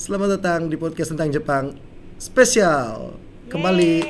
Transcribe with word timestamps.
Selamat 0.00 0.40
datang 0.40 0.72
di 0.72 0.80
podcast 0.80 1.12
tentang 1.12 1.28
Jepang 1.28 1.76
spesial. 2.16 3.20
Kembali 3.52 4.00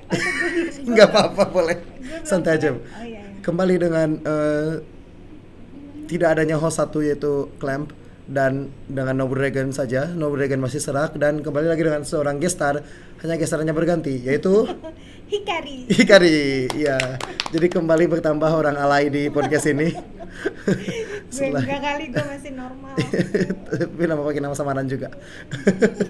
nggak 0.88 1.08
apa-apa 1.12 1.52
boleh 1.52 1.76
santai 2.24 2.56
aja. 2.56 2.72
Oh 2.72 2.80
iya. 3.04 3.20
iya. 3.20 3.44
Kembali 3.44 3.76
dengan 3.76 4.16
eh, 4.24 4.80
tidak 6.08 6.40
adanya 6.40 6.56
host 6.56 6.80
satu 6.80 7.04
yaitu 7.04 7.52
Clamp 7.60 7.92
dan 8.24 8.72
dengan 8.88 9.20
Noble 9.20 9.36
Dragon 9.36 9.68
saja. 9.68 10.08
Noble 10.08 10.40
Dragon 10.40 10.64
masih 10.64 10.80
serak 10.80 11.12
dan 11.20 11.44
kembali 11.44 11.68
lagi 11.68 11.84
dengan 11.84 12.00
seorang 12.00 12.40
gestar. 12.40 12.80
Hanya 13.20 13.36
gestarnya 13.36 13.76
berganti 13.76 14.16
yaitu 14.24 14.64
Hikari. 15.26 15.90
Hikari. 15.90 16.38
Iya. 16.70 17.18
Jadi 17.50 17.66
kembali 17.66 18.04
bertambah 18.06 18.46
orang 18.46 18.78
alay 18.78 19.10
di 19.10 19.26
podcast 19.26 19.66
ini. 19.70 19.90
gue 21.36 21.48
enggak 21.48 21.80
kali 21.80 22.04
gue 22.12 22.24
masih 22.24 22.52
normal. 22.54 22.94
tapi 23.70 24.04
nama 24.06 24.22
pakai 24.22 24.42
nama 24.42 24.54
samaran 24.56 24.86
juga 24.86 25.12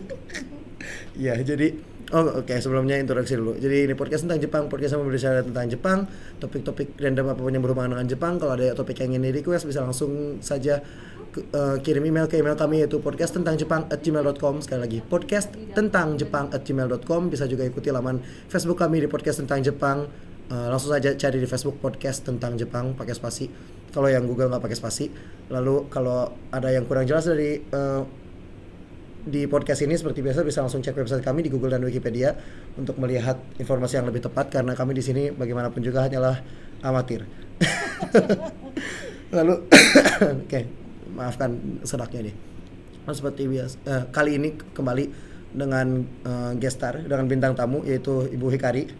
ya 1.25 1.35
jadi 1.41 1.73
oh 2.13 2.43
oke 2.45 2.55
sebelumnya 2.61 3.01
introduksi 3.01 3.35
dulu 3.35 3.57
jadi 3.57 3.91
ini 3.91 3.95
podcast 3.97 4.29
tentang 4.29 4.41
Jepang 4.43 4.63
podcast 4.71 4.95
yang 4.95 5.03
berbicara 5.03 5.41
tentang 5.43 5.67
Jepang 5.67 5.99
topik-topik 6.39 6.95
random 7.01 7.33
apa 7.33 7.41
pun 7.41 7.53
yang 7.55 7.65
berhubungan 7.65 7.97
dengan 7.97 8.07
Jepang 8.07 8.39
kalau 8.39 8.55
ada 8.55 8.77
topik 8.77 9.01
yang 9.03 9.17
ingin 9.17 9.33
di 9.33 9.33
request 9.43 9.67
bisa 9.67 9.83
langsung 9.83 10.39
saja 10.45 10.85
eh, 11.41 11.77
kirim 11.85 12.05
email 12.09 12.27
ke 12.31 12.41
email 12.41 12.57
kami 12.57 12.85
yaitu 12.85 13.01
podcast 13.01 13.37
tentang 13.37 13.55
Jepang 13.61 13.85
at 13.93 14.01
gmail.com 14.01 14.65
sekali 14.65 14.81
lagi 14.81 14.99
podcast 15.05 15.53
tentang 15.77 16.17
Jepang 16.17 16.49
at 16.53 16.65
gmail.com 16.65 17.29
bisa 17.29 17.45
juga 17.45 17.69
ikuti 17.69 17.93
laman 17.93 18.21
Facebook 18.49 18.81
kami 18.81 19.05
di 19.05 19.09
podcast 19.09 19.45
tentang 19.45 19.61
Jepang. 19.61 20.09
Eh, 20.47 20.69
langsung 20.71 20.95
saja 20.95 21.11
cari 21.19 21.43
di 21.43 21.49
Facebook 21.51 21.83
podcast 21.83 22.23
tentang 22.23 22.55
Jepang 22.55 22.95
pakai 22.95 23.19
spasi. 23.19 23.51
Kalau 23.91 24.07
yang 24.07 24.31
Google 24.31 24.47
nggak 24.47 24.63
pakai 24.63 24.79
spasi. 24.79 25.11
Lalu 25.51 25.91
kalau 25.91 26.31
ada 26.55 26.71
yang 26.71 26.87
kurang 26.87 27.03
jelas 27.03 27.27
dari 27.27 27.59
eh, 27.59 28.03
di 29.27 29.51
podcast 29.51 29.83
ini 29.83 29.99
seperti 29.99 30.23
biasa 30.23 30.47
bisa 30.47 30.63
langsung 30.63 30.87
cek 30.87 30.95
website 30.95 31.27
kami 31.27 31.43
di 31.43 31.51
Google 31.51 31.75
dan 31.75 31.83
Wikipedia 31.83 32.31
untuk 32.79 32.95
melihat 33.03 33.43
informasi 33.59 33.99
yang 33.99 34.07
lebih 34.07 34.23
tepat. 34.23 34.55
Karena 34.55 34.79
kami 34.79 34.95
di 34.95 35.03
sini 35.03 35.35
bagaimanapun 35.35 35.83
juga 35.83 36.07
hanyalah 36.07 36.39
amatir. 36.87 37.27
Lalu 39.37 39.55
oke, 40.47 40.61
maafkan 41.17 41.81
sedaknya 41.83 42.31
nih. 42.31 42.37
Nah, 43.09 43.15
seperti 43.17 43.49
biasa 43.49 43.75
eh, 43.89 44.05
kali 44.13 44.37
ini 44.37 44.49
kembali 44.77 45.05
dengan 45.57 46.05
eh, 46.05 46.53
guest 46.61 46.77
star 46.77 47.01
dengan 47.01 47.25
bintang 47.25 47.57
tamu 47.57 47.81
yaitu 47.89 48.29
Ibu 48.29 48.53
Hikari. 48.53 48.91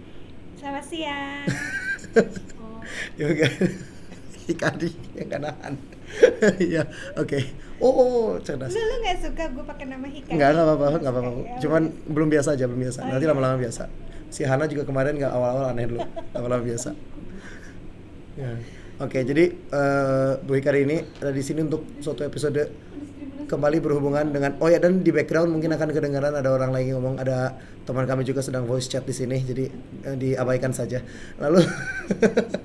Selamat 0.57 0.85
siang. 0.89 1.45
Yoga 3.21 3.49
Hikari 4.47 4.91
yang 5.19 5.29
kanahan. 5.29 5.75
ya, 6.75 6.87
oke. 7.19 7.39
Oh, 7.77 7.93
oh, 7.93 8.27
cerdas. 8.41 8.73
Lu 8.73 8.81
lu 8.81 8.97
nggak 9.05 9.19
suka 9.21 9.45
gue 9.53 9.65
pakai 9.67 9.85
nama 9.91 10.07
Hikari? 10.07 10.33
Enggak, 10.39 10.49
enggak 10.55 10.65
apa-apa, 10.65 10.87
enggak 10.97 11.13
apa-apa. 11.13 11.31
Ya, 11.45 11.59
Cuman 11.61 11.83
belum 12.09 12.29
biasa 12.31 12.49
aja, 12.57 12.65
belum 12.71 12.81
biasa. 12.89 12.99
Oh, 13.05 13.11
Nanti 13.11 13.25
iya. 13.27 13.31
lama-lama 13.35 13.57
biasa. 13.61 13.83
Si 14.31 14.43
Hana 14.47 14.65
juga 14.71 14.89
kemarin 14.89 15.19
nggak 15.19 15.33
awal-awal 15.35 15.67
aneh 15.75 15.85
dulu, 15.91 16.01
lama-lama 16.35 16.63
biasa. 16.63 16.91
Ya. 18.39 18.51
Oke, 18.97 19.21
jadi 19.29 19.53
eh 19.53 20.33
Bu 20.41 20.57
Hikari 20.57 20.89
ini 20.89 21.05
ada 21.21 21.29
di 21.29 21.45
sini 21.45 21.61
untuk 21.61 21.85
suatu 22.01 22.25
episode 22.25 22.65
kembali 23.45 23.79
berhubungan 23.85 24.33
dengan 24.33 24.57
oh 24.57 24.73
ya 24.73 24.81
dan 24.81 25.05
di 25.05 25.13
background 25.13 25.53
mungkin 25.53 25.77
akan 25.77 25.93
kedengaran 25.93 26.33
ada 26.33 26.49
orang 26.49 26.73
lagi 26.73 26.97
ngomong 26.97 27.21
ada 27.21 27.61
teman 27.85 28.09
kami 28.09 28.25
juga 28.25 28.41
sedang 28.41 28.65
voice 28.65 28.89
chat 28.89 29.05
di 29.05 29.13
sini 29.13 29.45
jadi 29.45 29.69
eh, 30.01 30.17
diabaikan 30.17 30.73
saja. 30.73 31.05
Lalu 31.37 31.61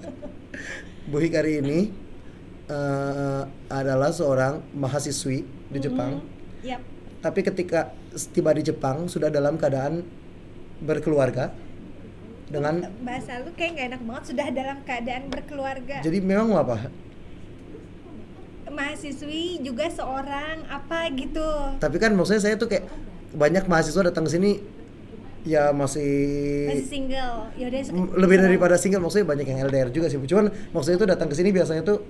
Bu 1.11 1.19
Hikari 1.19 1.59
ini 1.59 1.91
eh, 2.71 3.41
adalah 3.67 4.15
seorang 4.15 4.71
mahasiswi 4.71 5.43
di 5.67 5.79
Jepang. 5.83 6.23
Hmm, 6.23 6.63
Yap. 6.63 6.81
tapi 7.19 7.43
ketika 7.43 7.91
tiba 8.31 8.55
di 8.55 8.63
Jepang 8.63 9.11
sudah 9.11 9.27
dalam 9.27 9.59
keadaan 9.59 9.99
berkeluarga 10.79 11.51
dengan 12.51 12.75
bahasa 13.07 13.39
lu 13.41 13.55
kayak 13.55 13.71
nggak 13.79 13.87
enak 13.95 14.01
banget 14.03 14.23
sudah 14.35 14.47
dalam 14.51 14.77
keadaan 14.83 15.23
berkeluarga. 15.31 15.97
jadi 16.03 16.17
memang 16.19 16.51
apa 16.59 16.91
mahasiswi 18.71 19.59
juga 19.63 19.87
seorang 19.91 20.63
apa 20.67 21.11
gitu. 21.15 21.47
tapi 21.79 21.97
kan 21.99 22.11
maksudnya 22.15 22.43
saya 22.43 22.55
tuh 22.55 22.71
kayak 22.71 22.87
banyak 23.31 23.63
mahasiswa 23.67 24.11
datang 24.11 24.27
ke 24.27 24.31
sini 24.31 24.51
ya 25.41 25.73
masih 25.73 26.69
Masih 26.69 26.85
single. 26.87 27.49
Yaudah 27.57 27.81
lebih 28.13 28.37
daripada 28.37 28.75
single 28.77 29.01
maksudnya 29.01 29.25
banyak 29.25 29.47
yang 29.47 29.59
LDR 29.67 29.89
juga 29.89 30.07
sih 30.11 30.19
cuman 30.21 30.53
maksudnya 30.75 30.97
tuh 31.01 31.09
datang 31.09 31.27
ke 31.31 31.35
sini 31.35 31.49
biasanya 31.49 31.81
tuh 31.81 32.03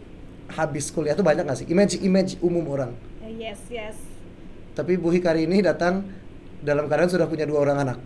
habis 0.51 0.91
kuliah 0.91 1.15
tuh 1.15 1.23
banyak 1.23 1.47
gak 1.47 1.57
sih 1.63 1.67
image 1.71 2.01
image 2.03 2.35
umum 2.43 2.65
orang 2.67 2.91
Yes, 3.41 3.63
yes. 3.73 3.97
tapi 4.77 4.99
Bu 4.99 5.09
Hikari 5.09 5.49
ini 5.49 5.63
datang 5.65 6.05
dalam 6.61 6.85
keadaan 6.85 7.09
sudah 7.09 7.25
punya 7.25 7.47
dua 7.47 7.63
orang 7.65 7.77
anak 7.87 7.97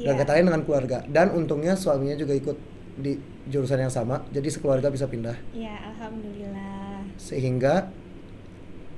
dan 0.00 0.14
Iya. 0.16 0.42
dengan 0.44 0.62
keluarga 0.62 0.98
dan 1.06 1.30
untungnya 1.30 1.74
suaminya 1.74 2.14
juga 2.14 2.32
ikut 2.32 2.56
di 2.96 3.14
jurusan 3.46 3.78
yang 3.78 3.90
sama 3.90 4.22
jadi 4.28 4.46
sekeluarga 4.46 4.88
bisa 4.88 5.04
pindah 5.04 5.34
Ya, 5.50 5.74
alhamdulillah. 5.88 7.02
sehingga 7.16 7.90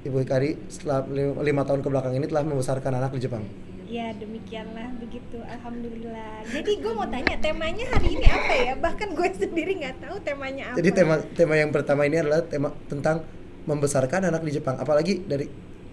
Ibu 0.00 0.16
Hikari 0.18 0.56
setelah 0.66 1.04
li- 1.06 1.36
lima 1.42 1.62
tahun 1.62 1.80
ke 1.80 1.88
belakang 1.88 2.14
ini 2.14 2.24
telah 2.24 2.40
membesarkan 2.42 2.92
anak 2.94 3.12
di 3.12 3.20
Jepang 3.20 3.44
Ya 3.84 4.14
demikianlah 4.14 4.86
begitu, 4.96 5.42
alhamdulillah. 5.42 6.46
Jadi 6.46 6.78
gue 6.78 6.92
mau 6.94 7.02
tanya 7.04 7.34
temanya 7.36 7.82
hari 7.90 8.14
ini 8.14 8.22
apa 8.24 8.54
ya? 8.54 8.72
Bahkan 8.78 9.08
gue 9.12 9.28
sendiri 9.36 9.72
nggak 9.76 9.98
tahu 10.00 10.14
temanya 10.22 10.70
apa. 10.70 10.76
jadi 10.78 10.90
tema 10.94 11.14
tema 11.34 11.54
yang 11.54 11.74
pertama 11.74 12.06
ini 12.06 12.16
adalah 12.16 12.38
tema 12.40 12.70
tentang 12.86 13.26
membesarkan 13.60 14.30
anak 14.30 14.46
di 14.46 14.54
Jepang 14.54 14.78
apalagi 14.78 15.18
dari 15.20 15.50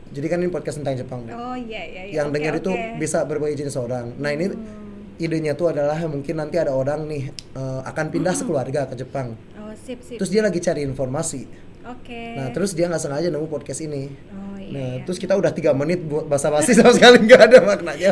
jadi 0.08 0.28
kan 0.28 0.38
ini 0.38 0.48
podcast 0.48 0.78
tentang 0.78 0.94
Jepang. 0.96 1.26
Oh 1.28 1.58
iya 1.58 1.82
iya. 1.84 2.02
iya. 2.06 2.14
yang 2.16 2.30
Oke, 2.30 2.38
dengar 2.38 2.54
itu 2.56 2.70
oke. 2.70 2.96
bisa 2.96 3.26
berbagai 3.26 3.58
jenis 3.58 3.76
orang 3.76 4.14
nah 4.16 4.30
ini 4.30 4.46
Hmm. 4.48 4.87
Idenya 5.18 5.54
tuh 5.54 5.70
adalah 5.70 5.98
mungkin 6.06 6.36
nanti 6.36 6.56
ada 6.56 6.72
orang 6.72 7.06
nih 7.06 7.24
eh, 7.32 7.82
akan 7.84 8.06
pindah 8.08 8.34
sekeluarga 8.34 8.86
ke 8.86 8.96
Jepang 8.96 9.34
Oh 9.58 9.74
sip 9.74 10.00
sip. 10.00 10.18
terus 10.18 10.30
dia 10.30 10.42
lagi 10.42 10.58
cari 10.58 10.82
informasi 10.82 11.46
Oke. 11.84 12.36
nah 12.36 12.52
terus 12.52 12.72
dia 12.72 12.86
nggak 12.86 13.00
sengaja 13.00 13.28
nemu 13.28 13.48
podcast 13.48 13.82
ini 13.82 14.12
Oh 14.30 14.56
iya. 14.56 14.72
nah 14.72 14.90
iya. 14.94 15.04
terus 15.04 15.18
kita 15.18 15.34
udah 15.34 15.50
tiga 15.50 15.72
menit 15.72 16.04
buat 16.04 16.26
basa-basi 16.26 16.72
sama 16.72 16.92
sekali 16.92 17.22
nggak 17.26 17.42
ada 17.44 17.58
maknanya 17.62 18.12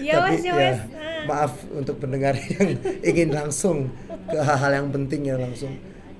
Ya 0.00 0.20
wes, 0.22 0.40
ya 0.40 0.52
wes. 0.52 0.78
Ah. 0.90 1.22
maaf 1.24 1.52
untuk 1.70 1.96
pendengar 1.96 2.34
yang 2.52 2.68
ingin 3.00 3.30
langsung 3.30 3.92
ke 4.26 4.36
hal-hal 4.36 4.72
yang 4.74 4.88
penting 4.90 5.24
ya 5.24 5.36
langsung 5.36 5.70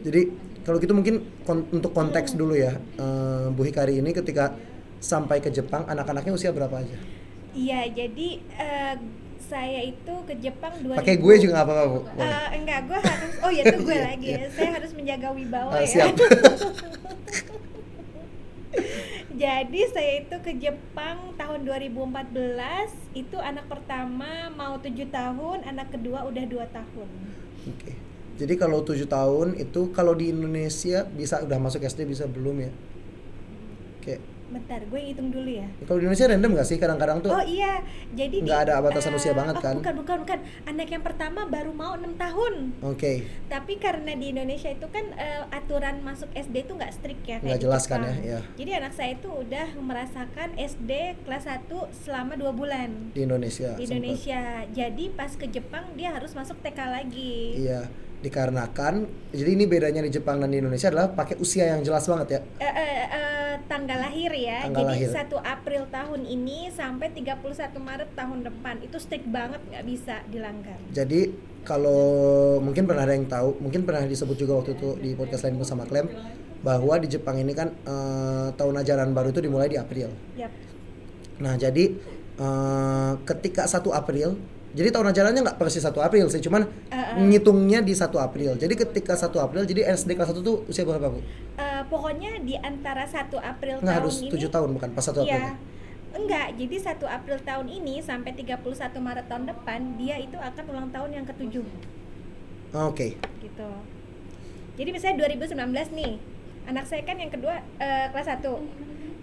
jadi 0.03 0.29
kalau 0.63 0.77
gitu 0.77 0.93
mungkin 0.93 1.19
kon- 1.43 1.67
untuk 1.71 1.91
konteks 1.91 2.35
dulu 2.35 2.55
ya 2.55 2.75
eh, 2.77 3.47
Bu 3.51 3.63
Hikari 3.63 3.99
ini 3.99 4.11
ketika 4.11 4.55
sampai 4.97 5.39
ke 5.39 5.49
Jepang 5.49 5.83
anak-anaknya 5.85 6.33
usia 6.33 6.51
berapa 6.51 6.77
aja 6.77 6.97
Iya 7.53 7.89
jadi 7.89 8.29
eh, 8.53 8.95
saya 9.39 9.81
itu 9.81 10.15
ke 10.25 10.35
Jepang 10.37 10.75
2000. 10.81 10.99
pakai 10.99 11.17
gue 11.17 11.35
juga 11.39 11.53
nggak 11.55 11.67
apa-apa 11.67 11.85
Bu. 11.87 11.99
Eh, 12.17 12.49
enggak, 12.57 12.81
gue 12.85 12.99
harus. 12.99 13.33
Oh 13.41 13.51
ya 13.51 13.63
tuh 13.65 13.81
gue 13.81 13.93
Iya, 13.95 14.05
lagi. 14.07 14.29
ya. 14.29 14.47
Saya 14.51 14.71
harus 14.75 14.91
menjaga 14.93 15.29
wibawa 15.31 15.71
Ah, 15.71 15.81
ya. 15.81 15.87
siap 15.87 16.15
Jadi 19.37 19.81
saya 19.87 20.13
itu 20.23 20.37
ke 20.41 20.53
Jepang 20.57 21.37
tahun 21.37 21.69
2014 21.69 22.33
itu 23.15 23.37
anak 23.37 23.69
pertama 23.69 24.49
mau 24.51 24.77
tujuh 24.77 25.09
tahun, 25.09 25.61
anak 25.63 25.93
kedua 25.93 26.25
udah 26.25 26.45
dua 26.47 26.65
tahun. 26.67 27.09
Oke. 27.67 27.93
Jadi 28.37 28.55
kalau 28.55 28.81
tujuh 28.81 29.05
tahun 29.07 29.57
itu 29.57 29.93
kalau 29.93 30.13
di 30.13 30.29
Indonesia 30.29 31.05
bisa 31.07 31.41
udah 31.41 31.57
masuk 31.59 31.81
SD 31.81 32.05
bisa 32.07 32.25
belum 32.25 32.65
ya? 32.65 32.73
Bentar, 34.47 34.79
gue 34.87 35.01
hitung 35.03 35.35
dulu 35.35 35.51
ya. 35.51 35.67
Kalau 35.83 35.99
di 35.99 36.07
Indonesia 36.07 36.31
random 36.31 36.51
nggak 36.55 36.69
sih 36.71 36.79
kadang-kadang 36.79 37.19
tuh? 37.19 37.35
Oh 37.35 37.43
iya, 37.43 37.83
jadi 38.15 38.37
nggak 38.47 38.61
ada 38.71 38.79
batasan 38.79 39.19
usia 39.19 39.35
banget, 39.35 39.59
oh, 39.59 39.63
kan? 39.63 39.75
Bukan, 39.83 39.95
bukan, 40.07 40.17
bukan. 40.23 40.39
Anak 40.71 40.87
yang 40.87 41.03
pertama 41.03 41.51
baru 41.51 41.75
mau 41.75 41.99
enam 41.99 42.15
tahun. 42.15 42.79
Oke. 42.87 43.27
Tapi 43.51 43.83
karena 43.83 44.15
di 44.15 44.31
Indonesia 44.31 44.71
itu 44.71 44.87
kan 44.87 45.11
eh, 45.19 45.43
aturan 45.51 45.99
masuk 46.07 46.31
SD 46.31 46.71
itu 46.71 46.73
nggak 46.79 46.93
strict 46.95 47.23
ya 47.27 47.43
Nggak 47.43 47.61
jelas 47.67 47.83
kan 47.91 48.07
ya, 48.07 48.15
iya. 48.23 48.41
Jadi 48.55 48.71
anak 48.79 48.93
saya 48.95 49.19
itu 49.19 49.27
udah 49.27 49.67
merasakan 49.83 50.55
SD 50.55 51.23
kelas 51.27 51.45
1 51.51 51.67
selama 52.07 52.39
dua 52.39 52.55
bulan 52.55 53.11
Di 53.11 53.27
Indonesia. 53.27 53.75
di. 53.75 53.83
Indonesia. 53.87 54.63
Jadi 54.71 55.11
pas 55.11 55.35
ke 55.35 55.51
Jepang 55.51 55.91
dia 55.99 56.15
harus 56.15 56.31
masuk 56.39 56.55
TK 56.63 56.79
lagi. 56.87 57.67
Iya. 57.67 58.06
Dikarenakan 58.25 58.95
jadi 59.31 59.51
ini 59.53 59.65
bedanya 59.69 60.01
di 60.01 60.11
Jepang 60.11 60.41
dan 60.41 60.49
di 60.49 60.59
Indonesia 60.59 60.89
adalah 60.89 61.13
pakai 61.13 61.37
usia 61.37 61.69
yang 61.69 61.85
jelas 61.85 62.09
banget 62.09 62.29
ya. 62.39 62.41
Eh, 62.59 62.65
eh, 62.65 63.05
eh, 63.13 63.53
tanggal 63.69 63.99
lahir 64.01 64.33
ya. 64.33 64.65
Tanggal 64.67 64.83
Jadi 64.83 64.93
lahir. 64.93 65.09
1 65.13 65.37
April 65.43 65.83
tahun 65.93 66.21
ini 66.25 66.59
sampai 66.73 67.13
31 67.13 67.77
Maret 67.77 68.11
tahun 68.17 68.39
depan 68.47 68.75
itu 68.81 68.97
strict 68.97 69.29
banget 69.29 69.61
nggak 69.69 69.85
bisa 69.85 70.25
dilanggar. 70.31 70.79
Jadi 70.95 71.31
kalau 71.67 72.07
mungkin 72.63 72.87
pernah 72.87 73.03
ada 73.03 73.15
yang 73.19 73.27
tahu, 73.27 73.59
mungkin 73.59 73.83
pernah 73.83 74.07
disebut 74.07 74.39
juga 74.39 74.63
waktu 74.63 74.79
itu 74.79 74.89
di 75.03 75.11
podcast 75.19 75.45
lain 75.45 75.59
bersama 75.59 75.83
Clem 75.85 76.07
bahwa 76.63 76.95
di 77.03 77.11
Jepang 77.11 77.37
ini 77.37 77.53
kan 77.53 77.75
eh, 77.75 78.49
tahun 78.55 78.81
ajaran 78.81 79.11
baru 79.13 79.35
itu 79.35 79.43
dimulai 79.43 79.69
di 79.69 79.77
April. 79.77 80.15
Yap. 80.39 80.51
Nah 81.43 81.55
jadi 81.59 81.85
eh, 82.39 83.13
ketika 83.27 83.67
1 83.67 83.83
April, 83.93 84.39
jadi 84.77 84.93
tahun 84.93 85.09
ajarannya 85.09 85.41
nggak 85.41 85.57
persis 85.57 85.81
1 85.81 85.97
April 85.97 86.29
sih, 86.29 86.45
cuman 86.45 86.69
Eh, 86.93 86.95
eh. 86.95 87.17
ngitungnya 87.17 87.81
di 87.81 87.97
1 87.97 88.21
April. 88.21 88.55
Jadi 88.55 88.77
ketika 88.77 89.17
1 89.17 89.41
April, 89.41 89.65
jadi 89.65 89.89
SD 89.89 90.13
kelas 90.13 90.37
1 90.37 90.45
tuh 90.45 90.69
usia 90.69 90.85
berapa 90.85 91.09
bu? 91.09 91.25
Eh, 91.57 91.83
pokoknya 91.89 92.45
di 92.45 92.61
antara 92.61 93.09
1 93.09 93.41
April 93.41 93.81
Nggak 93.81 93.89
tahun 93.89 94.05
harus 94.05 94.17
ini 94.21 94.29
7 94.29 94.53
tahun 94.53 94.69
bukan 94.77 94.89
pas 94.93 95.05
1 95.09 95.25
April. 95.25 95.33
Iya. 95.33 95.53
enggak 96.13 96.47
jadi 96.57 96.77
1 96.81 97.05
April 97.05 97.37
tahun 97.41 97.67
ini 97.69 98.01
sampai 98.01 98.33
31 98.33 98.65
Maret 98.97 99.29
tahun 99.29 99.45
depan 99.53 100.01
dia 100.01 100.17
itu 100.17 100.33
akan 100.33 100.65
ulang 100.73 100.89
tahun 100.89 101.13
yang 101.13 101.25
ketujuh 101.29 101.61
Oke. 102.73 103.21
gitu 103.45 103.69
jadi 104.77 104.89
misalnya 104.97 105.29
2019 105.29 105.93
nih 105.93 106.17
anak 106.67 106.89
saya 106.89 107.05
kan 107.05 107.21
yang 107.21 107.29
kedua 107.29 107.61
eh, 107.77 108.09
kelas 108.17 108.33
1 108.33 108.49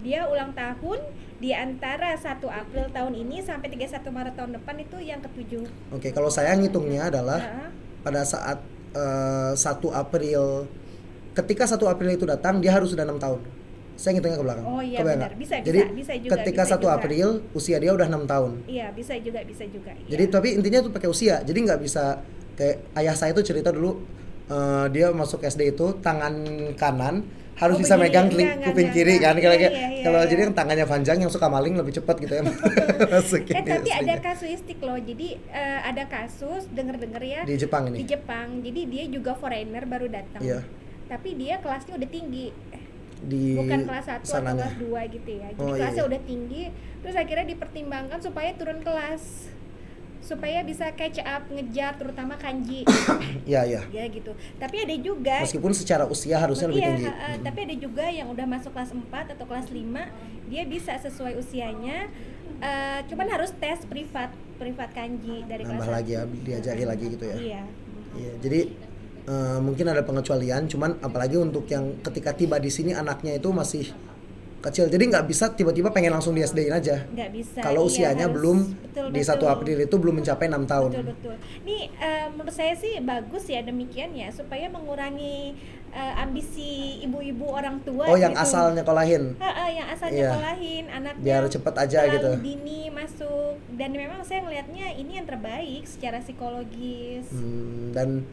dia 0.04 0.28
ulang 0.28 0.52
tahun 0.52 1.00
di 1.40 1.52
antara 1.52 2.14
1 2.14 2.40
April 2.44 2.86
tahun 2.92 3.14
ini 3.16 3.40
sampai 3.40 3.68
31 3.72 4.04
Maret 4.04 4.34
tahun 4.36 4.52
depan 4.60 4.76
itu 4.78 4.98
yang 5.00 5.20
ketujuh 5.20 5.64
Oke, 5.92 6.12
kalau 6.12 6.28
saya 6.28 6.54
ngitungnya 6.54 7.08
adalah 7.08 7.40
Heeh. 7.40 7.70
pada 8.00 8.22
saat 8.24 8.60
eh, 8.94 9.52
1 9.56 9.64
April 9.90 10.68
ketika 11.34 11.64
1 11.66 11.80
April 11.84 12.10
itu 12.14 12.24
datang 12.24 12.60
dia 12.60 12.72
harus 12.72 12.92
sudah 12.92 13.04
enam 13.04 13.18
tahun. 13.18 13.42
Saya 13.94 14.18
ngitungnya 14.18 14.38
ke 14.38 14.46
belakang. 14.46 14.66
Oh 14.66 14.82
iya, 14.82 14.98
Kebayang 15.02 15.22
benar. 15.22 15.32
Bisa, 15.38 15.56
bisa, 15.62 15.66
Jadi 15.70 15.80
bisa 15.94 16.14
juga, 16.18 16.32
ketika 16.42 16.64
bisa 16.66 16.76
1 16.78 16.82
juga. 16.82 16.94
April 16.98 17.28
usia 17.54 17.78
dia 17.78 17.92
udah 17.94 18.08
enam 18.10 18.24
tahun. 18.26 18.52
iya 18.66 18.88
bisa 18.90 19.14
juga 19.18 19.40
bisa 19.42 19.64
juga 19.70 19.92
iya. 19.94 20.10
Jadi 20.18 20.24
tapi 20.30 20.48
intinya 20.54 20.80
tuh 20.82 20.92
pakai 20.92 21.10
usia. 21.10 21.42
Jadi 21.42 21.60
nggak 21.62 21.80
bisa 21.82 22.22
kayak 22.54 22.78
ayah 22.98 23.16
saya 23.18 23.32
tuh 23.34 23.46
cerita 23.46 23.70
dulu 23.70 24.02
eh, 24.48 24.86
dia 24.90 25.10
masuk 25.10 25.42
SD 25.42 25.74
itu 25.74 25.98
tangan 26.02 26.34
kanan 26.74 27.26
harus 27.54 27.76
Oh, 27.76 27.80
bisa 27.80 27.94
begini. 27.94 28.04
megang 28.04 28.28
teling- 28.28 28.44
Enggak, 28.44 28.58
enggak, 28.58 28.68
kuping 28.68 28.84
enggak, 28.84 28.98
kiri 28.98 29.16
kan 29.16 29.36
kalau 29.36 29.56
Iya, 29.56 29.62
iya, 29.64 29.70
iya, 29.70 30.04
kalau 30.04 30.20
iya. 30.20 30.28
jadi 30.28 30.42
yang 30.42 30.54
tangannya 30.54 30.86
panjang 30.86 31.18
yang 31.20 31.30
suka 31.30 31.48
maling 31.48 31.74
lebih 31.74 31.94
cepat 31.94 32.16
gitu 32.18 32.34
ya 32.34 32.42
masukin 33.14 33.54
eh 33.54 33.64
tapi 33.64 33.90
ada 33.90 34.16
kasuistik 34.20 34.80
loh. 34.80 34.98
Jadi 34.98 35.28
eh, 35.48 35.80
ada 35.82 36.04
kasus 36.06 36.66
denger 36.68 36.96
denger 36.98 37.22
ya 37.22 37.42
di 37.44 37.56
Jepang 37.56 37.84
ini? 37.88 37.98
di 38.00 38.06
Jepang. 38.08 38.48
Jadi 38.60 38.82
dia 38.88 39.04
juga 39.08 39.32
foreigner 39.34 39.84
baru 39.84 40.08
datang. 40.08 40.42
Iya. 40.42 40.62
tapi 41.04 41.36
dia 41.36 41.60
kelasnya 41.60 41.94
udah 41.94 42.10
tinggi. 42.10 42.48
Di 43.22 43.56
bukan 43.56 43.86
kelas 43.86 44.06
1 44.08 44.26
atau 44.26 44.56
kelas 44.56 44.76
2 44.78 45.14
gitu 45.14 45.32
ya. 45.32 45.48
Jadi 45.52 45.62
Oh, 45.62 45.68
iya, 45.70 45.80
kelasnya 45.80 46.02
iya. 46.02 46.10
udah 46.10 46.22
tinggi. 46.24 46.64
Terus 47.00 47.16
akhirnya 47.16 47.46
dipertimbangkan 47.46 48.20
supaya 48.20 48.50
turun 48.54 48.80
kelas 48.82 49.24
supaya 50.24 50.64
bisa 50.64 50.88
catch 50.90 51.20
up 51.20 51.44
ngejar 51.48 51.94
terutama 51.94 52.34
kanji 52.34 52.88
Iya 53.50 53.62
iya. 53.68 53.82
ya 53.92 54.08
gitu 54.08 54.32
tapi 54.56 54.80
ada 54.80 54.96
juga 54.96 55.44
Meskipun 55.44 55.76
secara 55.76 56.08
usia 56.08 56.40
harusnya 56.40 56.72
lebih 56.72 56.80
iya, 56.80 56.90
tinggi. 56.90 57.06
ha- 57.06 57.20
ha, 57.20 57.30
tapi 57.38 57.60
ada 57.62 57.76
juga 57.76 58.06
yang 58.08 58.32
udah 58.32 58.48
masuk 58.48 58.72
kelas 58.72 58.92
4 58.92 59.36
atau 59.36 59.46
kelas 59.46 59.68
5 59.68 59.84
dia 60.48 60.64
bisa 60.64 60.96
sesuai 60.96 61.36
usianya 61.36 62.08
eh, 62.58 63.00
cuman 63.06 63.28
harus 63.30 63.52
tes 63.54 63.84
privat 63.84 64.32
privat 64.56 64.90
kanji 64.92 65.44
dari 65.44 65.62
Nambah 65.62 65.84
kelas 65.84 65.92
lagi 65.92 66.12
ya, 66.14 66.24
diajari 66.24 66.84
lagi 66.84 67.06
gitu 67.10 67.26
ya. 67.26 67.36
iya 67.38 67.64
Iya, 68.14 68.30
jadi 68.40 68.60
eh, 69.26 69.58
mungkin 69.58 69.90
ada 69.90 70.06
pengecualian, 70.06 70.70
cuman 70.70 71.02
apalagi 71.02 71.34
untuk 71.34 71.66
yang 71.66 71.98
ketika 72.00 72.30
tiba 72.32 72.62
di 72.62 72.70
sini 72.70 72.94
anaknya 72.94 73.34
itu 73.34 73.50
masih 73.50 73.90
kecil, 74.64 74.88
jadi 74.88 75.04
nggak 75.04 75.26
bisa 75.26 75.52
tiba-tiba 75.52 75.90
pengen 75.90 76.12
langsung 76.12 76.32
di 76.32 76.40
SD-in 76.40 76.72
aja. 76.72 77.04
nggak 77.06 77.30
bisa 77.30 77.60
Kalau 77.60 77.84
iya, 77.84 77.90
usianya 78.10 78.26
harus- 78.26 78.36
belum 78.36 78.58
betul, 78.82 79.06
di. 79.10 79.20
1 79.22 79.46
April 79.46 79.78
itu 79.82 79.96
belum 79.96 80.16
mencapai 80.18 80.48
enam 80.48 80.64
tahun. 80.64 80.90
betul 80.90 81.06
betul 81.10 81.36
nih 81.62 81.82
eh, 81.94 82.26
menurut 82.30 82.52
saya 82.52 82.72
sih 82.74 82.98
bagus 83.00 83.44
ya 83.46 83.60
demikian 83.62 84.12
ya 84.12 84.28
supaya 84.30 84.66
mengurangi 84.68 85.54
eh, 85.90 86.14
ambisi 86.18 86.72
ibu-ibu 87.02 87.46
orang 87.46 87.78
tua 87.80 88.08
Oh, 88.08 88.16
yang 88.16 88.32
gitu. 88.32 88.42
asalnya 88.42 88.82
kolahin. 88.82 89.38
Ha, 89.38 89.46
ha, 89.46 89.66
yang 89.68 89.88
asalnya 89.88 90.18
Iya. 90.18 90.30
kolahin 90.32 90.86
anaknya 90.88 91.22
Biar 91.22 91.44
cepet 91.46 91.76
aja 91.78 92.00
gitu. 92.10 92.30
dini 92.40 92.82
masuk 92.90 93.54
dan 93.72 93.90
memang 93.92 94.24
saya 94.24 94.42
ngelihatnya 94.42 94.90
ini 94.96 95.12
yang 95.14 95.28
terbaik 95.28 95.84
secara 95.84 96.18
psikologis 96.18 97.30
Hmm, 97.30 97.92
dan 97.92 98.26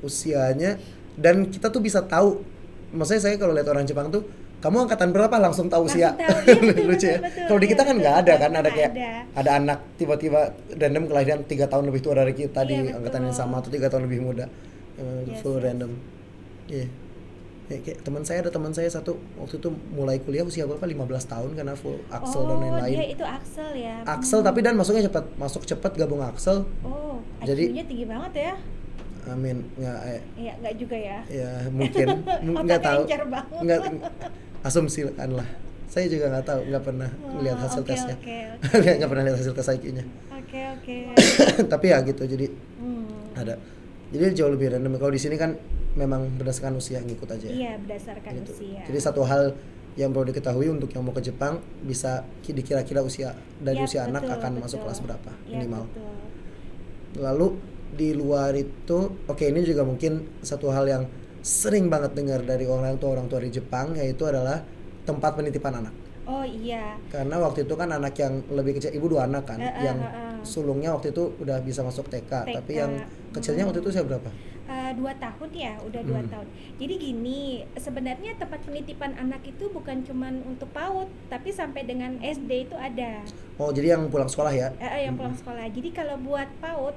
usianya 0.00 0.76
dan 1.14 1.46
kita 1.46 1.68
tuh 1.68 1.78
bisa 1.78 2.00
tahu 2.02 2.44
maksudnya 2.90 3.22
saya 3.22 3.36
kalau 3.36 3.52
lihat 3.52 3.68
orang 3.68 3.84
Jepang 3.84 4.08
tuh 4.08 4.24
kamu 4.60 4.76
angkatan 4.86 5.08
berapa? 5.16 5.32
Langsung 5.40 5.72
tahu 5.72 5.88
usia 5.88 6.12
iya, 6.20 6.28
betul, 6.28 6.84
lucu 6.84 7.06
ya. 7.08 7.18
Kalau 7.48 7.58
di 7.58 7.64
iya, 7.64 7.72
kita 7.72 7.82
kan 7.88 7.94
nggak 7.96 8.16
ada 8.24 8.32
kan 8.36 8.50
ada 8.52 8.70
kayak 8.70 8.92
ada. 8.92 9.10
ada 9.32 9.50
anak 9.56 9.78
tiba-tiba 9.96 10.52
random 10.76 11.04
kelahiran 11.08 11.40
tiga 11.48 11.64
tahun 11.64 11.88
lebih 11.88 12.00
tua 12.04 12.14
dari 12.20 12.36
kita 12.36 12.60
di 12.68 12.76
Iya, 12.76 13.00
angkatan 13.00 13.24
yang 13.24 13.36
sama 13.36 13.64
atau 13.64 13.72
tiga 13.72 13.88
tahun 13.88 14.04
lebih 14.04 14.20
muda. 14.20 14.46
Yes, 15.24 15.40
full 15.40 15.56
yes. 15.56 15.64
random. 15.64 15.90
Iya. 16.68 16.86
Ya, 17.70 17.78
kayak 17.86 18.02
teman 18.02 18.22
saya 18.26 18.42
ada 18.42 18.50
teman 18.50 18.74
saya 18.74 18.90
satu 18.90 19.14
waktu 19.38 19.62
itu 19.62 19.70
mulai 19.94 20.18
kuliah 20.18 20.42
usia 20.42 20.66
berapa? 20.66 20.82
15 20.82 21.06
tahun 21.30 21.50
karena 21.54 21.74
full 21.78 22.02
Axel 22.10 22.42
dan 22.50 22.56
oh 22.58 22.60
lain-lain. 22.60 22.96
dia 22.98 23.06
itu 23.14 23.24
Axel 23.24 23.70
ya. 23.78 23.96
Axel 24.04 24.40
tapi 24.42 24.58
dan 24.60 24.74
masuknya 24.74 25.06
cepat 25.06 25.24
masuk 25.38 25.62
cepat 25.64 25.94
gabung 25.94 26.20
Axel. 26.20 26.66
Oh 26.82 27.22
Jadi- 27.46 27.70
tinggi 27.86 28.04
banget 28.04 28.32
ya. 28.34 28.54
Amin. 29.30 29.62
Nggak 29.78 29.98
eh, 30.10 30.20
Iya, 30.34 30.52
nggak 30.58 30.74
juga 30.82 30.96
ya. 30.98 31.18
ya 31.30 31.50
mungkin. 31.70 32.06
Nggak 32.66 32.80
tahu. 32.82 33.02
nggak 33.62 33.80
asumsi 34.62 35.08
kan 35.10 35.30
lah 35.30 35.48
saya 35.86 36.06
juga 36.06 36.30
nggak 36.30 36.44
tahu 36.44 36.60
nggak 36.66 36.82
pernah 36.82 37.10
Oh, 37.26 37.40
lihat 37.40 37.58
hasil 37.58 37.82
oke, 37.82 37.88
tesnya 37.88 38.16
nggak 38.98 39.08
pernah 39.08 39.24
lihat 39.24 39.36
hasil 39.36 39.52
tes 39.52 39.68
IQ-nya 39.70 40.04
Oke, 40.32 40.60
oke. 40.72 40.96
tapi 41.72 41.86
ya 41.88 41.98
gitu 42.02 42.22
jadi 42.24 42.46
Hmm. 42.76 43.06
ada 43.34 43.54
jadi 44.08 44.34
jauh 44.34 44.50
lebih 44.50 44.70
random 44.70 44.96
kalau 44.96 45.10
di 45.10 45.18
sini 45.18 45.34
kan 45.34 45.54
memang 45.92 46.26
berdasarkan 46.34 46.74
usia 46.74 46.98
ngikut 46.98 47.28
aja 47.28 47.46
Iya, 47.46 47.78
berdasarkan 47.78 48.30
gitu. 48.38 48.52
usia. 48.54 48.82
jadi 48.82 48.98
satu 49.00 49.22
hal 49.22 49.54
yang 49.92 50.10
perlu 50.10 50.26
diketahui 50.26 50.66
untuk 50.68 50.86
yang 50.88 51.02
mau 51.02 51.10
ke 51.10 51.20
Jepang 51.20 51.58
bisa 51.80 52.22
ki- 52.40 52.52
dikira-kira 52.52 53.00
usia 53.00 53.32
dari 53.58 53.76
Yap, 53.76 53.86
usia 53.86 54.00
anak 54.04 54.22
betul, 54.22 54.36
akan 54.36 54.50
betul. 54.52 54.62
masuk 54.64 54.78
kelas 54.80 54.98
berapa 55.00 55.30
Iya, 55.44 55.52
minimal 55.56 55.82
betul. 55.84 56.14
lalu 57.20 57.46
di 57.90 58.08
luar 58.12 58.54
itu 58.54 58.98
oke 59.20 59.44
ini 59.44 59.60
juga 59.62 59.82
mungkin 59.82 60.12
satu 60.40 60.70
hal 60.70 60.86
yang 60.86 61.02
sering 61.40 61.88
banget 61.88 62.12
dengar 62.12 62.40
dari 62.42 62.64
orang 62.64 62.96
tua 62.96 63.16
orang 63.16 63.26
tua 63.26 63.40
di 63.40 63.50
Jepang 63.50 63.96
yaitu 63.96 64.24
adalah 64.24 64.60
tempat 65.02 65.34
penitipan 65.34 65.80
anak 65.80 65.94
Oh 66.24 66.46
iya. 66.46 66.94
karena 67.10 67.42
waktu 67.42 67.66
itu 67.66 67.74
kan 67.74 67.90
anak 67.90 68.14
yang 68.14 68.38
lebih 68.48 68.78
kecil 68.78 68.94
ibu 68.94 69.10
dua 69.10 69.26
anak 69.26 69.50
kan 69.50 69.58
Eh, 69.58 69.66
eh, 69.66 69.82
yang 69.82 69.98
eh, 69.98 70.06
eh. 70.06 70.34
sulungnya 70.40 70.94
waktu 70.94 71.10
itu 71.10 71.34
udah 71.36 71.58
bisa 71.58 71.82
masuk 71.82 72.06
TK, 72.06 72.30
TK, 72.46 72.54
tapi 72.54 72.72
yang 72.76 72.92
kecilnya 73.30 73.66
waktu 73.66 73.80
itu 73.80 73.90
saya 73.90 74.06
berapa 74.06 74.30
Eh, 74.70 74.94
dua 74.94 75.10
tahun 75.18 75.50
ya, 75.50 75.74
udah 75.82 75.98
dua 76.06 76.22
Hmm. 76.22 76.30
tahun. 76.30 76.46
Jadi 76.78 76.94
gini, 76.94 77.40
sebenarnya 77.74 78.38
tempat 78.38 78.62
penitipan 78.62 79.18
anak 79.18 79.42
itu 79.42 79.66
bukan 79.66 80.06
cuman 80.06 80.46
untuk 80.46 80.70
PAUD, 80.70 81.10
tapi 81.26 81.50
sampai 81.50 81.82
dengan 81.82 82.14
SD 82.22 82.70
itu 82.70 82.78
ada. 82.78 83.18
oh 83.58 83.74
jadi 83.74 83.98
yang 83.98 84.06
pulang 84.06 84.30
sekolah 84.30 84.54
ya 84.54 84.70
Eh, 84.78 84.86
eh, 84.86 85.02
yang 85.10 85.18
pulang 85.18 85.34
sekolah. 85.34 85.66
Jadi 85.66 85.90
kalau 85.90 86.14
buat 86.22 86.46
PAUD 86.62 86.94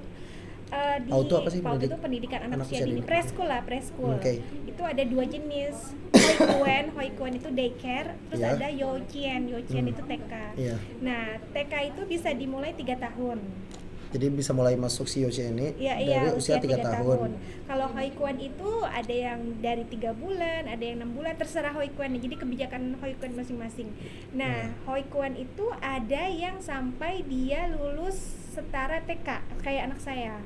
eh, 0.70 0.98
di 1.00 1.10
itu 1.10 1.34
apa 1.34 1.50
sih? 1.50 1.60
PAUD 1.60 1.72
Pendidik- 1.74 1.90
itu 1.90 1.98
pendidikan 2.00 2.40
anak, 2.42 2.56
anak 2.56 2.68
usia 2.68 2.80
dini, 2.80 2.92
dini. 2.94 3.02
preschool 3.04 3.48
lah, 3.48 3.62
preschool. 3.62 4.16
Oke. 4.16 4.34
Itu 4.64 4.82
ada 4.82 5.04
dua 5.04 5.24
jenis. 5.26 5.76
Hoikuen, 6.14 6.86
hoikuen 6.96 7.34
itu 7.36 7.50
daycare, 7.50 8.10
terus 8.26 8.40
Iya. 8.40 8.54
ada 8.54 8.68
yochien, 8.70 9.42
yochien 9.46 9.84
Hmm. 9.84 9.92
itu 9.92 10.02
TK. 10.02 10.34
iya 10.56 10.76
Nah, 11.00 11.24
TK 11.52 11.74
itu 11.90 12.02
bisa 12.06 12.30
dimulai 12.32 12.72
tiga 12.72 12.96
tahun. 12.96 13.42
jadi 14.10 14.30
bisa 14.30 14.54
mulai 14.54 14.78
masuk 14.78 15.10
si 15.10 15.26
Yoshi 15.26 15.42
ini 15.44 15.74
Iya, 15.74 15.98
dari 15.98 16.06
iya, 16.06 16.38
usia 16.38 16.62
tiga 16.62 16.78
tahun. 16.78 17.34
Kalau 17.66 17.90
hoikuen 17.90 18.38
itu 18.38 18.70
ada 18.86 19.10
yang 19.10 19.42
dari 19.58 19.82
tiga 19.84 20.14
bulan, 20.14 20.70
ada 20.70 20.78
yang 20.80 21.02
enam 21.02 21.12
bulan, 21.12 21.34
terserah 21.34 21.74
hoikuen. 21.74 22.14
Jadi 22.16 22.38
kebijakan 22.38 23.02
hoikuen 23.02 23.34
masing-masing. 23.34 23.90
Nah, 24.32 24.70
Iya. 24.70 24.86
hoikuen 24.86 25.34
itu 25.36 25.66
ada 25.76 26.30
yang 26.30 26.62
sampai 26.62 27.26
dia 27.26 27.66
lulus 27.68 28.38
setara 28.54 29.02
TK, 29.02 29.28
kayak 29.60 29.82
anak 29.90 30.00
saya. 30.00 30.38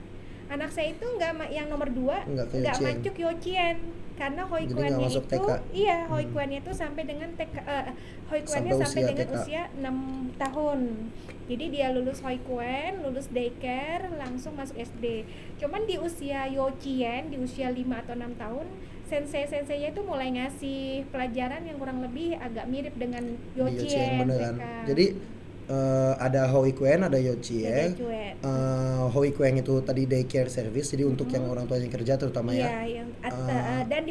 Anak 0.48 0.72
saya 0.72 0.96
itu 0.96 1.04
nggak 1.04 1.52
yang 1.52 1.68
nomor 1.68 1.92
dua, 1.92 2.24
Nggak 2.24 2.48
masuk 2.80 3.16
yochien 3.20 3.78
karena 4.18 4.42
masuk 4.98 5.24
itu 5.30 5.38
TK. 5.38 5.52
iya 5.78 5.98
Hmm. 6.02 6.10
hoikuennya 6.10 6.60
itu 6.60 6.74
sampai 6.74 7.04
dengan 7.06 7.30
TK 7.38 7.56
eh, 7.62 7.94
hoikuennya 8.26 8.74
Sampai 8.74 8.82
sampai, 8.82 8.98
usia 8.98 9.10
dengan 9.14 9.28
TK. 9.30 9.36
usia 9.38 9.62
6 9.78 9.94
tahun 10.42 10.80
jadi 11.46 11.66
dia 11.70 11.88
lulus 11.94 12.20
hoikuen 12.26 13.06
lulus 13.06 13.30
daycare 13.30 14.10
langsung 14.18 14.58
masuk 14.58 14.74
SD 14.74 15.22
cuman 15.62 15.86
di 15.86 16.02
usia 16.02 16.50
yochien 16.50 17.30
di 17.30 17.38
usia 17.38 17.70
5 17.70 17.78
atau 17.78 18.18
6 18.18 18.42
tahun 18.42 18.66
sensei 19.06 19.46
senseinya 19.46 19.94
itu 19.94 20.02
mulai 20.02 20.34
ngasih 20.34 21.06
pelajaran 21.08 21.62
yang 21.62 21.78
kurang 21.78 22.02
lebih 22.02 22.42
agak 22.42 22.66
mirip 22.66 22.98
dengan 22.98 23.38
beneran. 24.26 24.56
TK. 24.58 24.64
Jadi 24.90 25.06
eh, 25.68 26.14
ada 26.18 26.48
Hoikuen, 26.48 27.00
ada 27.02 27.16
Ya, 27.16 27.32
Yochien. 27.32 27.94
Yochien. 27.94 28.36
Eh, 28.38 29.04
Hoikuen 29.08 29.56
itu 29.58 29.80
tadi 29.82 30.04
daycare 30.04 30.48
service, 30.48 30.92
jadi 30.92 31.04
untuk 31.04 31.28
yang 31.28 31.46
orang 31.46 31.66
tua 31.66 31.78
yang 31.78 31.90
kerja 31.90 32.16
terutama 32.16 32.52
Iya, 32.52 32.66
ya. 32.66 33.02
yang 33.02 33.10
at- 33.20 33.36
Eh, 33.38 33.54
eh, 33.54 33.84
dan 33.88 34.04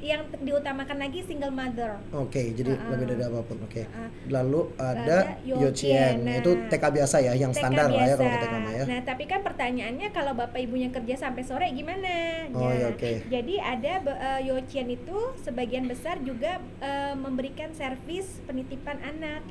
yang 0.00 0.22
diutamakan 0.38 0.96
lagi 0.98 1.20
single 1.22 1.50
mother. 1.50 1.96
Oke, 2.12 2.52
jadi 2.52 2.72
Uh-uh. 2.72 2.90
lebih 2.90 3.06
dari 3.08 3.22
apa 3.22 3.40
pun. 3.42 3.56
Oke. 3.62 3.84
Uh-uh. 3.84 4.08
Lalu 4.28 4.60
ada 4.76 5.00
Ada 5.02 5.18
Yochien, 5.42 6.20
Yochien, 6.22 6.38
itu 6.38 6.50
nah. 6.52 6.68
TK 6.68 6.84
biasa 6.92 7.16
ya, 7.20 7.32
yang 7.34 7.50
TK 7.50 7.58
standar 7.58 7.88
lah 7.88 8.02
ya 8.02 8.14
kalau 8.14 8.28
biasa. 8.28 8.38
ke 8.38 8.44
TK 8.44 8.54
ya. 8.72 8.84
Nah, 8.86 9.00
tapi 9.02 9.24
kan 9.26 9.40
pertanyaannya 9.42 10.08
kalau 10.10 10.32
bapak 10.32 10.60
ibunya 10.60 10.88
kerja 10.88 11.14
sampai 11.18 11.42
sore 11.42 11.66
gimana? 11.70 12.12
Oh, 12.52 12.62
Nah, 12.62 12.72
iya, 12.72 12.86
oke. 12.88 13.12
Jadi 13.26 13.54
ada 13.56 13.92
eh, 14.02 14.40
Yochien 14.44 14.88
itu 14.88 15.16
sebagian 15.38 15.84
besar 15.84 16.20
juga 16.20 16.56
eh, 16.78 17.14
memberikan 17.14 17.72
servis 17.72 18.40
penitipan 18.42 18.96
anak. 19.00 19.42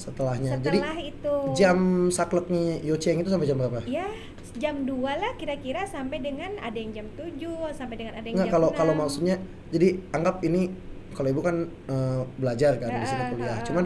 Setelahnya. 0.00 0.56
Jadi 0.58 0.78
Setelah 0.78 0.98
itu 0.98 1.34
jam 1.52 1.78
sakleknya 2.08 2.80
Yochien 2.80 3.20
itu 3.20 3.28
sampai 3.28 3.44
jam 3.44 3.56
berapa? 3.56 3.84
ya 3.84 4.08
jam 4.52 4.82
2 4.82 4.90
lah 4.98 5.32
kira-kira 5.36 5.86
sampai 5.86 6.18
dengan 6.18 6.50
ada 6.58 6.74
yang 6.74 6.90
jam 6.90 7.06
7 7.14 7.38
sampai 7.70 7.94
dengan 7.96 8.14
ada 8.14 8.24
yang 8.24 8.34
Enggak 8.34 8.48
jam 8.48 8.54
kalau 8.56 8.68
kalau 8.72 8.92
6. 8.94 8.98
maksudnya 8.98 9.36
jadi 9.68 9.88
anggap 10.10 10.42
ini 10.42 10.72
kalau 11.12 11.28
ibu 11.28 11.40
kan 11.40 11.56
eh, 11.86 12.20
belajar 12.34 12.72
kan 12.76 12.90
di 12.90 13.04
sini 13.04 13.14
Ah, 13.14 13.22
ah, 13.22 13.30
kuliah. 13.30 13.52
ah. 13.52 13.60
Cuman 13.62 13.84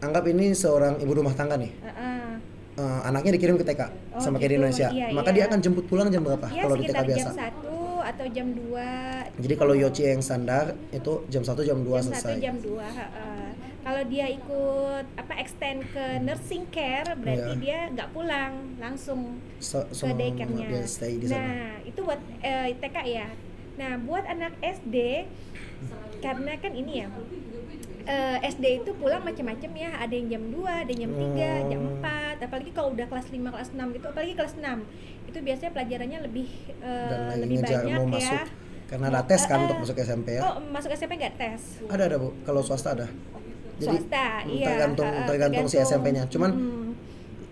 anggap 0.00 0.24
ini 0.26 0.46
seorang 0.52 0.96
ibu 0.96 1.12
rumah 1.12 1.32
tangga 1.32 1.56
nih. 1.56 1.72
Heeh. 1.76 2.30
Eh, 2.72 3.00
anaknya 3.04 3.36
dikirim 3.36 3.54
ke 3.54 3.66
TK 3.66 3.82
Oh, 4.10 4.16
sama 4.16 4.36
kayak 4.36 4.48
di 4.48 4.48
gitu. 4.48 4.58
Indonesia. 4.58 4.88
Iya, 4.88 5.06
Maka 5.12 5.28
iya. 5.28 5.36
dia 5.36 5.44
akan 5.46 5.58
jemput 5.60 5.84
pulang 5.84 6.08
jam 6.08 6.22
berapa 6.22 6.46
Ya 6.48 6.62
kalau 6.62 6.74
di 6.74 6.84
TK 6.86 6.98
biasa? 7.04 7.28
jam 7.28 7.52
1 7.52 7.68
atau 8.02 8.26
jam 8.28 8.46
2 8.48 8.80
Jadi 9.38 9.54
kalau 9.54 9.74
Yoci 9.74 10.02
yang 10.06 10.20
standar 10.20 10.64
itu 10.90 11.12
jam 11.28 11.42
1 11.42 11.52
jam 11.62 11.78
2 11.78 11.84
jam 11.92 12.04
selesai. 12.08 12.32
1 12.34 12.40
jam 12.40 12.56
2 12.58 12.80
heeh. 12.80 13.51
Kalau 13.82 14.02
dia 14.04 14.26
ikut 14.28 15.04
apa 15.12 15.34
extend 15.36 15.82
ke 15.88 16.04
nursing 16.20 16.70
care 16.70 17.12
berarti 17.14 17.52
Iya. 17.52 17.58
dia 17.58 17.78
nggak 17.90 18.08
pulang 18.10 18.78
langsung 18.78 19.42
So, 19.58 19.82
ke 19.84 19.92
so 19.92 20.06
daycare-nya. 20.08 20.70
di 20.70 21.26
sana. 21.26 21.42
Nah, 21.42 21.82
itu 21.82 21.98
buat 22.00 22.20
eh, 22.40 22.78
TK 22.78 22.96
ya. 23.04 23.28
Nah, 23.74 23.98
buat 23.98 24.22
anak 24.24 24.54
SD 24.60 25.26
karena 26.18 26.52
kan 26.56 26.72
ini 26.72 27.02
ya. 27.02 27.08
eh, 28.04 28.38
SD 28.44 28.82
itu 28.82 28.90
pulang 28.94 29.22
macam-macam 29.22 29.70
ya, 29.72 29.90
ada 29.96 30.10
yang 30.10 30.26
jam 30.28 30.42
2, 30.48 30.58
ada 30.76 30.90
yang 30.90 31.02
jam 31.04 31.12
3, 31.14 31.50
jam 31.68 31.80
Oh. 31.80 31.94
4. 31.96 32.36
Apalagi 32.40 32.70
kalau 32.70 32.90
udah 32.90 33.06
kelas 33.06 33.26
5, 33.28 33.46
kelas 33.48 33.70
6 33.72 33.86
gitu, 33.92 34.06
apalagi 34.08 34.34
kelas 34.34 34.54
6. 34.56 34.78
Itu 35.24 35.38
biasanya 35.38 35.70
pelajarannya 35.70 36.18
lebih 36.20 36.48
lagi 36.80 37.40
lebih 37.40 37.56
banyak 37.60 37.82
mau 37.96 38.06
ya. 38.08 38.10
masuk 38.12 38.42
karena 38.84 39.06
ada 39.08 39.22
tes 39.24 39.42
kan 39.42 39.56
Eh, 39.56 39.64
untuk 39.64 39.76
eh. 39.76 39.80
masuk 39.80 39.96
SMP 39.98 40.28
ya. 40.32 40.40
Oh, 40.44 40.54
masuk 40.60 40.90
SMP 40.92 41.12
nggak 41.16 41.34
tes? 41.36 41.62
Ada 41.86 42.02
ada 42.04 42.16
Bu, 42.18 42.28
kalau 42.42 42.60
swasta 42.60 42.92
ada. 42.92 43.06
Swasta, 43.86 44.26
mm, 44.44 44.50
iya. 44.52 44.66
tergantung 44.70 45.08
eh, 45.10 45.24
tergantung 45.26 45.66
si 45.66 45.76
SMP-nya. 45.78 46.22
Cuman 46.30 46.50
mm, 46.54 46.88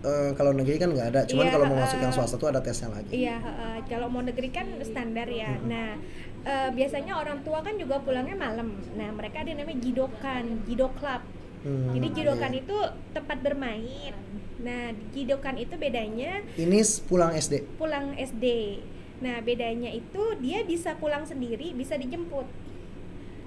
eh, 0.05 0.31
kalau 0.35 0.51
negeri 0.55 0.77
kan 0.79 0.89
nggak 0.91 1.07
ada. 1.15 1.21
Cuman 1.27 1.45
Iya, 1.47 1.53
kalau 1.53 1.65
mau 1.67 1.77
masuk 1.79 1.99
yang 2.01 2.13
swasta 2.13 2.35
tuh 2.39 2.49
ada 2.49 2.59
tesnya 2.63 2.89
lagi. 2.91 3.11
Iya, 3.11 3.37
heeh. 3.37 3.75
kalau 3.89 4.07
mau 4.07 4.23
negeri 4.23 4.49
kan 4.49 4.67
standar 4.81 5.27
ya. 5.27 5.57
Nah, 5.67 5.99
eh, 6.45 6.69
biasanya 6.73 7.19
orang 7.19 7.43
tua 7.45 7.61
kan 7.61 7.75
juga 7.77 8.01
pulangnya 8.01 8.37
malam. 8.37 8.77
Nah, 8.97 9.09
mereka 9.13 9.43
ada 9.45 9.51
namanya 9.53 9.79
jidokan, 9.83 10.65
jido 10.65 10.89
club. 10.97 11.21
Hmm, 11.61 11.93
Jadi 11.93 12.07
jidokan 12.17 12.51
iya. 12.57 12.61
itu 12.65 12.77
tempat 13.13 13.37
bermain. 13.45 14.13
Nah, 14.61 14.93
jidokan 15.13 15.57
itu 15.57 15.73
bedanya 15.77 16.41
Ini 16.57 16.79
pulang 17.05 17.33
SD. 17.37 17.77
pulang 17.77 18.13
SD. 18.17 18.77
Nah, 19.21 19.37
bedanya 19.45 19.93
itu 19.93 20.23
dia 20.41 20.65
bisa 20.65 20.97
pulang 20.97 21.21
sendiri, 21.21 21.77
bisa 21.77 21.93
dijemput. 21.93 22.49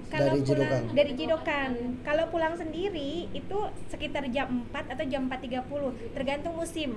Kalau 0.05 0.31
Dari 0.31 0.41
pulang 0.41 0.61
jidokan? 0.69 0.83
dari 0.93 1.11
jidokan, 1.13 1.71
kalau 2.05 2.23
pulang 2.29 2.53
sendiri 2.53 3.25
itu 3.33 3.57
sekitar 3.89 4.29
jam 4.29 4.63
4 4.69 4.93
atau 4.93 5.05
jam 5.05 5.25
4.30, 5.25 5.65
tergantung 6.13 6.53
musim. 6.55 6.91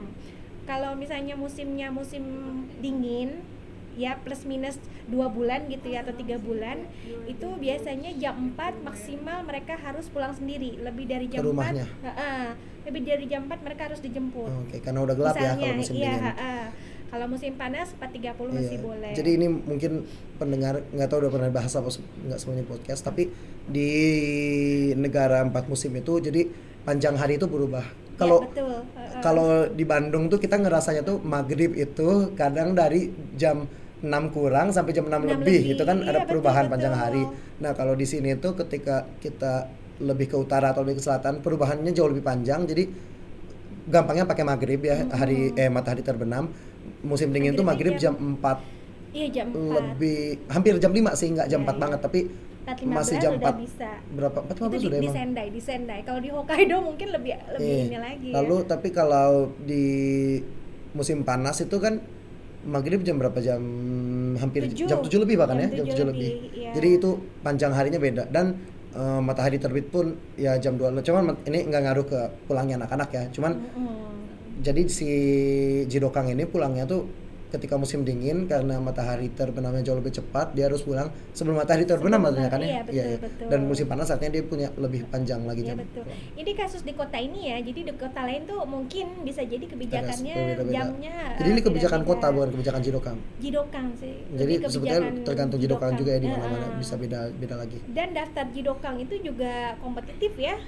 Kalau 0.64 0.92
misalnya 0.92 1.32
musimnya 1.32 1.88
musim 1.88 2.22
dingin, 2.78 3.40
ya 3.96 4.14
plus 4.20 4.44
minus 4.44 4.76
dua 5.08 5.26
bulan 5.26 5.66
gitu 5.66 5.88
ya 5.88 6.04
atau 6.04 6.12
tiga 6.12 6.36
bulan, 6.36 6.84
itu 7.24 7.48
biasanya 7.56 8.12
jam 8.20 8.52
4 8.52 8.84
maksimal 8.84 9.40
mereka 9.42 9.74
harus 9.74 10.06
pulang 10.12 10.36
sendiri. 10.36 10.76
Lebih 10.78 11.08
dari 11.08 11.26
Ke 11.32 11.40
jam 11.40 11.48
4, 11.48 11.48
rumahnya? 11.48 11.86
heeh, 12.04 12.46
lebih 12.84 13.00
dari 13.08 13.24
jam 13.24 13.48
4 13.48 13.64
mereka 13.64 13.88
harus 13.88 14.04
dijemput. 14.04 14.52
Oke, 14.68 14.84
karena 14.84 15.00
udah 15.00 15.16
gelap 15.16 15.34
ya 15.34 15.56
kalau 15.56 15.74
musim 15.80 15.96
iya, 15.96 16.12
dingin. 16.12 16.22
ha-ha. 16.28 16.56
Kalau 17.08 17.24
musim 17.26 17.52
panas 17.54 17.88
4.30 17.94 18.52
masih 18.52 18.76
Iya. 18.76 18.84
boleh. 18.84 19.12
Jadi 19.12 19.30
ini 19.34 19.46
mungkin 19.48 19.92
pendengar 20.36 20.84
nggak 20.86 21.08
tahu 21.08 21.18
udah 21.24 21.32
pernah 21.32 21.50
bahas 21.50 21.72
apa 21.72 21.88
nggak 22.20 22.38
semuanya 22.38 22.64
podcast, 22.64 23.00
tapi 23.00 23.32
di 23.64 23.90
negara 24.94 25.40
empat 25.40 25.66
musim 25.66 25.92
itu 25.92 26.20
jadi 26.20 26.44
panjang 26.84 27.16
hari 27.16 27.36
itu 27.36 27.46
berubah. 27.46 27.84
Iya, 27.84 28.16
Kalau 28.18 28.38
betul. 28.44 28.82
ha-ha. 28.92 29.20
kalau 29.20 29.48
di 29.68 29.84
Bandung 29.84 30.26
tuh 30.26 30.36
kita 30.36 30.58
ngerasanya 30.58 31.00
tuh 31.00 31.16
maghrib 31.18 31.72
itu 31.72 32.08
kadang 32.34 32.72
dari 32.72 33.08
jam 33.34 33.64
6 33.98 34.04
kurang 34.28 34.70
sampai 34.70 34.92
jam 34.92 35.06
6, 35.06 35.10
6 35.10 35.22
lebih 35.24 35.34
lebih. 35.38 35.60
gitu 35.72 35.82
kan 35.82 35.98
Iya, 35.98 36.08
ada 36.08 36.18
perubahan 36.22 36.66
betul. 36.66 36.72
panjang 36.76 36.94
hari. 36.94 37.22
Nah, 37.58 37.72
kalau 37.72 37.94
di 37.94 38.04
sini 38.04 38.36
tuh 38.36 38.52
ketika 38.54 39.08
kita 39.18 39.66
lebih 39.98 40.28
ke 40.28 40.36
utara 40.36 40.70
atau 40.70 40.82
lebih 40.82 40.98
ke 40.98 41.04
selatan 41.04 41.40
perubahannya 41.40 41.90
jauh 41.90 42.06
lebih 42.06 42.22
panjang 42.22 42.62
jadi 42.62 42.86
gampangnya 43.88 44.22
pakai 44.24 44.44
maghrib 44.44 44.78
ya 44.78 45.10
hari 45.10 45.50
eh 45.52 45.66
matahari 45.66 46.00
terbenam 46.00 46.52
musim 47.00 47.28
dingin 47.28 47.52
tuh 47.52 47.62
maghrib 47.62 47.94
Maghribnya 47.94 48.12
jam 48.12 48.36
4 48.36 48.76
Iya 49.10 49.26
jam 49.32 49.46
4. 49.48 49.72
lebih 49.72 50.18
hampir 50.46 50.72
jam 50.76 50.92
5 50.92 51.00
sih 51.14 51.28
nggak 51.30 51.48
jam 51.48 51.60
Iya, 51.60 51.66
4 51.66 51.70
iya. 51.70 51.80
banget 51.80 52.00
tapi 52.00 52.20
4.15 52.60 52.92
masih 52.92 53.16
jam 53.16 53.32
udah 53.34 53.48
4 53.50 53.64
bisa. 53.64 53.90
berapa 54.10 54.38
4 54.38 54.52
Itu 54.52 54.60
15 54.60 54.68
di, 54.68 54.78
sudah 54.78 54.98
di 54.98 55.00
emang 55.02 55.16
Sendai, 55.16 55.46
di 55.48 55.60
Sendai. 55.60 56.00
Kalau 56.02 56.20
di 56.20 56.28
Hokkaido 56.28 56.76
mungkin 56.78 57.08
lebih 57.10 57.32
lebih 57.50 57.64
Iya. 57.66 57.84
ini 57.86 57.98
lagi. 57.98 58.28
Lalu 58.30 58.56
ya. 58.58 58.66
tapi 58.66 58.88
kalau 58.90 59.30
di 59.58 59.84
musim 60.90 61.22
panas 61.22 61.58
itu 61.58 61.76
kan 61.76 62.00
maghrib 62.60 63.00
jam 63.00 63.16
berapa 63.16 63.38
jam 63.38 63.62
hampir 64.36 64.68
Tujuh. 64.68 64.84
jam 64.84 64.98
7 65.00 65.08
lebih 65.18 65.36
bahkan 65.36 65.56
Jam 65.56 65.64
ya 65.64 65.68
jam 65.74 65.86
tujuh 65.86 66.04
7 66.04 66.10
lebih. 66.10 66.28
lebih, 66.28 66.50
iya. 66.54 66.70
Jadi 66.74 66.88
itu 66.92 67.10
panjang 67.40 67.72
harinya 67.72 67.96
beda 67.96 68.22
dan 68.26 68.46
eh, 68.90 69.20
matahari 69.20 69.56
terbit 69.56 69.88
pun 69.88 70.06
ya 70.34 70.56
jam 70.56 70.74
2 70.74 70.92
cuman 70.98 71.22
ini 71.44 71.64
nggak 71.64 71.82
ngaruh 71.82 72.04
ke 72.04 72.18
pulangnya 72.44 72.76
anak-anak 72.76 73.08
ya 73.10 73.24
cuman 73.30 73.52
Mm-mm. 73.54 73.96
Jadi 74.58 74.82
si 74.86 75.08
Jidokang 75.86 76.28
ini 76.28 76.44
pulangnya 76.44 76.84
tuh 76.84 77.06
ketika 77.48 77.80
musim 77.80 78.04
dingin 78.04 78.44
karena 78.44 78.76
matahari 78.76 79.32
terbenamnya 79.32 79.80
jauh 79.80 79.96
lebih 79.96 80.12
cepat 80.12 80.52
dia 80.52 80.68
harus 80.68 80.84
pulang 80.84 81.08
sebelum 81.32 81.56
matahari 81.56 81.88
terbenam 81.88 82.20
Sebelum 82.20 82.44
kan 82.44 82.60
ya 82.60 82.84
iya, 82.84 83.16
betul, 83.16 83.24
betul. 83.24 83.46
dan 83.48 83.60
musim 83.64 83.86
panas 83.88 84.12
artinya 84.12 84.36
dia 84.36 84.44
punya 84.44 84.68
lebih 84.76 85.08
panjang 85.08 85.48
lagi 85.48 85.64
Iya 85.64 85.72
jam 85.72 85.76
betul. 85.80 86.04
Ini 86.36 86.50
kasus 86.52 86.84
di 86.84 86.92
kota 86.92 87.16
ini 87.16 87.48
ya. 87.48 87.56
Jadi 87.58 87.88
di 87.88 87.92
kota 87.96 88.20
lain 88.20 88.44
tuh 88.44 88.60
mungkin 88.68 89.24
bisa 89.24 89.40
jadi 89.42 89.64
kebijakannya 89.64 90.36
berbeda-beda. 90.36 90.76
jamnya. 90.76 91.16
jadi 91.40 91.48
eh, 91.48 91.54
ini 91.56 91.60
kebijakan 91.64 92.00
beda-beda. 92.04 92.20
kota 92.20 92.36
bukan 92.36 92.48
kebijakan 92.52 92.80
Jidokang 92.84 93.16
Jidokang 93.40 93.86
sih. 93.96 94.14
jadi 94.28 94.52
sebetulnya 94.68 95.00
tergantung 95.24 95.58
Jidokang 95.58 95.92
juga 95.96 96.10
ya 96.12 96.20
di 96.20 96.28
Eh, 96.28 96.32
mana-mana 96.36 96.66
eh. 96.66 96.76
bisa 96.76 96.94
beda 96.94 97.20
beda 97.32 97.54
lagi 97.56 97.78
Dan 97.88 98.12
daftar 98.12 98.44
Jidokang 98.52 99.00
itu 99.00 99.14
juga 99.24 99.52
kompetitif 99.80 100.36
ya. 100.36 100.60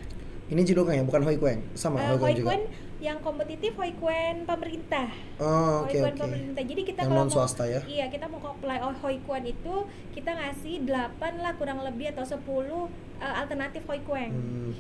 ini 0.48 0.64
Jidokang 0.64 0.96
ya 0.96 1.04
bukan 1.04 1.20
Hoi 1.22 1.36
Kueng 1.36 1.60
sama 1.76 2.00
Eh, 2.00 2.16
Hoi 2.16 2.40
Kueng 2.40 2.40
juga 2.40 2.56
yang 3.00 3.18
kompetitif 3.24 3.72
Hoikuen 3.80 4.44
pemerintah. 4.44 5.08
oh 5.40 5.88
oke 5.88 5.96
Hoikuen 5.96 6.12
oke 6.12 6.20
pemerintah. 6.20 6.62
Jadi 6.62 6.82
kita 6.84 7.00
Yang 7.04 7.10
kalau 7.10 7.20
non 7.24 7.28
mau 7.28 7.34
swasta 7.34 7.64
ya? 7.64 7.80
Iya, 7.88 8.06
kita 8.12 8.28
mau 8.28 8.40
apply 8.44 8.78
oh, 8.84 8.94
Hoikuen 9.00 9.44
itu 9.48 9.74
kita 10.12 10.30
ngasih 10.36 10.84
8 10.84 11.40
lah 11.40 11.52
kurang 11.56 11.80
lebih 11.80 12.12
atau 12.12 12.28
10 12.28 12.36
eh, 12.36 13.34
alternatif 13.40 13.82
Hoikuen. 13.88 14.30
Hmm, 14.30 14.72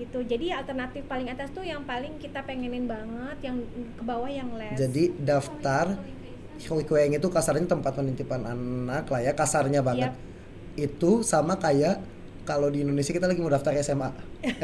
Gitu. 0.00 0.16
Jadi 0.24 0.48
alternatif 0.48 1.04
paling 1.04 1.28
atas 1.28 1.52
tuh 1.52 1.60
yang 1.60 1.84
paling 1.84 2.16
kita 2.16 2.40
pengenin 2.48 2.88
banget, 2.88 3.36
yang 3.44 3.60
ke 4.00 4.00
bawah 4.00 4.32
yang 4.32 4.48
les. 4.56 4.72
jadi 4.72 5.12
daftar 5.20 6.00
Hoi 6.68 6.84
Kueng 6.84 7.16
itu 7.16 7.28
kasarnya 7.32 7.64
tempat 7.64 7.96
penitipan 7.96 8.44
anak 8.44 9.08
lah 9.08 9.20
ya 9.24 9.32
kasarnya 9.32 9.80
banget 9.80 10.12
itu 10.76 11.24
sama 11.24 11.56
kayak 11.56 12.00
kalau 12.50 12.66
di 12.66 12.82
Indonesia 12.82 13.14
kita 13.14 13.30
lagi 13.30 13.38
mau 13.38 13.52
daftar 13.52 13.78
SMA 13.78 14.10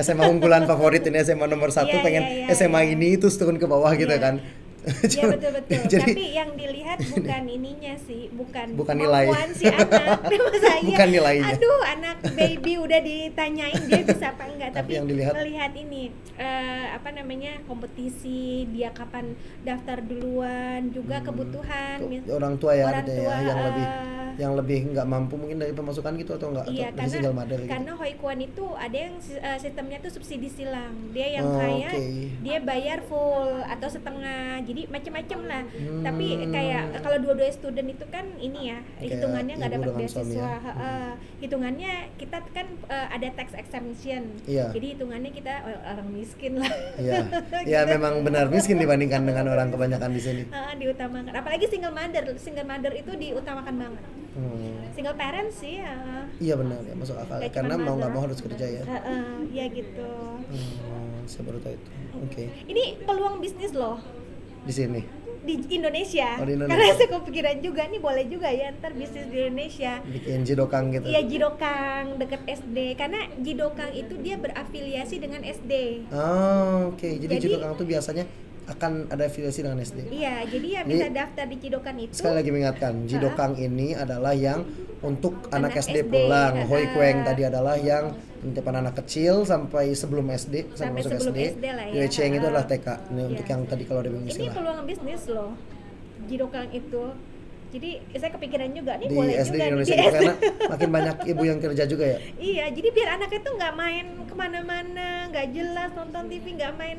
SMA 0.02 0.26
unggulan 0.26 0.66
favorit 0.66 1.06
ini 1.06 1.22
SMA 1.22 1.46
nomor 1.46 1.70
satu 1.70 1.94
Iya, 1.94 2.02
pengen 2.02 2.22
iya, 2.26 2.50
iya, 2.50 2.54
SMA 2.58 2.80
iya. 2.82 2.98
ini 2.98 3.14
terus 3.14 3.38
turun 3.38 3.62
ke 3.62 3.66
bawah 3.70 3.94
gitu 3.94 4.10
kan 4.18 4.42
Iya 5.16 5.24
betul 5.28 5.50
betul. 5.52 5.82
jadi 5.86 6.02
Tapi 6.06 6.24
yang 6.32 6.50
dilihat 6.54 6.98
bukan 7.12 7.42
ininya 7.48 7.94
sih, 7.98 8.30
bukan 8.30 8.66
Bukan 8.74 8.94
nilai. 8.94 9.26
si 9.52 9.66
anak. 9.66 10.22
Saya. 10.56 10.82
Bukan 10.82 11.08
nilainya. 11.10 11.52
Aduh, 11.52 11.80
anak 11.84 12.16
baby 12.32 12.78
udah 12.78 13.00
ditanyain 13.00 13.82
dia 13.84 14.02
bisa 14.02 14.30
apa 14.30 14.44
enggak, 14.46 14.70
Tapi 14.70 14.78
tapi, 14.78 14.90
yang 14.94 15.06
dilihat- 15.06 15.34
melihat 15.34 15.72
ini 15.74 16.02
eh, 16.36 16.86
apa 16.90 17.08
namanya? 17.10 17.58
kompetisi, 17.66 18.46
dia 18.68 18.90
kapan 18.90 19.34
daftar 19.60 20.00
duluan, 20.00 20.90
juga 20.90 21.18
Hmm, 21.18 21.26
kebutuhan 21.26 21.96
orang 22.28 22.54
tua 22.56 22.72
ya 22.72 22.84
orang 22.84 23.04
ya, 23.04 23.14
tua, 23.14 23.34
yang 23.36 23.58
eh, 23.58 23.64
lebih 23.64 23.86
yang 24.36 24.52
lebih 24.54 24.80
nggak 24.92 25.06
mampu 25.06 25.34
mungkin 25.34 25.56
dari 25.56 25.72
pemasukan 25.72 26.12
gitu 26.14 26.36
atau 26.36 26.52
enggak 26.52 26.68
Iya, 26.68 26.86
atau 26.86 26.98
karena 26.98 27.08
single 27.10 27.32
mother 27.34 27.56
gitu. 27.56 27.70
karena 27.70 27.92
Hoikuan 27.96 28.38
itu 28.38 28.66
ada 28.76 28.96
yang 28.98 29.14
eh, 29.16 29.58
sistemnya 29.58 29.98
tuh 29.98 30.10
subsidi 30.10 30.48
silang. 30.48 30.92
Dia 31.10 31.28
yang 31.32 31.46
Oh, 31.46 31.56
kaya 31.56 31.88
oke. 31.88 32.04
dia 32.42 32.58
bayar 32.60 32.98
full 33.02 33.48
atau 33.62 33.88
setengah. 33.88 34.60
Jadi 34.60 34.75
macam-macam 34.84 35.38
lah. 35.48 35.62
Hmm. 35.72 36.04
Tapi 36.04 36.26
kayak 36.52 36.84
kalau 37.00 37.18
dua-dua 37.24 37.48
student 37.48 37.88
itu 37.88 38.04
kan 38.12 38.26
ini 38.36 38.76
ya, 38.76 38.78
Kayak 39.00 39.10
hitungannya 39.16 39.54
nggak 39.56 39.72
dapat 39.72 39.90
beasiswa. 39.96 40.36
ya. 40.36 40.52
Heeh. 40.60 41.08
Hitungannya 41.40 41.92
kita 42.20 42.36
kan 42.52 42.66
eh, 42.92 43.08
ada 43.16 43.28
tax 43.32 43.56
exemption. 43.56 44.22
Iya. 44.44 44.76
Jadi 44.76 44.86
hitungannya 44.98 45.30
kita 45.32 45.52
oh, 45.64 45.80
orang 45.96 46.08
miskin 46.12 46.60
lah. 46.60 46.72
Iya, 47.00 47.24
ya 47.72 47.80
memang 47.88 48.20
benar 48.20 48.52
miskin 48.52 48.76
dibandingkan 48.76 49.24
dengan 49.24 49.48
orang 49.48 49.72
kebanyakan 49.72 50.10
di 50.12 50.20
sini. 50.20 50.42
Heeh, 50.52 50.72
diutamakan. 50.76 51.32
Apalagi 51.32 51.64
single 51.72 51.96
mother. 51.96 52.24
Single 52.36 52.68
mother 52.68 52.92
itu 52.92 53.12
diutamakan 53.16 53.74
banget. 53.80 54.04
Hmm. 54.36 54.84
Single 54.92 55.16
parent 55.16 55.48
sih 55.48 55.80
ya. 55.80 55.96
Iya 56.36 56.54
benar 56.60 56.84
ya 56.84 56.92
masuk 56.92 57.16
akal 57.16 57.40
Kayak 57.40 57.56
karena 57.56 57.74
cuman 57.80 57.86
mau 57.88 57.94
nggak 57.96 58.12
mau 58.12 58.22
harus 58.28 58.38
kerja 58.44 58.66
ya. 58.68 58.82
Heeh, 58.84 59.24
ya 59.56 59.64
gitu. 59.72 60.12
Hmm, 60.44 61.24
saya 61.24 61.42
baru 61.48 61.58
tahu 61.64 61.72
itu. 61.72 61.90
Oke, 62.16 62.44
Ini 62.68 62.84
peluang 63.04 63.40
bisnis 63.40 63.72
loh 63.72 64.00
di 64.66 64.74
sini. 64.74 65.02
di 65.46 65.54
Indonesia. 65.70 66.34
Oh, 66.36 66.42
di 66.42 66.58
Indonesia. 66.58 66.74
Karena 66.74 66.98
saya 66.98 67.08
kepikiran 67.12 67.56
juga 67.62 67.86
nih 67.86 68.02
boleh 68.02 68.26
juga 68.26 68.50
ya 68.50 68.74
ntar 68.74 68.90
bisnis 68.92 69.30
di 69.30 69.38
Indonesia. 69.38 70.02
Bikin 70.02 70.42
jidokang 70.42 70.90
gitu. 70.90 71.06
Iya 71.06 71.22
Jidokang 71.22 72.18
deket 72.18 72.42
SD 72.50 72.98
karena 72.98 73.30
Jidokang 73.38 73.94
itu 73.94 74.18
dia 74.18 74.34
berafiliasi 74.36 75.22
dengan 75.22 75.46
SD. 75.46 76.02
Oh, 76.10 76.90
oke. 76.90 76.98
Jadi, 76.98 77.30
Jadi- 77.30 77.42
jidokang 77.46 77.78
tuh 77.78 77.86
biasanya 77.86 78.26
akan 78.66 79.06
ada 79.06 79.22
afiliasi 79.22 79.62
dengan 79.62 79.78
SD. 79.78 80.10
Iya, 80.10 80.42
jadi 80.44 80.66
ya 80.66 80.80
Jadi- 80.82 80.90
bisa 80.90 81.06
daftar 81.14 81.44
di 81.46 81.56
Cidokan 81.62 81.94
itu. 81.96 82.10
Sekali 82.10 82.34
lagi 82.34 82.50
mengingatkan, 82.50 82.92
Jidokang 83.06 83.52
ini 83.54 83.94
adalah 83.94 84.34
yang 84.34 84.66
untuk 84.98 85.46
anak, 85.54 85.70
Anak 85.70 85.86
SD, 85.86 86.02
SD, 86.02 86.10
pulang. 86.10 86.54
ah. 86.58 86.66
Hoi 86.66 86.90
Kueng 86.90 87.22
tadi 87.22 87.46
adalah 87.46 87.78
yang 87.78 88.10
penitipan 88.36 88.74
anak 88.78 88.94
kecil 88.96 89.42
sampai 89.42 89.90
sebelum 89.92 90.26
SD, 90.28 90.54
Sampai 90.72 91.00
masuk 91.00 91.10
sebelum 91.14 91.34
SD. 91.34 91.40
SD 91.52 91.64
lah 91.68 91.84
ya. 91.86 91.94
Itu 92.04 92.20
Ah. 92.36 92.40
adalah 92.40 92.64
TK. 92.64 92.86
Ini 92.86 93.16
Iya. 93.16 93.24
untuk 93.28 93.46
yang 93.46 93.60
tadi 93.64 93.82
kalau 93.82 94.00
ada 94.00 94.10
bingung 94.10 94.28
Ini 94.28 94.48
peluang 94.48 94.80
bisnis 94.82 95.22
loh. 95.26 95.50
Jidokang 96.22 96.68
itu. 96.70 97.04
Jadi 97.66 97.90
saya 98.14 98.30
kepikiran 98.30 98.70
juga 98.72 98.92
nih 98.96 99.06
Di 99.06 99.14
boleh 99.14 99.34
SD 99.36 99.46
juga 99.48 99.58
di 99.58 99.68
Indonesia 99.68 99.90
di 99.90 99.96
itu 99.96 100.02
SD. 100.02 100.16
karena 100.16 100.34
makin 100.72 100.88
banyak 100.88 101.16
ibu 101.26 101.42
yang 101.44 101.58
kerja 101.58 101.84
juga 101.84 102.04
ya. 102.06 102.18
Iya, 102.36 102.64
jadi 102.70 102.88
biar 102.88 103.08
anaknya 103.12 103.40
tuh 103.42 103.52
nggak 103.54 103.74
main 103.74 104.06
ke 104.22 104.34
mana-mana, 104.34 105.08
nggak 105.28 105.46
jelas 105.50 105.90
nonton 105.92 106.22
TV, 106.26 106.44
nggak 106.52 106.72
main 106.74 106.98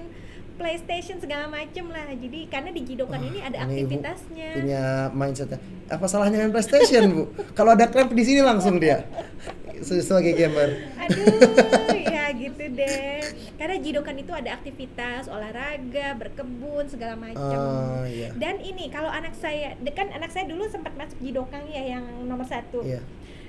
PlayStation 0.53 1.17
segala 1.17 1.45
macem 1.47 1.85
lah. 1.87 2.09
Jadi 2.11 2.39
karena 2.45 2.69
di 2.69 2.81
Jidokan 2.83 3.21
ini 3.21 3.39
ada 3.39 3.57
Ini 3.59 3.73
ibu 3.79 3.95
aktivitasnya. 3.95 4.49
punya 4.55 4.83
mindsetnya. 5.11 5.59
Apa 5.87 6.05
salahnya 6.05 6.37
main 6.39 6.51
PlayStation 6.51 7.03
bu? 7.07 7.23
Kalau 7.53 7.71
ada 7.71 7.85
clamp 7.85 8.11
di 8.11 8.23
sini 8.23 8.41
langsung 8.41 8.75
dia 8.75 9.05
sebagai 9.83 10.33
gamer. 10.33 10.89
Aduh, 10.97 11.25
ya 12.13 12.31
gitu 12.33 12.63
deh. 12.73 13.21
Karena 13.57 13.75
Jidokan 13.81 14.17
itu 14.17 14.31
ada 14.33 14.53
aktivitas 14.55 15.27
olahraga, 15.27 16.17
berkebun 16.17 16.87
segala 16.89 17.17
macam. 17.17 18.01
Ah 18.01 18.05
iya. 18.07 18.33
Dan 18.37 18.61
ini 18.61 18.89
kalau 18.93 19.09
anak 19.09 19.33
saya, 19.37 19.77
kan 19.93 20.13
anak 20.13 20.29
saya 20.33 20.45
dulu 20.49 20.65
sempat 20.69 20.93
masuk 20.95 21.17
Jidokan 21.21 21.65
ya 21.69 21.97
yang 21.97 22.05
nomor 22.25 22.45
satu. 22.45 22.85
Iya. 22.85 23.01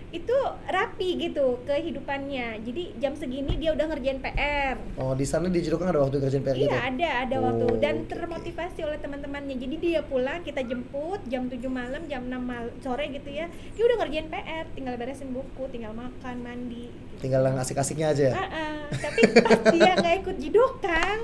Itu 0.08 0.36
rapi 0.66 1.20
gitu 1.20 1.60
kehidupannya. 1.68 2.64
Jadi 2.64 2.96
jam 2.96 3.12
segini 3.12 3.60
dia 3.60 3.76
udah 3.76 3.92
ngerjain 3.92 4.24
PR. 4.24 4.80
Oh 4.96 5.12
di 5.12 5.28
sana 5.28 5.52
di 5.52 5.60
Jidokang 5.60 5.92
ada 5.92 6.00
waktu 6.00 6.16
kerjaan 6.16 6.44
PR 6.44 6.56
gitu. 6.56 6.72
Iya 6.72 6.80
ada 6.88 7.08
ada 7.28 7.36
waktu 7.44 7.64
Oh, 7.68 7.76
dan 7.76 8.00
oke, 8.00 8.08
oke. 8.08 8.10
termotivasi 8.16 8.80
oleh 8.88 8.98
teman-temannya. 9.02 9.56
Jadi 9.60 9.76
dia 9.76 10.00
pulang 10.00 10.40
kita 10.40 10.64
jemput 10.64 11.20
jam 11.28 11.52
7 11.52 11.60
malam 11.68 12.08
jam 12.08 12.24
6 12.24 12.40
mal 12.40 12.72
sore 12.80 13.12
gitu 13.12 13.28
ya. 13.28 13.52
Dia 13.76 13.84
udah 13.84 13.96
ngerjain 14.00 14.28
PR, 14.32 14.64
tinggal 14.72 14.94
beresin 14.96 15.30
buku, 15.36 15.68
tinggal 15.68 15.92
makan, 15.92 16.40
mandi. 16.40 16.88
Tinggal 17.20 17.44
yang 17.44 17.60
asik-asiknya 17.60 18.14
aja. 18.16 18.28
Ah, 18.32 18.48
ah. 18.48 18.76
Tapi 18.88 19.20
pas 19.44 19.60
dia 19.74 19.92
nggak 19.98 20.16
ikut 20.24 20.36
jidokang, 20.40 21.18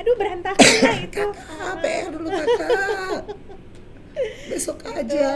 aduh 0.00 0.14
berantakan 0.16 0.72
lah 0.80 0.98
itu. 1.04 1.26
Kakak, 1.36 1.74
PR 1.84 2.08
dulu 2.08 2.28
kakak. 2.32 3.20
Besok 4.50 4.82
aja. 4.90 5.28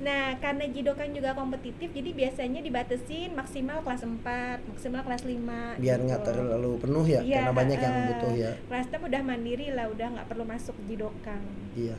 Nah, 0.00 0.38
karena 0.38 0.64
jidokan 0.70 1.10
juga 1.12 1.34
kompetitif, 1.34 1.90
jadi 1.90 2.10
biasanya 2.14 2.60
dibatesin 2.62 3.34
maksimal 3.34 3.82
kelas 3.82 4.02
4, 4.06 4.64
maksimal 4.70 5.02
kelas 5.02 5.22
5 5.26 5.82
Biar 5.82 5.98
nggak 6.00 6.22
terlalu 6.22 6.72
penuh 6.78 7.04
ya, 7.04 7.20
Iya, 7.20 7.44
karena 7.44 7.52
banyak 7.52 7.78
yang 7.78 7.94
eh, 7.94 8.04
butuh 8.08 8.32
ya. 8.32 8.52
Kelas 8.70 8.86
6 8.88 9.08
udah 9.10 9.22
mandiri 9.22 9.66
lah, 9.74 9.86
udah 9.90 10.06
nggak 10.18 10.26
perlu 10.30 10.44
masuk 10.46 10.76
jidokang. 10.86 11.42
Iya. 11.74 11.96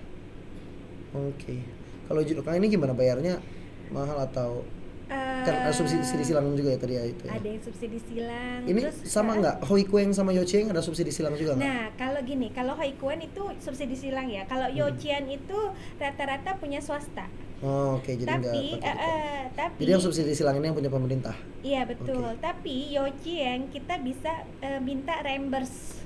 Oke. 1.16 1.64
Kalau 2.06 2.22
Jidokang 2.22 2.62
ini 2.62 2.70
gimana 2.70 2.94
bayarnya? 2.94 3.42
Mahal 3.90 4.18
atau 4.30 4.62
Kan 5.08 5.54
ada 5.62 5.70
subsidi 5.70 6.02
silang 6.24 6.50
juga 6.52 6.74
ya 6.74 6.80
tadi 6.80 6.94
ya 6.94 7.04
itu 7.06 7.24
ya. 7.24 7.38
ada 7.38 7.46
yang 7.46 7.62
subsidi 7.62 8.02
silang 8.02 8.62
Ini 8.64 8.80
terus, 8.82 8.98
sama 9.06 9.32
nggak 9.36 9.56
Hoi 9.64 9.86
Kueng 9.86 10.10
sama 10.10 10.32
Yocheng 10.32 10.68
ada 10.68 10.82
subsidi 10.82 11.10
silang 11.10 11.34
juga 11.34 11.54
nggak? 11.54 11.62
Nah, 11.64 11.84
kalau 11.94 12.20
gini, 12.20 12.50
kalau 12.50 12.74
Haikuen 12.74 13.22
itu 13.22 13.42
subsidi 13.60 13.94
silang 13.94 14.26
ya. 14.28 14.44
Kalau 14.44 14.66
Hmm. 14.66 14.76
Yochian 14.76 15.26
itu 15.28 15.60
rata-rata 15.96 16.56
punya 16.56 16.80
swasta. 16.80 17.30
Oh, 17.58 17.96
oke 17.96 18.12
jadi 18.12 18.28
nggak 18.28 18.42
tapi 18.44 18.62
eh, 18.74 18.76
itu. 18.76 18.84
eh, 18.84 19.42
tapi 19.54 19.80
Jadi 19.80 19.92
yang 19.92 20.02
subsidi 20.02 20.34
silang 20.34 20.56
ini 20.56 20.66
yang 20.66 20.76
punya 20.76 20.90
pemerintah. 20.90 21.36
Iya 21.62 21.86
betul. 21.86 22.36
Tapi 22.38 22.76
Yochien 22.92 23.70
kita 23.70 23.96
bisa 23.98 24.32
eh, 24.60 24.78
minta 24.80 25.22
reimburse, 25.22 26.02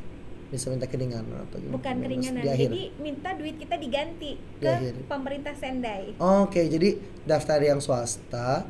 Bisa 0.47 0.67
minta 0.67 0.85
keringan 0.85 1.23
atau 1.23 1.57
gimana? 1.57 1.73
bukan 1.73 1.95
Reimburse 1.95 2.05
keringanan. 2.05 2.41
Di 2.41 2.49
akhir. 2.49 2.69
Jadi 2.69 2.83
minta 2.97 3.29
duit 3.31 3.55
kita 3.55 3.75
diganti 3.75 4.31
Di 4.35 4.59
ke 4.59 4.67
akhir. 4.67 4.93
pemerintah 5.05 5.53
Sendai. 5.53 6.17
Oke, 6.17 6.65
jadi 6.65 6.89
daftar 7.23 7.59
yang 7.61 7.79
swasta, 7.79 8.65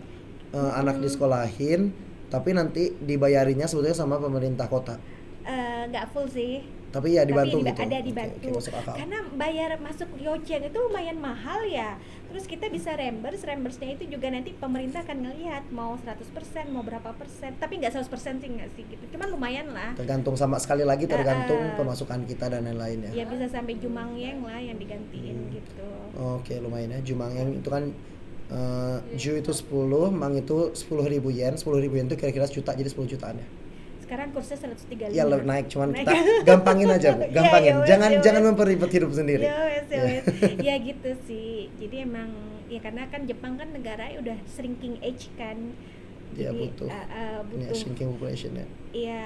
eh, 0.51 0.71
anak 0.75 0.97
disekolahin, 0.99 1.93
tapi 2.27 2.53
nanti 2.53 2.93
dibayarinya 2.95 3.65
sebetulnya 3.65 3.97
sama 3.97 4.17
pemerintah 4.17 4.65
kota. 4.65 4.97
Eh, 5.43 5.83
nggak 5.87 6.13
full 6.13 6.27
sih. 6.27 6.61
Tapi 6.89 7.13
ya 7.13 7.21
dibantu 7.21 7.61
tapi 7.61 7.69
gitu. 7.69 7.85
ada 7.85 7.97
dibantu. 8.01 8.47
masuk 8.49 8.73
akal. 8.73 8.97
Karena 8.97 9.21
bayar 9.37 9.77
masuk 9.77 10.09
Yochien 10.17 10.65
itu 10.65 10.73
lumayan 10.73 11.21
mahal 11.21 11.61
ya. 11.69 12.01
Terus 12.33 12.49
kita 12.49 12.65
bisa 12.65 12.97
reimburse, 12.97 13.45
reimburse-nya 13.45 13.93
itu 13.93 14.09
juga 14.09 14.33
nanti 14.33 14.57
pemerintah 14.57 15.05
akan 15.05 15.21
ngelihat 15.21 15.69
mau 15.69 15.93
100%, 16.01 16.73
mau 16.73 16.81
berapa 16.81 17.13
persen. 17.13 17.53
Tapi 17.61 17.77
nggak 17.77 17.93
100% 17.93 18.41
sih 18.41 18.49
nggak 18.49 18.69
sih 18.73 18.89
gitu. 18.89 19.05
Cuman 19.13 19.29
lumayan 19.29 19.69
lah. 19.69 19.93
Tergantung 19.93 20.33
sama 20.33 20.57
sekali 20.57 20.81
lagi 20.81 21.05
tergantung 21.05 21.61
Eh, 21.61 21.73
eh. 21.73 21.77
pemasukan 21.77 22.25
kita 22.25 22.49
dan 22.49 22.65
lain-lain 22.65 23.05
ya. 23.13 23.21
Ya 23.21 23.25
bisa 23.29 23.45
sampai 23.45 23.77
Jumangyang 23.77 24.41
lah 24.41 24.57
yang 24.57 24.81
digantiin 24.81 25.45
Hmm. 25.45 25.53
gitu. 25.53 25.89
Oke, 26.17 26.57
lumayan 26.57 26.89
ya. 26.89 26.99
Jumangeng 27.05 27.61
itu 27.61 27.69
kan 27.69 27.85
eh, 28.49 28.97
Ju 29.13 29.31
itu 29.35 29.51
10, 29.51 29.69
Mang 30.11 30.33
itu 30.33 30.71
10 30.71 30.85
ribu 31.05 31.29
yen. 31.29 31.53
10 31.53 31.65
ribu 31.77 31.95
yen 31.95 32.05
itu 32.05 32.15
kira-kira 32.15 32.45
sejuta, 32.45 32.73
jadi 32.73 32.87
10 32.87 33.05
jutaan 33.07 33.37
ya. 33.37 33.47
Sekarang 33.99 34.33
kursnya 34.33 34.57
135. 34.57 35.13
Ya 35.13 35.21
lebih 35.23 35.45
naik, 35.45 35.69
cuman 35.69 35.93
Naik. 35.93 36.01
kita 36.01 36.17
gampangin 36.49 36.89
aja, 36.89 37.13
Bu. 37.13 37.21
Ya, 37.21 37.29
Gampangin. 37.31 37.69
ya 37.69 37.77
wes, 37.77 37.87
jangan 37.87 38.09
ya 38.09 38.19
jangan 38.19 38.41
memperibet 38.43 38.89
hidup 38.89 39.11
sendiri. 39.13 39.45
Ya 39.45 39.57
wes, 39.61 39.85
ya 39.87 40.01
wes. 40.01 40.23
Ya 40.67 40.75
gitu 40.81 41.09
sih. 41.23 41.69
Jadi 41.77 41.95
emang 42.01 42.29
ya 42.65 42.79
karena 42.79 43.05
kan 43.05 43.25
Jepang 43.25 43.53
kan 43.55 43.69
negara 43.69 44.09
udah 44.17 44.37
shrinking 44.49 44.97
age 44.99 45.29
kan. 45.37 45.77
Dia 46.29 46.49
Jadi, 46.49 46.57
butuh. 46.59 46.85
uh, 46.85 46.93
uh, 46.93 47.05
Ini 47.05 47.13
ya, 47.29 47.39
butuh 47.41 47.75
shrinking 47.75 48.07
population 48.13 48.51
ya. 48.53 48.65
Iya, 48.89 49.21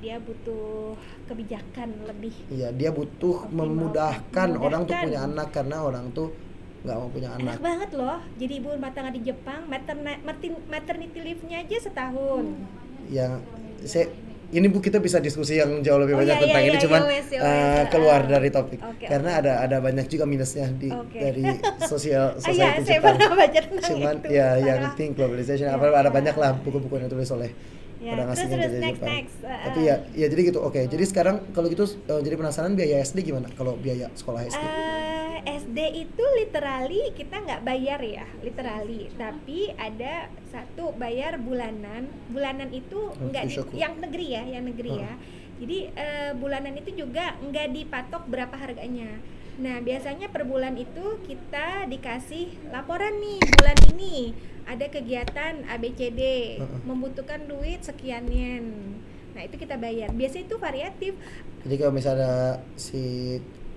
dia 0.00 0.16
butuh 0.18 0.96
kebijakan 1.24 1.88
lebih. 2.04 2.32
Iya, 2.48 2.68
dia 2.72 2.90
butuh 2.92 3.44
Optimal. 3.44 3.72
memudahkan 3.72 4.48
orang 4.52 4.82
tuh 4.84 4.92
Memudahkan. 4.92 5.04
punya 5.08 5.20
anak 5.24 5.48
karena 5.48 5.76
orang 5.80 6.06
tuh 6.12 6.28
nggak 6.86 6.96
mau 6.96 7.08
punya 7.08 7.28
Enak 7.32 7.42
anak. 7.42 7.58
banget 7.60 7.90
loh. 7.92 8.16
Jadi 8.36 8.52
ibu 8.54 8.68
rumah 8.70 8.90
tangga 8.90 9.10
di 9.10 9.20
Jepang, 9.20 9.66
materna- 9.66 10.22
materni- 10.22 10.64
maternity 10.66 11.18
leave-nya 11.18 11.60
aja 11.60 11.76
setahun. 11.82 12.44
Yang 13.08 13.32
saya 13.82 14.06
ini 14.48 14.66
bu 14.66 14.78
kita 14.78 14.96
bisa 14.96 15.18
diskusi 15.18 15.58
yang 15.58 15.82
jauh 15.82 15.98
lebih 15.98 16.14
Oh, 16.14 16.22
banyak 16.22 16.32
iya, 16.32 16.42
tentang 16.46 16.62
iya, 16.62 16.68
ini 16.68 16.76
iya, 16.76 16.84
cuman 16.86 17.00
ya 17.00 17.10
wes, 17.10 17.26
ya 17.26 17.38
eh, 17.38 17.42
wes. 17.42 17.86
keluar 17.90 18.20
dari 18.24 18.48
topik 18.48 18.78
Oke, 18.80 19.04
karena 19.04 19.30
oke. 19.32 19.40
ada 19.42 19.52
ada 19.60 19.76
banyak 19.80 20.06
juga 20.06 20.22
minusnya 20.24 20.70
di 20.70 20.86
Oke. 20.88 21.18
dari 21.18 21.42
sosial 21.90 22.38
Ah, 22.38 22.46
iya, 22.48 22.78
saya 22.78 22.86
Jepang. 22.94 23.18
pernah 23.18 23.30
baca 23.36 23.60
cuman 23.82 24.14
itu. 24.16 24.28
ya 24.30 24.48
yang 24.56 24.80
Parah. 24.80 24.94
think 24.94 25.10
globalization 25.12 25.66
Ya, 25.66 25.74
apa 25.74 25.90
ada 25.90 25.98
ya. 26.00 26.14
banyak 26.14 26.34
lah 26.36 26.50
buku-buku 26.56 26.94
yang 26.94 27.04
ditulis 27.04 27.26
oleh 27.32 27.50
Ya, 27.96 28.12
orang 28.12 28.28
terus, 28.28 28.38
asing 28.38 28.46
yang 28.46 28.60
terus, 28.60 28.70
jadi 28.70 28.84
next, 28.84 28.94
Jepang. 28.94 29.10
next. 29.10 29.36
Ah, 29.42 29.58
Tapi 29.66 29.80
ya 29.82 29.94
ya 30.14 30.26
jadi 30.28 30.42
gitu. 30.44 30.58
Oke, 30.60 30.80
jadi 30.84 31.04
sekarang 31.04 31.36
kalau 31.50 31.66
gitu 31.66 31.84
eh, 32.04 32.20
jadi 32.22 32.34
penasaran 32.36 32.72
biaya 32.72 32.96
SD 33.00 33.18
gimana? 33.24 33.50
Kalau 33.50 33.74
biaya 33.74 34.06
sekolah 34.14 34.46
SD? 34.46 34.62
Eh, 34.62 34.68
SD 35.76 36.08
itu 36.08 36.24
literally 36.40 37.12
kita 37.12 37.36
nggak 37.36 37.60
bayar 37.60 38.00
ya, 38.00 38.24
literally. 38.40 39.12
Tapi 39.12 39.76
ada 39.76 40.32
satu 40.48 40.96
bayar 40.96 41.36
bulanan. 41.36 42.08
Bulanan 42.32 42.72
itu 42.72 43.12
Oh, 43.12 43.28
nggak 43.28 43.44
di- 43.44 43.76
yang 43.76 44.00
negeri 44.00 44.26
ya, 44.32 44.42
yang 44.48 44.64
negeri 44.64 44.88
Oh. 44.90 45.04
ya. 45.04 45.12
Jadi 45.60 45.78
eh, 45.92 46.32
bulanan 46.32 46.72
itu 46.74 46.96
juga 46.96 47.36
nggak 47.38 47.76
dipatok 47.76 48.24
berapa 48.24 48.56
harganya. 48.56 49.20
Nah 49.56 49.76
biasanya 49.80 50.32
per 50.32 50.48
bulan 50.48 50.76
itu 50.76 51.20
kita 51.22 51.84
dikasih 51.84 52.72
laporan 52.72 53.12
nih 53.20 53.36
bulan 53.52 53.76
ini 53.92 54.32
ada 54.64 54.88
kegiatan 54.88 55.60
ABCD 55.66 56.56
membutuhkan 56.84 57.44
duit 57.44 57.84
sekian 57.84 58.24
yen. 58.28 58.96
Nah 59.32 59.44
itu 59.44 59.60
kita 59.60 59.76
bayar. 59.76 60.08
Biasanya 60.08 60.44
itu 60.46 60.56
variatif. 60.56 61.12
Jadi 61.60 61.74
kalau 61.76 61.92
misalnya 61.92 62.32
si 62.74 63.36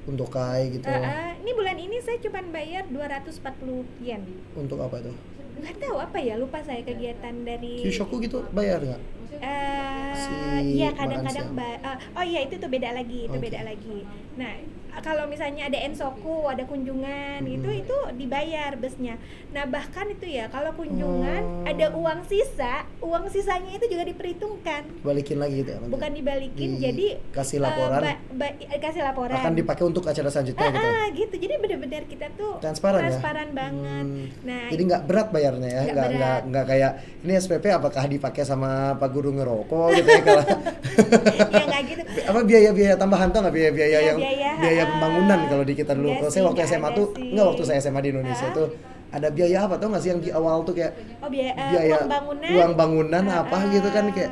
untuk 0.10 0.28
kai 0.28 0.72
gitu, 0.72 0.84
Eh, 0.84 0.98
eh, 0.98 1.32
ini 1.40 1.52
bulan 1.54 1.78
ini 1.78 2.02
saya 2.02 2.18
cuma 2.18 2.42
bayar 2.50 2.84
240 2.86 3.86
yen. 4.00 4.26
untuk 4.54 4.82
apa 4.82 4.98
itu? 5.00 5.14
Nggak 5.56 5.76
tahu 5.78 5.98
apa 6.00 6.18
ya, 6.18 6.34
lupa 6.36 6.60
saya 6.60 6.82
kegiatan 6.82 7.36
dari 7.44 7.74
Kyushoku 7.80 8.18
gitu 8.20 8.42
bayar 8.50 8.82
nggak? 8.82 9.02
eh 9.40 10.12
Si 10.18 10.34
iya 10.74 10.90
kadang-kadang 10.92 11.54
ba- 11.54 11.80
eh, 11.80 11.98
oh 12.12 12.26
iya 12.26 12.40
itu 12.42 12.56
tuh 12.56 12.68
beda 12.68 12.92
lagi, 12.92 13.24
itu 13.24 13.32
Oke. 13.32 13.46
beda 13.46 13.62
lagi. 13.64 13.98
Nah, 14.36 14.54
kalau 15.00 15.26
misalnya 15.26 15.66
ada 15.66 15.80
ensoku, 15.80 16.44
ada 16.46 16.64
kunjungan 16.64 17.40
Mm-mm. 17.40 17.56
itu 17.56 17.70
itu 17.80 17.98
dibayar 18.16 18.74
busnya. 18.74 19.16
Nah, 19.50 19.64
bahkan 19.64 20.06
itu 20.08 20.26
ya 20.26 20.48
kalau 20.48 20.74
kunjungan 20.74 21.42
Oh. 21.42 21.64
ada 21.66 21.92
uang 21.92 22.22
sisa, 22.24 22.84
uang 23.00 23.28
sisanya 23.28 23.72
itu 23.72 23.86
juga 23.88 24.04
diperhitungkan. 24.04 24.82
Balikin 25.00 25.38
lagi 25.38 25.62
gitu 25.62 25.70
ya? 25.70 25.78
nanti? 25.78 25.92
Bukan 25.92 26.12
dibalikin, 26.12 26.70
Di- 26.72 26.82
jadi 26.82 27.08
kasih 27.30 27.58
eh, 27.58 27.62
laporan. 27.62 28.02
ba- 28.02 28.20
ba- 28.36 28.56
kasih 28.78 29.02
laporan. 29.02 29.36
akan 29.36 29.54
dipakai 29.54 29.84
untuk 29.84 30.04
acara 30.04 30.28
selanjutnya 30.28 30.62
Ah, 30.62 30.72
gitu. 30.72 30.88
ah, 30.88 31.06
gitu. 31.12 31.36
Jadi 31.38 31.54
benar-benar 31.58 32.04
kita 32.06 32.28
tuh 32.34 32.54
Transparan, 32.60 33.00
ya? 33.00 33.04
transparan 33.08 33.50
banget. 33.52 34.06
Hmm. 34.06 34.26
Nah, 34.44 34.68
Jadi 34.68 34.82
nggak 34.84 35.02
berat 35.04 35.28
bayarnya 35.30 35.70
ya, 35.70 35.82
Nggak 35.90 36.08
nggak 36.12 36.38
nggak 36.50 36.66
kayak 36.66 36.92
ini 37.20 37.34
SPP 37.36 37.66
apakah 37.70 38.04
dipakai 38.06 38.44
sama 38.44 38.70
Pak 38.96 39.10
Guru 39.10 39.32
ngerokok 39.32 39.88
gitu 39.94 40.10
ya 40.10 40.22
kalau 40.22 40.44
ya 41.52 41.66
nggak 41.66 41.84
gitu. 41.86 42.02
apa 42.22 42.40
biaya-biaya 42.42 42.96
tambahan 42.96 43.30
tuh 43.30 43.40
nggak 43.40 43.56
biaya-biaya 43.56 43.90
Iya, 43.92 44.08
yang 44.08 44.18
biaya, 44.18 44.52
biaya 44.56 44.79
ah. 44.82 44.90
pembangunan 44.90 45.40
kalau 45.46 45.64
di 45.64 45.74
kita 45.74 45.92
dulu. 45.92 46.08
Nggak 46.08 46.20
Kalau 46.20 46.32
saya 46.32 46.44
waktu 46.46 46.62
SMA 46.66 46.80
ada 46.84 46.96
tuh 46.96 47.08
sih. 47.12 47.30
nggak 47.30 47.46
waktu 47.46 47.64
saya 47.64 47.78
SMA 47.80 48.00
di 48.00 48.10
Indonesia 48.10 48.48
tuh 48.52 48.68
ada 49.10 49.28
biaya 49.28 49.58
apa 49.66 49.76
tuh 49.76 49.88
nggak 49.90 50.02
sih 50.02 50.10
yang 50.10 50.22
di 50.22 50.30
awal 50.30 50.58
tuh 50.62 50.74
kayak 50.74 50.94
Oh 51.18 51.28
biaya, 51.28 51.52
eh, 51.52 51.70
biaya 51.72 51.96
uang 51.98 52.08
bangunan. 52.08 52.50
uang 52.52 52.74
bangunan 52.76 53.24
Ah, 53.26 53.42
apa 53.42 53.58
gitu 53.68 53.90
kan 53.90 54.06
kayak 54.10 54.32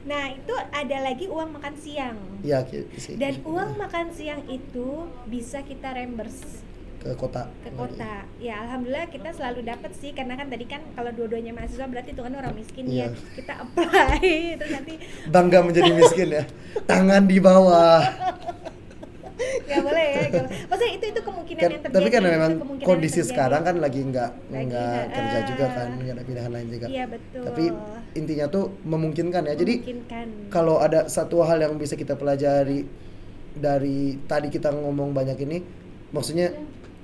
Nah 0.00 0.24
itu 0.28 0.54
ada 0.56 0.96
lagi 0.98 1.26
uang 1.26 1.50
makan 1.52 1.74
siang. 1.76 2.16
Iya 2.40 2.64
sih. 2.96 3.14
Dan 3.14 3.44
uang 3.44 3.76
makan 3.76 4.10
siang 4.10 4.42
itu 4.46 4.88
bisa 5.24 5.60
kita 5.60 5.92
reimburse 5.92 6.64
ke 6.98 7.12
kota. 7.14 7.48
ke 7.58 7.70
kota. 7.70 8.28
Ya 8.36 8.60
alhamdulillah 8.60 9.08
kita 9.08 9.30
selalu 9.30 9.60
dapat 9.62 9.92
sih 9.94 10.10
karena 10.10 10.34
kan 10.34 10.48
tadi 10.48 10.64
kan 10.64 10.84
kalau 10.92 11.08
dua-duanya 11.10 11.52
mahasiswa 11.52 11.84
berarti 11.84 12.12
itu 12.12 12.20
kan 12.20 12.32
orang 12.34 12.52
miskin 12.52 12.84
Iya. 12.84 13.08
ya. 13.08 13.16
Kita 13.34 13.52
apply 13.58 14.20
terus 14.58 14.72
nanti 14.74 14.94
Bangga 15.26 15.58
menjadi 15.62 15.90
miskin 15.94 16.28
ya. 16.30 16.44
Tangan 16.84 17.24
di 17.24 17.38
bawah. 17.38 18.00
nggak 19.40 19.80
boleh 19.82 20.06
ya. 20.06 20.22
nggak 20.28 20.42
boleh. 20.44 20.60
Maksudnya 20.68 20.92
itu 20.94 21.04
itu 21.10 21.20
kemungkinan 21.20 21.60
Kan- 21.60 21.72
yang 21.72 21.82
terjadi. 21.82 21.96
tapi 21.96 22.08
kan 22.12 22.22
memang 22.22 22.52
kondisi 22.82 23.20
sekarang 23.24 23.62
kan 23.64 23.76
lagi 23.80 24.00
nggak 24.04 24.30
nggak 24.50 25.02
kerja 25.10 25.38
juga 25.48 25.66
kan, 25.72 25.88
nggak 25.96 26.14
ada 26.14 26.24
pilihan 26.24 26.50
lain 26.50 26.66
juga. 26.68 26.86
Iya 26.86 27.04
betul. 27.08 27.42
Tapi 27.44 27.64
intinya 28.16 28.46
tuh 28.50 28.64
memungkinkan 28.84 29.42
ya. 29.48 29.54
Jadi 29.54 29.74
kalau 30.48 30.78
ada 30.78 31.06
satu 31.06 31.42
hal 31.44 31.60
yang 31.60 31.74
bisa 31.76 31.96
kita 31.96 32.14
pelajari 32.14 32.84
dari 33.50 34.18
tadi 34.24 34.48
kita 34.48 34.70
ngomong 34.70 35.10
banyak 35.10 35.38
ini, 35.42 35.58
maksudnya 36.14 36.54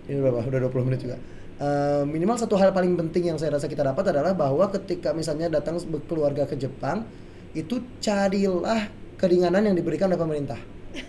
ini 0.06 0.18
berapa? 0.22 0.46
Udah 0.46 0.60
20 0.70 0.86
menit 0.86 1.02
juga. 1.02 1.18
Eh, 1.56 2.04
minimal 2.04 2.36
satu 2.36 2.52
hal 2.60 2.76
paling 2.76 2.92
penting 3.00 3.32
yang 3.32 3.38
saya 3.40 3.56
rasa 3.56 3.64
kita 3.64 3.80
dapat 3.80 4.12
adalah 4.12 4.36
bahwa 4.36 4.68
ketika 4.68 5.16
misalnya 5.16 5.48
datang 5.48 5.80
berkeluarga 5.88 6.44
ke 6.44 6.52
Jepang, 6.52 7.08
itu 7.56 7.80
carilah 7.96 8.92
keringanan 9.16 9.72
yang 9.72 9.76
diberikan 9.76 10.12
oleh 10.12 10.20
pemerintah. 10.20 10.60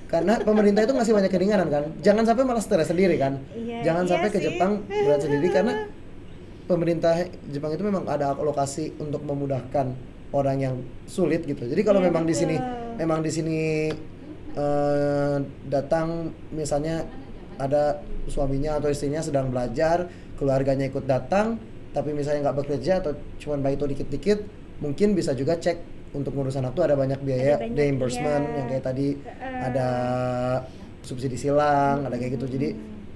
Karena 0.08 0.39
pemerintah 0.39 0.88
itu 0.88 0.96
ngasih 0.96 1.13
banyak 1.13 1.32
keringanan 1.32 1.67
kan. 1.67 1.84
Jangan 2.00 2.24
sampai 2.24 2.43
malah 2.48 2.63
stres 2.63 2.88
sendiri 2.88 3.20
kan. 3.20 3.43
Iya, 3.52 3.84
Jangan 3.84 4.04
iya 4.08 4.12
sampai 4.15 4.28
ke 4.32 4.39
sih. 4.39 4.46
Jepang 4.48 4.72
berat 4.88 5.20
sendiri 5.20 5.48
karena 5.52 5.74
pemerintah 6.72 7.13
Jepang 7.52 7.76
itu 7.76 7.84
memang 7.84 8.08
ada 8.08 8.32
alokasi 8.32 8.96
untuk 9.04 9.24
memudahkan 9.28 9.91
orang 10.32 10.58
yang 10.60 10.76
sulit 11.08 11.43
gitu. 11.43 11.67
Jadi 11.67 11.82
kalau 11.84 12.00
Iya, 12.00 12.08
memang 12.08 12.24
di 12.24 12.36
sini 12.36 12.56
memang 12.96 13.20
di 13.20 13.32
sini 13.32 13.58
eh, 14.56 15.38
datang 15.67 16.32
misalnya 16.56 17.04
ada 17.58 18.00
suaminya 18.32 18.80
atau 18.80 18.88
istrinya 18.88 19.20
sedang 19.20 19.52
belajar, 19.52 20.08
keluarganya 20.39 20.88
ikut 20.88 21.04
datang, 21.04 21.58
tapi 21.91 22.13
misalnya 22.13 22.48
nggak 22.48 22.58
bekerja 22.63 23.02
atau 23.02 23.12
cuman 23.41 23.60
bayi 23.65 23.76
itu 23.76 23.86
dikit-dikit, 23.89 24.39
mungkin 24.80 25.17
bisa 25.17 25.34
juga 25.34 25.58
cek 25.58 25.96
untuk 26.17 26.34
ngurus 26.34 26.58
anak 26.58 26.73
tuh 26.73 26.89
ada 26.89 26.97
banyak 26.97 27.21
biaya 27.21 27.56
Ada 27.56 27.69
banyak, 27.69 27.77
reimbursement 27.77 28.43
iya. 28.43 28.56
yang 28.58 28.67
kayak 28.67 28.84
tadi 28.84 29.08
Heeh. 29.15 29.60
ada 29.62 29.88
subsidi 31.06 31.38
silang, 31.39 32.03
ada 32.03 32.15
kayak 32.17 32.36
gitu. 32.36 32.45
Jadi 32.49 32.69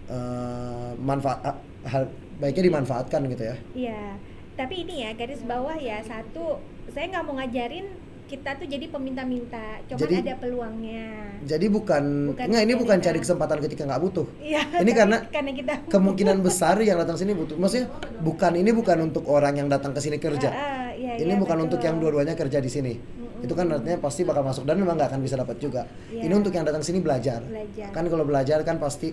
eh, 0.08 0.92
manfaat 1.02 1.42
ah, 1.44 1.58
hal 1.90 2.08
baiknya 2.38 2.64
dimanfaatkan 2.74 3.22
gitu 3.30 3.44
ya. 3.44 3.56
Iya, 3.74 4.04
tapi 4.58 4.86
ini 4.86 5.06
ya 5.06 5.12
garis 5.14 5.42
bawah 5.46 5.78
ya 5.78 6.02
satu, 6.02 6.62
saya 6.90 7.06
nggak 7.10 7.24
mau 7.26 7.38
ngajarin 7.38 7.86
kita 8.32 8.56
tuh 8.56 8.64
jadi 8.64 8.88
peminta-minta, 8.88 9.84
cuman 9.92 10.00
Jadi- 10.08 10.16
ada 10.24 10.34
peluangnya. 10.40 11.06
Jadi 11.44 11.66
bukan, 11.68 12.04
Bukan 12.32 12.46
nggak 12.48 12.64
ini 12.64 12.74
bukan 12.80 12.98
kita- 13.04 13.06
cari 13.12 13.20
kesempatan 13.20 13.58
ketika 13.60 13.84
nggak 13.84 14.02
butuh. 14.02 14.28
Iya. 14.40 14.62
Ini 14.80 14.92
karena 14.96 15.18
karena 15.28 15.52
kita 15.52 15.74
Kemungkinan 15.92 16.38
besar 16.40 16.80
yang 16.80 16.96
datang 16.96 17.20
sini 17.20 17.36
butuh. 17.36 17.60
Maksudnya 17.60 17.92
bukan 18.24 18.52
ini 18.56 18.72
bukan 18.72 18.98
untuk 19.12 19.28
orang 19.28 19.60
yang 19.60 19.68
datang 19.68 19.92
ke 19.92 20.00
sini 20.00 20.16
kerja. 20.16 20.48
Ah, 20.48 20.56
ah, 20.56 20.90
iya, 20.96 21.20
ini 21.20 21.36
iya, 21.36 21.36
bukan 21.36 21.60
betul. 21.60 21.68
untuk 21.68 21.80
yang 21.84 21.96
dua-duanya 22.00 22.34
kerja 22.40 22.64
di 22.64 22.72
sini. 22.72 22.94
Itu 23.42 23.52
kan 23.52 23.68
artinya 23.68 24.00
pasti 24.00 24.22
bakal 24.24 24.48
masuk 24.48 24.64
dan 24.64 24.80
memang 24.80 24.96
nggak 24.96 25.12
akan 25.12 25.22
bisa 25.26 25.36
dapat 25.36 25.60
juga. 25.60 25.84
Iya. 26.08 26.24
Ini 26.30 26.34
untuk 26.38 26.54
yang 26.56 26.64
datang 26.64 26.86
sini 26.86 27.04
belajar. 27.04 27.44
Belajar. 27.44 27.90
Kan 27.92 28.08
kalau 28.08 28.24
belajar 28.24 28.64
kan 28.64 28.80
pasti 28.80 29.12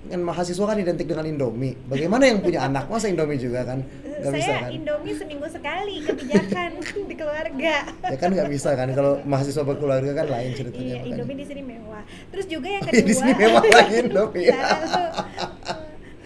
kan 0.00 0.16
mahasiswa 0.18 0.64
kan 0.64 0.76
identik 0.76 1.04
dengan 1.04 1.22
Indomie. 1.22 1.76
Bagaimana 1.84 2.24
yang 2.24 2.40
punya 2.40 2.64
anak 2.64 2.88
masa 2.88 3.06
Indomie 3.06 3.36
juga 3.36 3.62
kan? 3.62 3.84
Saya 4.20 4.32
bisa 4.32 4.52
kan? 4.58 4.70
Indomie 4.70 5.12
seminggu 5.12 5.46
sekali 5.46 5.94
kebijakan 6.00 6.70
di 7.10 7.14
keluarga. 7.14 7.74
Ya 7.84 8.16
kan 8.16 8.32
nggak 8.32 8.48
bisa 8.48 8.72
kan 8.72 8.88
kalau 8.90 9.20
mahasiswa 9.22 9.60
berkeluarga 9.60 10.12
kan 10.14 10.26
lain 10.26 10.50
ceritanya. 10.52 10.80
Iya, 10.80 10.96
makanya. 10.96 11.14
Indomie 11.14 11.36
di 11.36 11.46
sini 11.46 11.62
mewah. 11.62 12.02
Terus 12.30 12.46
juga 12.48 12.68
yang 12.70 12.82
Oh, 12.82 12.88
kedua. 12.92 13.04
di 13.04 13.14
sini 13.14 13.32
mewah 13.34 13.62
lagi 13.62 13.94
Indomie. 14.00 14.48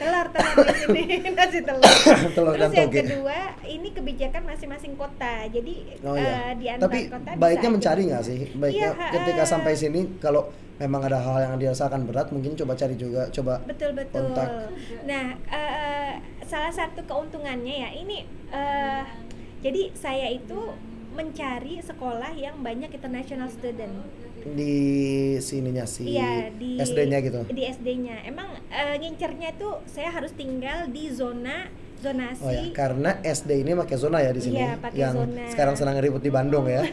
telur 0.05 0.27
telur 0.29 0.67
di 0.93 1.03
sini 1.03 1.29
nasi 1.33 1.59
telur. 1.61 1.95
Telur 2.37 2.53
Terus 2.53 2.63
dan 2.63 2.71
yang 2.71 2.89
toge. 2.89 3.01
kedua 3.03 3.39
ini 3.65 3.89
kebijakan 3.91 4.43
masing-masing 4.45 4.93
kota. 4.95 5.35
Jadi 5.49 5.75
Oh 6.01 6.15
iya. 6.15 6.33
eh, 6.45 6.53
di 6.55 6.67
antar 6.69 6.85
Tapi 6.87 6.99
kota 7.09 7.31
baiknya 7.35 7.71
mencari 7.73 8.03
nggak 8.05 8.23
sih? 8.23 8.39
Baiknya 8.53 8.89
Iya, 8.93 9.11
ketika 9.11 9.43
ha-ha. 9.43 9.53
sampai 9.57 9.73
sini 9.73 10.01
kalau 10.19 10.47
memang 10.75 11.01
ada 11.03 11.17
hal 11.17 11.37
yang 11.41 11.57
dirasakan 11.57 12.05
berat, 12.05 12.29
mungkin 12.29 12.53
coba 12.55 12.75
cari 12.75 12.95
juga, 12.95 13.31
coba 13.31 13.63
betul 13.65 13.95
betul. 13.95 14.27
kontak. 14.27 14.69
Nah, 15.05 15.27
eh, 15.47 16.13
salah 16.45 16.71
satu 16.71 17.01
keuntungannya 17.03 17.75
ya 17.81 17.91
ini 17.91 18.23
eh, 18.51 19.03
jadi 19.61 19.95
saya 19.95 20.29
itu 20.29 20.75
mencari 21.11 21.79
sekolah 21.79 22.35
yang 22.35 22.59
banyak 22.59 22.91
international 22.91 23.47
student. 23.47 23.95
Di 24.45 24.77
sininya 25.41 25.89
sih 25.89 26.13
Iya 26.13 26.53
di 26.53 26.77
SD-nya 26.77 27.19
gitu. 27.25 27.41
Di 27.49 27.65
SD-nya. 27.73 28.29
Emang 28.29 28.53
eh, 28.69 28.97
ngincernya 29.01 29.57
itu 29.57 29.71
saya 29.89 30.13
harus 30.13 30.37
tinggal 30.37 30.93
di 30.93 31.09
zona 31.09 31.73
zonasi. 32.05 32.45
Oh 32.45 32.53
ya, 32.53 32.65
karena 32.77 33.17
SD 33.25 33.65
ini 33.65 33.73
pakai 33.73 33.97
zona 33.97 34.21
ya 34.21 34.31
di 34.37 34.43
sini. 34.45 34.61
Iya, 34.61 34.77
pakai 34.77 35.01
yang 35.01 35.17
zona. 35.17 35.45
sekarang 35.49 35.75
senang 35.81 35.97
ribut 36.05 36.21
di 36.21 36.29
Bandung 36.29 36.69
ya. 36.69 36.85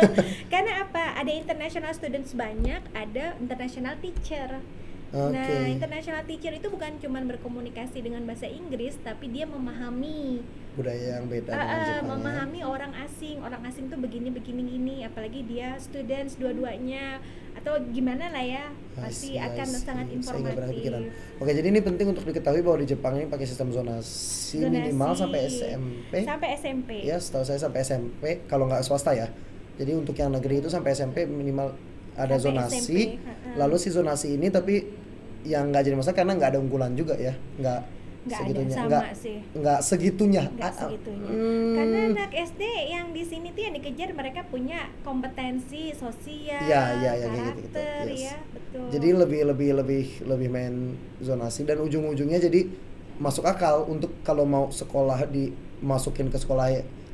Karena 0.52 0.86
apa? 0.86 1.18
Ada 1.18 1.32
international 1.34 1.90
students 1.90 2.30
banyak, 2.38 2.78
ada 2.94 3.34
international 3.42 3.98
teacher. 3.98 4.62
Oke. 5.10 5.34
Nah, 5.34 5.66
international 5.66 6.22
teacher 6.22 6.54
itu 6.54 6.70
bukan 6.70 6.94
cuma 7.02 7.18
berkomunikasi 7.26 7.98
dengan 7.98 8.22
bahasa 8.30 8.46
Inggris, 8.46 8.94
tapi 9.02 9.26
dia 9.26 9.42
memahami, 9.42 10.38
Budaya 10.78 11.18
yang 11.18 11.26
beda 11.26 11.50
dengan 11.50 11.82
ya. 11.82 12.02
memahami 12.06 12.60
orang 12.62 12.94
asing. 13.02 13.42
Orang 13.42 13.66
asing 13.66 13.90
tuh 13.90 13.98
begini 13.98 14.30
begini 14.30 14.62
gini, 14.70 14.96
apalagi 15.02 15.42
dia 15.42 15.74
students 15.82 16.38
dua-duanya 16.38 17.18
atau 17.58 17.82
gimana 17.90 18.30
lah 18.30 18.44
ya, 18.46 18.70
pasti 18.94 19.34
I 19.34 19.50
akan 19.50 19.66
sangat 19.66 20.06
informatif. 20.14 21.10
Oke, 21.42 21.50
jadi 21.58 21.66
ini 21.74 21.82
penting 21.82 22.14
untuk 22.14 22.22
diketahui 22.30 22.62
bahwa 22.62 22.78
di 22.78 22.94
Jepang 22.94 23.18
ini 23.18 23.26
pakai 23.26 23.50
sistem 23.50 23.74
zonasi, 23.74 24.62
Zonasi. 24.62 24.70
minimal 24.70 25.10
sampai 25.18 25.40
SMP. 25.50 26.12
Sampai 26.22 26.48
SMP. 26.54 26.90
Ya, 27.02 27.18
setahu 27.18 27.42
saya 27.42 27.58
sampai 27.58 27.82
SMP. 27.82 28.46
Kalau 28.46 28.70
nggak 28.70 28.86
swasta 28.86 29.10
ya. 29.10 29.26
Jadi 29.74 29.90
untuk 29.90 30.14
yang 30.14 30.30
negeri 30.30 30.62
itu 30.62 30.70
sampai 30.70 30.94
SMP 30.94 31.26
minimal 31.26 31.74
ada 32.14 32.38
Sampai 32.38 32.46
zonasi. 32.46 33.18
SMP. 33.18 33.58
Lalu 33.58 33.76
si 33.82 33.88
zonasi 33.90 34.38
ini 34.38 34.46
tapi 34.54 34.99
yang 35.42 35.68
nggak 35.68 35.82
jadi 35.82 35.96
masalah 35.96 36.16
karena 36.16 36.32
nggak 36.34 36.50
ada 36.50 36.58
unggulan 36.58 36.92
juga 36.92 37.14
ya, 37.14 37.32
nggak 37.56 37.80
Nggak 38.20 38.36
ada, 38.36 38.44
segitunya, 38.44 38.74
sama 38.74 38.88
nggak 38.92 39.06
sih. 39.16 39.38
nggak 39.50 39.80
segitunya. 39.80 40.42
nggak 40.50 40.60
Ah, 40.62 40.68
ah, 40.70 40.80
segitunya. 40.82 41.30
hmm, 41.30 41.72
Karena 41.72 41.98
anak 42.06 42.30
SD 42.36 42.62
yang 42.86 43.06
di 43.10 43.22
sini 43.22 43.48
tuh 43.50 43.62
yang 43.62 43.74
dikejar 43.74 44.08
mereka 44.12 44.40
punya 44.44 44.78
kompetensi 45.00 45.82
sosial, 45.90 46.60
Ya, 46.60 46.82
ya, 46.98 47.12
ya, 47.14 47.26
kayak 47.26 47.44
gitu-gitu. 47.48 47.80
karakter, 47.80 48.02
Yes. 48.06 48.20
ya, 48.22 48.36
betul. 48.50 48.84
Jadi 48.90 49.08
lebih 49.14 49.40
lebih 49.46 49.70
lebih 49.74 50.04
lebih 50.22 50.48
main 50.48 50.74
zonasi 51.18 51.64
dan 51.64 51.78
ujung-ujungnya 51.78 52.36
jadi 52.38 52.68
masuk 53.16 53.44
akal 53.44 53.84
untuk 53.84 54.12
kalau 54.20 54.44
mau 54.44 54.68
sekolah 54.68 55.24
dimasukin 55.26 56.28
ke 56.28 56.36
sekolah 56.36 56.72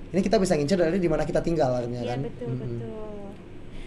ini 0.08 0.20
kita 0.20 0.38
bisa 0.38 0.54
ngincer 0.54 0.78
dari 0.80 0.98
di 0.98 1.06
mana 1.06 1.22
kita 1.22 1.38
tinggal 1.38 1.70
artinya 1.72 1.98
Iya 1.98 2.14
kan. 2.14 2.18
betul 2.24 2.46
Mm-mm. 2.48 2.62
betul. 2.62 3.06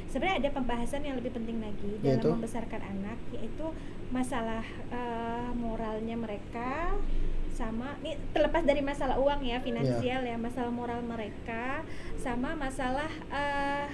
Sebenarnya 0.09 0.37
ada 0.39 0.51
pembahasan 0.51 1.01
yang 1.01 1.15
lebih 1.15 1.31
penting 1.31 1.57
lagi 1.59 1.91
dalam 1.97 2.17
Yaitu? 2.17 2.29
membesarkan 2.31 2.81
anak 2.83 3.17
yaitu 3.31 3.65
masalah 4.09 4.61
eh, 4.89 5.49
moralnya 5.53 6.15
mereka 6.15 6.97
sama 7.51 7.93
ini 7.99 8.15
terlepas 8.29 8.63
dari 8.63 8.79
masalah 8.81 9.15
uang 9.15 9.43
ya 9.43 9.59
finansial 9.59 10.21
Iya. 10.21 10.33
ya 10.33 10.37
masalah 10.37 10.71
moral 10.71 11.03
mereka 11.03 11.83
sama 12.15 12.55
masalah 12.55 13.11
eh, 13.29 13.85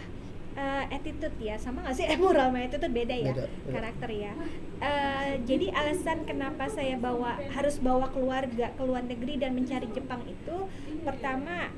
eh, 0.53 0.83
attitude 0.87 1.33
ya 1.37 1.57
sama 1.57 1.81
nggak 1.81 1.95
sih 1.95 2.05
eh, 2.05 2.15
moral 2.21 2.47
sama 2.47 2.61
attitude 2.61 2.93
beda 2.93 3.11
ya 3.13 3.33
Beda, 3.33 3.45
beda. 3.45 3.71
karakter 3.71 4.09
ya 4.11 4.33
Eh, 4.75 5.39
jadi 5.41 5.71
alasan 5.71 6.23
kenapa 6.23 6.67
saya 6.67 6.95
bawa 6.95 7.39
harus 7.49 7.79
bawa 7.79 8.11
keluarga 8.11 8.69
ke 8.69 8.83
luar 8.83 9.01
negeri 9.01 9.39
dan 9.39 9.55
mencari 9.55 9.87
Jepang 9.89 10.19
itu 10.25 10.67
pertama 11.01 11.71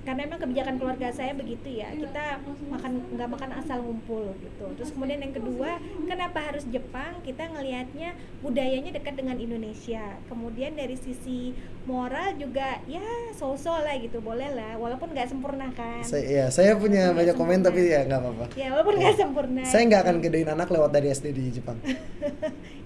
karena 0.00 0.20
emang 0.24 0.40
kebijakan 0.40 0.76
keluarga 0.76 1.08
saya 1.12 1.36
begitu 1.36 1.68
ya. 1.70 1.92
Kita 1.92 2.40
makan 2.68 2.92
nggak 3.14 3.28
makan 3.28 3.50
asal 3.60 3.84
ngumpul 3.84 4.32
gitu. 4.40 4.66
Terus 4.76 4.90
kemudian 4.90 5.20
yang 5.20 5.34
kedua 5.34 5.76
kenapa 6.04 6.40
harus 6.40 6.64
Jepang? 6.66 7.20
Kita 7.20 7.52
ngelihatnya 7.52 8.16
budayanya 8.40 8.96
dekat 8.96 9.20
dengan 9.20 9.36
Indonesia. 9.36 10.16
Kemudian 10.26 10.74
dari 10.74 10.96
sisi 10.96 11.52
moral 11.84 12.36
juga 12.36 12.80
ya 12.88 13.02
so-so 13.36 13.72
lah 13.72 13.94
gitu. 14.00 14.18
Boleh 14.20 14.50
lah 14.52 14.80
walaupun 14.80 15.12
nggak 15.12 15.28
sempurna 15.28 15.68
kan. 15.76 16.00
Saya, 16.00 16.24
ya, 16.24 16.44
saya 16.48 16.76
punya 16.76 17.12
Nggak 17.12 17.18
banyak 17.20 17.36
komen 17.36 17.58
sempurna. 17.60 17.68
tapi 17.70 17.80
ya 17.92 18.00
nggak 18.04 18.20
apa-apa. 18.20 18.44
ya 18.56 18.66
walaupun 18.72 18.94
nggak 18.98 19.14
sempurna. 19.16 19.62
Saya 19.64 19.82
nggak 19.86 20.02
akan 20.02 20.16
gedein 20.24 20.50
anak 20.50 20.68
lewat 20.72 20.90
dari 20.90 21.08
SD 21.12 21.26
di 21.36 21.44
Jepang. 21.52 21.76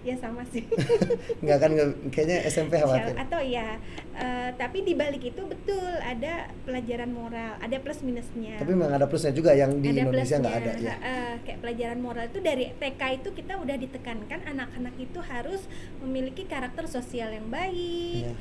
ya 0.05 0.15
sama 0.15 0.45
sih 0.47 0.69
Nggak 1.43 1.57
nge- 1.65 1.97
kayaknya 2.09 2.45
SMP 2.45 2.77
khawatir. 2.77 3.17
atau 3.17 3.41
ya 3.41 3.81
eh, 4.13 4.51
tapi 4.55 4.81
di 4.81 4.93
balik 4.93 5.25
itu 5.25 5.43
betul 5.43 5.81
ada 5.97 6.47
pelajaran 6.63 7.09
moral 7.09 7.57
ada 7.57 7.77
plus 7.79 8.01
minusnya 8.01 8.61
Tapi 8.61 8.71
memang 8.71 8.93
ada 8.93 9.09
plusnya 9.09 9.33
juga 9.33 9.51
yang 9.53 9.81
di 9.81 9.91
ada 9.91 10.05
Indonesia 10.05 10.37
nggak 10.37 10.57
ada 10.59 10.73
ya. 10.77 10.95
Ha-ha, 10.95 11.17
kayak 11.41 11.59
pelajaran 11.59 11.99
moral 11.99 12.25
itu 12.27 12.39
dari 12.39 12.69
TK 12.71 13.03
itu 13.17 13.29
kita 13.33 13.57
udah 13.57 13.75
ditekankan 13.75 14.41
anak-anak 14.47 14.95
itu 14.99 15.19
harus 15.19 15.65
memiliki 15.99 16.45
karakter 16.45 16.85
sosial 16.87 17.33
yang 17.33 17.49
baik 17.49 18.29
Iya. 18.29 18.33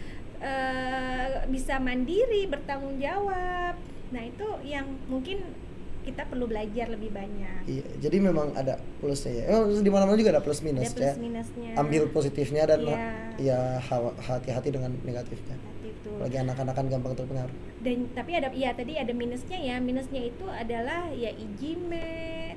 eh, 0.43 1.27
bisa 1.47 1.79
mandiri 1.79 2.43
bertanggung 2.45 2.99
jawab 2.99 3.79
nah 4.09 4.21
itu 4.21 4.45
yang 4.61 4.85
mungkin 5.07 5.39
kita 6.03 6.23
perlu 6.23 6.45
belajar 6.45 6.85
lebih 6.87 7.09
banyak 7.09 7.63
Iya, 7.63 7.83
jadi 7.97 8.17
memang 8.19 8.51
ada 8.53 8.75
plusnya 8.99 9.33
ya. 9.33 9.43
Oh, 9.55 9.71
di 9.71 9.87
mana-mana 9.87 10.13
juga 10.13 10.31
ada 10.31 10.43
plus 10.43 10.59
minus 10.59 10.85
ada 10.85 10.93
plus 10.93 11.07
ya. 11.07 11.13
minusnya 11.15 11.69
Ambil 11.73 12.01
positifnya 12.07 12.63
dan 12.65 12.79
Iya. 12.83 13.07
ya 13.39 13.59
hati-hati 14.19 14.69
dengan 14.69 14.91
negatifnya. 15.01 15.55
Itu 15.81 16.11
Apalagi 16.13 16.37
anak-anak 16.39 16.73
kan 16.73 16.85
gampang 16.87 17.13
terpengaruh. 17.13 17.55
dan 17.79 17.97
tapi 18.11 18.31
ada 18.33 18.47
ya 18.49 18.71
tadi 18.71 18.95
ada 18.95 19.11
minusnya 19.11 19.57
ya 19.57 19.75
minusnya 19.77 20.21
itu 20.23 20.45
adalah 20.45 21.11
ya 21.11 21.31
ijime 21.31 22.07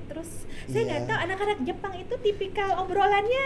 terus 0.06 0.46
saya 0.66 0.82
nggak 0.84 1.00
Iya. 1.00 1.08
tahu 1.08 1.18
anak-anak 1.20 1.58
Jepang 1.62 1.94
itu 1.94 2.14
tipikal 2.20 2.78
obrolannya 2.78 3.44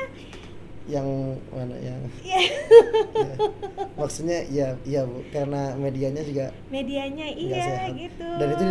Yang 0.90 1.38
mana 1.54 1.76
yang 1.78 2.02
ya 2.26 2.40
ya. 2.42 3.34
maksudnya 4.00 4.42
ya 4.50 4.74
iya 4.82 5.06
Bu, 5.06 5.22
karena 5.30 5.78
medianya 5.78 6.26
juga 6.26 6.50
medianya 6.66 7.30
iya 7.30 7.62
sehat. 7.62 7.94
gitu 7.94 8.26
Dan 8.26 8.48
itu 8.58 8.62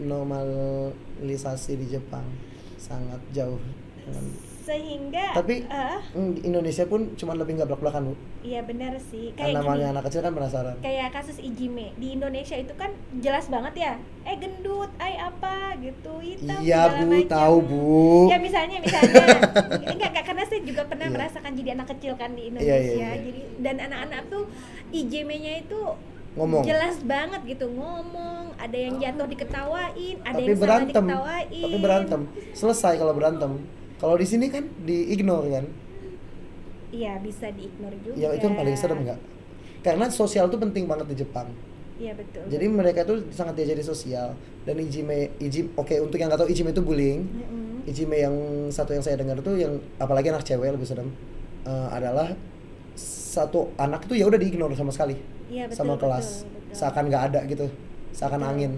dinormalisasi 0.00 1.76
di 1.76 1.86
Jepang 1.92 2.24
sangat 2.80 3.20
jauh 3.36 3.60
dengan 4.08 4.47
sehingga 4.68 5.32
Tapi- 5.32 5.64
di 5.64 6.40
Indonesia 6.44 6.84
pun 6.84 7.16
cuma 7.16 7.32
lebih 7.32 7.56
nggak 7.56 7.66
belak-belakan 7.66 8.02
bu. 8.04 8.14
iya 8.42 8.60
benar 8.60 8.92
sih 9.00 9.32
Kan 9.32 9.48
kayak 9.48 9.54
namanya 9.56 9.80
gini 9.80 9.92
anak 9.92 10.02
kecil 10.04 10.20
kan 10.20 10.32
penasaran. 10.32 10.76
kayak 10.78 11.08
kasus 11.10 11.36
Ijime 11.38 11.96
di 11.96 12.12
Indonesia 12.12 12.52
itu 12.54 12.72
kan 12.74 12.92
jelas 13.18 13.46
banget 13.46 13.74
ya 13.78 13.92
eh 14.22 14.36
gendut 14.36 14.90
ay 14.98 15.16
apa 15.16 15.56
gitu 15.78 16.12
hitam 16.20 16.60
Iya 16.60 16.82
bu, 16.94 17.04
macam. 17.08 17.30
tahu 17.30 17.56
bu. 17.62 17.88
ya 18.28 18.36
misalnya 18.38 18.76
misalnya 18.78 19.24
enggak 19.88 20.08
enggak 20.10 20.24
karena 20.26 20.44
saya 20.44 20.60
juga 20.62 20.82
pernah 20.84 21.06
Iya. 21.06 21.14
merasakan 21.14 21.52
jadi 21.54 21.70
anak 21.72 21.88
kecil 21.90 22.12
kan 22.14 22.30
di 22.30 22.40
Iya, 22.40 22.48
Indonesia 22.50 22.76
iya, 22.76 22.92
iya. 22.94 23.10
jadi 23.18 23.40
dan 23.58 23.76
anak-anak 23.82 24.22
tuh 24.28 24.44
IJM-nya 24.90 25.54
itu 25.60 25.80
Ngomong. 26.34 26.62
jelas 26.62 27.00
banget 27.02 27.40
gitu 27.48 27.66
ngomong 27.68 28.52
ada 28.54 28.76
yang 28.76 28.94
jatuh 28.96 29.26
diketawain 29.26 30.16
ada 30.20 30.34
tapi 30.34 30.44
yang 30.44 30.54
salah 30.54 30.66
berantem. 30.76 31.04
diketawain 31.04 31.62
Tapi 31.64 31.76
berantem. 31.78 32.20
Selesai 32.52 32.94
kalau 32.94 33.12
berantem. 33.12 33.52
Kalau 33.98 34.14
di 34.14 34.26
sini 34.26 34.46
kan 34.48 34.64
di 34.82 35.10
ignore 35.10 35.48
kan. 35.50 35.66
iya 36.88 37.20
bisa 37.20 37.52
diignore 37.52 37.98
juga 38.00 38.16
Ya 38.16 38.32
itu 38.32 38.48
yang 38.48 38.56
paling 38.56 38.76
serem 38.78 38.98
nggak? 39.04 39.20
Karena 39.84 40.08
sosial 40.08 40.48
tuh 40.48 40.56
penting 40.56 40.88
banget 40.88 41.06
di 41.10 41.16
Jepang. 41.18 41.50
iya 41.98 42.14
betul 42.14 42.46
Jadi 42.46 42.66
mereka 42.70 43.02
tuh 43.02 43.26
sangat 43.34 43.58
diajari 43.58 43.82
sosial 43.82 44.38
dan 44.62 44.78
ijime 44.78 45.34
ijim 45.42 45.74
oke 45.74 45.90
untuk 45.98 46.14
yang 46.14 46.30
nggak 46.30 46.40
tahu 46.40 46.48
ijime 46.48 46.70
itu 46.70 46.80
bullying. 46.80 47.26
Mm-mm. 47.26 47.82
Ijime 47.84 48.16
yang 48.22 48.34
satu 48.70 48.94
yang 48.94 49.02
saya 49.02 49.18
dengar 49.18 49.42
tuh 49.42 49.58
yang 49.58 49.76
apalagi 49.98 50.30
anak 50.30 50.46
cewek 50.46 50.70
lebih 50.70 50.86
serem 50.86 51.10
eh, 51.66 51.88
adalah 51.90 52.32
satu 52.98 53.70
anak 53.76 54.06
itu 54.06 54.14
ya 54.14 54.24
udah 54.26 54.38
diignore 54.38 54.74
sama 54.74 54.90
sekali 54.90 55.14
iya 55.48 55.66
betul 55.66 55.78
sama 55.78 55.94
betul, 55.94 56.02
kelas 56.06 56.26
betul. 56.44 56.74
seakan 56.74 57.04
nggak 57.06 57.22
ada 57.32 57.40
gitu 57.46 57.66
seakan 58.10 58.40
Betul. 58.42 58.50
angin 58.50 58.72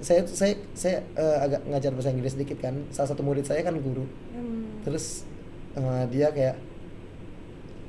saya 0.00 0.20
saya 0.28 0.54
saya 0.76 0.96
eh, 1.16 1.38
agak 1.44 1.60
ngajar 1.68 1.90
bahasa 1.96 2.10
Inggris 2.12 2.34
dikit 2.36 2.58
kan. 2.60 2.74
Salah 2.92 3.12
satu 3.12 3.22
murid 3.24 3.44
saya 3.44 3.64
kan 3.64 3.76
guru. 3.78 4.04
Hmm. 4.32 4.80
terus 4.80 5.28
eh, 5.76 6.04
dia 6.08 6.32
kayak 6.32 6.56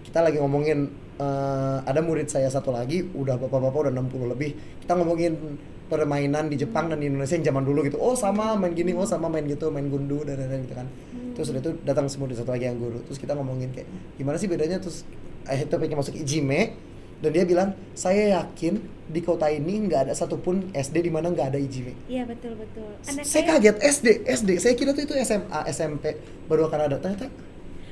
kita 0.07 0.19
lagi 0.19 0.37
ngomongin 0.39 0.91
eh, 1.19 1.77
ada 1.85 2.01
murid 2.03 2.27
saya 2.27 2.51
satu 2.51 2.73
lagi 2.75 3.05
udah 3.15 3.39
bapak-bapak 3.39 3.87
udah 3.87 3.93
60 3.93 4.33
lebih 4.33 4.51
kita 4.83 4.93
ngomongin 4.97 5.33
permainan 5.91 6.47
di 6.47 6.55
Jepang 6.55 6.87
dan 6.87 7.03
di 7.03 7.11
Indonesia 7.11 7.35
yang 7.35 7.51
zaman 7.51 7.63
dulu 7.67 7.83
gitu. 7.83 7.99
Oh 7.99 8.15
sama 8.15 8.55
main 8.55 8.71
gini 8.71 8.95
oh 8.95 9.03
sama 9.03 9.27
main 9.27 9.43
gitu 9.43 9.67
main 9.67 9.91
gundu 9.91 10.23
dan 10.23 10.39
lain-lain 10.39 10.63
gitu 10.63 10.75
kan. 10.75 10.87
Terus 11.35 11.47
udah 11.51 11.61
itu 11.63 11.71
datang 11.83 12.07
semua 12.07 12.31
di 12.31 12.35
satu 12.39 12.55
lagi 12.55 12.71
yang 12.71 12.79
guru. 12.79 13.03
Terus 13.07 13.19
kita 13.19 13.35
ngomongin 13.35 13.75
kayak 13.75 13.87
gimana 14.15 14.39
sih 14.39 14.47
bedanya? 14.47 14.79
Terus 14.79 15.03
akhirnya 15.43 15.75
pengen 15.75 15.97
masuk 15.99 16.15
Ijime 16.15 16.90
dan 17.21 17.29
dia 17.31 17.43
bilang 17.43 17.69
saya 17.93 18.35
yakin 18.35 18.81
di 19.07 19.21
kota 19.21 19.45
ini 19.45 19.85
nggak 19.85 20.09
ada 20.09 20.13
satupun 20.13 20.71
SD 20.71 21.05
di 21.05 21.11
mana 21.11 21.29
nggak 21.29 21.47
ada 21.47 21.59
Ijime 21.59 21.93
iya 22.05 22.23
betul 22.23 22.55
betul 22.55 22.89
anak 23.03 23.23
saya 23.23 23.43
kaget 23.47 23.77
SD 23.77 24.07
SD 24.25 24.49
saya 24.57 24.73
kira 24.73 24.91
tuh 24.91 25.03
itu 25.03 25.13
SMA 25.21 25.59
SMP 25.67 26.17
baru 26.45 26.65
akan 26.65 26.79
ada 26.83 26.97
ternyata 26.97 27.29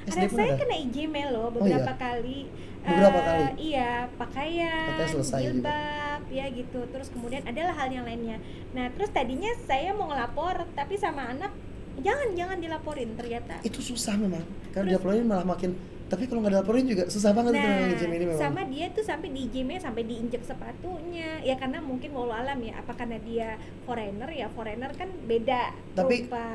SD 0.02 0.18
Anak 0.18 0.32
pun 0.32 0.38
saya 0.40 0.50
ada 0.50 0.58
kena 0.58 0.76
IJME 0.80 1.24
loh 1.30 1.44
Oh, 1.44 1.52
beberapa 1.52 1.86
iya? 1.86 2.02
kali. 2.02 2.40
Beberapa 2.80 3.14
Eh, 3.14 3.26
kali? 3.28 3.44
Iya, 3.62 3.92
pakaian, 4.18 4.90
jilbab, 5.38 6.22
ya 6.32 6.46
gitu. 6.50 6.80
Terus 6.88 7.08
kemudian 7.12 7.44
adalah 7.44 7.76
hal 7.76 7.92
yang 7.92 8.08
lainnya. 8.08 8.42
Nah, 8.72 8.90
terus 8.90 9.12
tadinya 9.12 9.52
saya 9.62 9.94
mau 9.94 10.10
ngelapor, 10.10 10.66
tapi 10.74 10.96
sama 10.96 11.30
anak 11.30 11.52
jangan 12.00 12.32
jangan 12.32 12.58
dilaporin 12.58 13.12
ternyata. 13.14 13.60
itu 13.62 13.84
susah 13.84 14.16
memang 14.16 14.42
Terus- 14.72 14.88
dilaporin 14.88 15.28
malah 15.28 15.46
makin 15.46 15.76
tapi 16.10 16.26
kalau 16.26 16.42
nggak 16.42 16.54
dilaporin 16.58 16.86
juga 16.90 17.06
susah 17.06 17.32
banget 17.32 17.54
Nah, 17.56 17.62
memang 17.62 17.94
Ijime 17.94 18.14
ini 18.18 18.26
memang 18.26 18.42
sama 18.42 18.62
dia 18.66 18.86
tuh 18.90 19.06
sampai 19.06 19.30
di 19.30 19.40
IJME 19.46 19.76
sampai 19.78 20.04
diinjek 20.04 20.42
sepatunya. 20.42 21.40
Ya 21.46 21.56
karena 21.56 21.80
mungkin 21.80 22.10
walau 22.18 22.34
alam 22.34 22.58
ya, 22.66 22.82
apa 22.82 22.98
karena 22.98 23.22
dia 23.22 23.62
foreigner 23.86 24.30
ya, 24.34 24.50
foreigner 24.52 24.92
kan 24.98 25.10
beda 25.30 25.72
Tapi 25.94 26.26
rupa. 26.26 26.46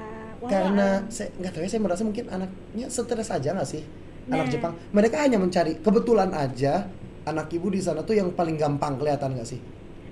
Karena 0.44 1.06
saya 1.08 1.32
nggak 1.38 1.52
tahu 1.54 1.62
ya 1.64 1.70
saya 1.70 1.82
merasa 1.82 2.02
mungkin 2.04 2.26
anaknya 2.28 2.86
stres 2.90 3.30
aja 3.32 3.54
nggak 3.54 3.68
sih 3.70 3.82
anak 4.28 4.46
Nah. 4.48 4.52
Jepang 4.52 4.72
mereka 4.92 5.16
hanya 5.20 5.38
mencari 5.40 5.80
kebetulan 5.80 6.32
aja 6.32 6.88
anak 7.24 7.48
ibu 7.52 7.68
di 7.72 7.80
sana 7.80 8.04
tuh 8.04 8.16
yang 8.16 8.32
paling 8.32 8.56
gampang 8.56 8.96
kelihatan 9.00 9.36
nggak 9.36 9.48
sih 9.48 9.60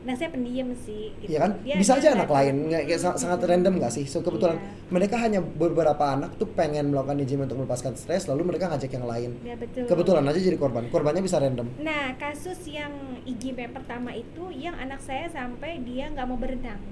Nah, 0.03 0.15
saya 0.15 0.29
pendiam 0.29 0.67
sih. 0.77 1.15
gitu. 1.17 1.31
Iya 1.31 1.39
kan 1.41 1.51
Dia- 1.63 1.79
bisa 1.79 1.95
aja 1.95 2.09
anak 2.13 2.27
lain 2.27 2.55
nggak 2.67 2.83
kayak 2.85 3.01
sa- 3.01 3.15
sangat 3.15 3.39
random 3.41 3.79
nggak 3.79 3.93
sih 3.93 4.03
so 4.05 4.19
kebetulan 4.19 4.57
Iya. 4.57 4.67
mereka 4.91 5.17
hanya 5.17 5.39
beberapa 5.39 6.05
anak 6.09 6.35
tuh 6.37 6.49
pengen 6.49 6.91
melakukan 6.91 7.19
Ijime 7.19 7.45
untuk 7.45 7.59
melepaskan 7.59 7.95
stres 7.95 8.27
lalu 8.27 8.43
mereka 8.45 8.67
ngajak 8.67 8.91
yang 8.91 9.05
lain 9.05 9.31
Ya 9.41 9.55
betul. 9.55 9.87
kebetulan 9.87 10.25
aja 10.25 10.37
jadi 10.37 10.57
korban 10.57 10.89
korbannya 10.89 11.21
bisa 11.21 11.39
random 11.39 11.71
Nah, 11.79 12.15
kasus 12.17 12.59
yang 12.67 12.91
IGP 13.23 13.71
pertama 13.71 14.11
itu 14.13 14.51
yang 14.51 14.75
anak 14.75 14.99
saya 14.99 15.29
sampai 15.29 15.79
dia 15.81 16.09
nggak 16.09 16.25
mau 16.25 16.37
berenang 16.37 16.83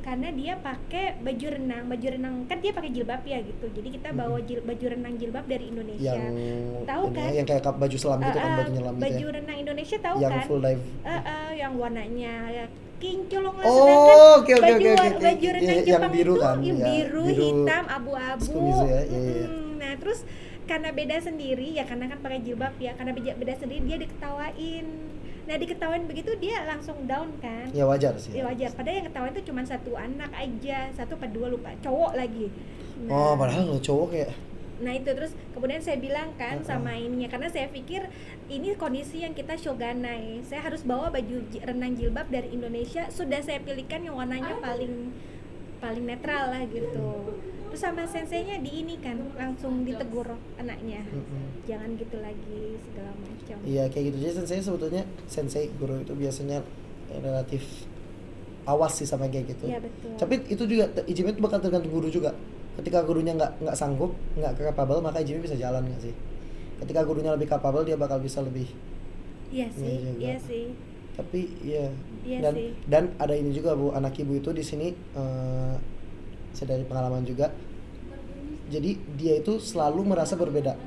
karena 0.00 0.28
dia 0.30 0.56
pakai 0.56 1.16
baju 1.16 1.46
renang, 1.50 1.84
baju 1.84 2.06
renang 2.08 2.34
kan 2.44 2.58
dia 2.58 2.72
pakai 2.72 2.90
jilbab 2.90 3.20
ya 3.22 3.38
gitu. 3.40 3.66
Jadi 3.70 3.88
kita 3.92 4.08
bawa 4.10 4.40
jil- 4.40 4.60
baju 4.60 4.84
renang 4.88 5.14
jilbab 5.14 5.44
dari 5.44 5.68
Indonesia. 5.68 6.08
yang 6.10 6.34
Tahu 6.82 7.02
ini 7.06 7.14
kan? 7.14 7.24
ya, 7.24 7.32
yang 7.34 7.46
kayak 7.46 7.62
baju 7.70 7.96
selam 7.96 8.18
gitu 8.18 8.30
Eh, 8.30 8.40
kan 8.40 8.50
eh, 8.50 8.56
baju 8.56 8.70
nyelam 8.70 8.94
gitu 8.94 9.02
baju 9.02 9.22
ya 9.22 9.36
renang 9.36 9.56
Indonesia 9.58 9.96
tahu 9.98 10.16
yang 10.18 10.32
kan? 10.32 10.44
full 10.44 10.60
dive 10.60 10.82
Eh, 11.00 11.20
eh, 11.22 11.50
yang 11.56 11.72
warnanya 11.76 12.34
ya, 12.48 12.64
kinclong 12.96 13.56
lah 13.56 13.64
Oh, 13.64 13.76
oke, 14.40 14.52
oke, 14.52 14.54
baju 14.56 14.72
oke, 14.74 14.90
war- 14.90 15.08
oke. 15.10 15.22
baju 15.22 15.48
renang 15.50 15.74
yang 15.74 15.86
Jepang 15.86 16.12
biru 16.12 16.32
itu 16.32 16.42
kan, 16.42 16.56
yang 16.58 16.76
ya, 16.76 16.86
biru, 16.86 17.22
biru 17.26 17.44
hitam, 17.46 17.84
abu-abu. 17.86 18.52
Ya, 18.82 19.00
iya, 19.02 19.18
iya. 19.20 19.46
Mm-mm. 19.46 19.68
Nah, 19.76 19.92
terus 19.96 20.18
karena 20.64 20.88
beda 20.90 21.16
sendiri 21.18 21.68
ya 21.70 21.82
karena 21.82 22.04
kan 22.06 22.18
pakai 22.18 22.40
jilbab 22.40 22.74
ya, 22.76 22.92
karena 22.94 23.10
beda, 23.10 23.32
beda 23.36 23.54
sendiri 23.56 23.82
dia 23.84 23.98
diketawain. 23.98 24.86
Nah, 25.50 25.58
diketawain 25.58 26.06
begitu 26.06 26.30
dia 26.38 26.62
langsung 26.62 27.10
down 27.10 27.34
kan. 27.42 27.66
ya 27.74 27.82
wajar 27.82 28.14
sih 28.14 28.30
Ya 28.30 28.46
wajar. 28.46 28.70
Padahal 28.70 29.02
yang 29.02 29.06
ketawain 29.10 29.34
itu 29.34 29.50
cuma 29.50 29.66
satu 29.66 29.98
anak 29.98 30.30
aja, 30.30 30.94
satu 30.94 31.18
apa 31.18 31.26
dua 31.26 31.50
lupa, 31.50 31.74
cowok 31.82 32.14
lagi. 32.14 32.54
oh 33.10 33.34
padahal 33.34 33.66
lo 33.66 33.78
cowok 33.80 34.08
kayak 34.14 34.30
Nah 34.80 34.96
itu 34.96 35.10
terus 35.12 35.36
kemudian 35.52 35.82
saya 35.82 36.00
bilang 36.00 36.32
kan 36.38 36.56
Uh-uh. 36.56 36.64
sama 36.64 36.96
ininya 36.96 37.28
karena 37.28 37.52
saya 37.52 37.68
pikir 37.68 38.08
ini 38.48 38.72
kondisi 38.78 39.20
yang 39.20 39.36
kita 39.36 39.52
shoganai. 39.52 40.40
Saya 40.40 40.64
harus 40.64 40.80
bawa 40.80 41.12
baju 41.12 41.36
renang 41.52 41.92
jilbab 41.92 42.32
dari 42.32 42.48
Indonesia. 42.48 43.10
Sudah 43.12 43.44
saya 43.44 43.60
pilihkan 43.60 44.06
yang 44.06 44.16
warnanya 44.16 44.56
paling 44.56 45.12
paling 45.80 46.04
netral 46.06 46.52
lah 46.52 46.62
gitu. 46.68 47.34
Terus 47.70 47.80
sama 47.80 48.02
senseinya 48.04 48.58
di 48.60 48.82
ini 48.84 48.98
kan 48.98 49.16
langsung 49.34 49.82
ditegur 49.86 50.26
anaknya. 50.60 51.06
Mm-mm. 51.08 51.64
Jangan 51.64 51.96
gitu 51.96 52.16
lagi 52.20 52.76
segala 52.82 53.10
macam. 53.16 53.56
Iya 53.64 53.84
kayak 53.88 54.04
gitu 54.12 54.16
jadi 54.20 54.32
sensei 54.42 54.60
sebetulnya 54.60 55.02
sensei 55.26 55.72
guru 55.80 56.02
itu 56.02 56.12
biasanya 56.14 56.60
relatif 57.10 57.62
awas 58.68 58.92
sih 58.98 59.08
sama 59.08 59.26
kayak 59.30 59.56
gitu. 59.56 59.70
Iya 59.70 59.80
betul. 59.80 60.14
Tapi 60.18 60.34
itu 60.50 60.62
juga 60.68 60.84
Ijime 61.08 61.32
itu 61.32 61.40
bakal 61.40 61.58
tergantung 61.62 61.90
guru 61.94 62.10
juga. 62.12 62.34
Ketika 62.78 63.02
gurunya 63.02 63.34
nggak 63.34 63.66
nggak 63.66 63.76
sanggup, 63.76 64.14
nggak 64.38 64.54
capable, 64.58 65.00
maka 65.02 65.22
Ijime 65.22 65.42
bisa 65.42 65.56
jalan 65.56 65.86
nggak 65.86 66.02
sih? 66.10 66.14
Ketika 66.80 67.04
gurunya 67.04 67.32
lebih 67.34 67.48
capable, 67.50 67.84
dia 67.84 67.94
bakal 67.98 68.18
bisa 68.18 68.40
lebih. 68.40 68.66
Iya 69.50 69.66
sih, 69.74 69.94
juga. 69.98 70.20
iya 70.22 70.36
sih. 70.38 70.64
Tapi 71.16 71.40
iya. 71.64 71.90
Iya 72.20 72.38
dan 72.44 72.54
sih. 72.54 72.70
dan 72.84 73.04
ada 73.16 73.32
ini 73.32 73.50
juga 73.50 73.72
bu, 73.72 73.90
anak 73.96 74.16
ibu 74.20 74.36
itu 74.36 74.52
di 74.52 74.60
sini 74.60 74.92
eh, 74.92 75.74
saya 76.52 76.76
dari 76.76 76.84
pengalaman 76.84 77.24
juga. 77.24 77.48
Jadi 78.70 78.94
dia 79.18 79.40
itu 79.42 79.58
selalu 79.58 80.14
merasa 80.14 80.38
berbeda. 80.38 80.78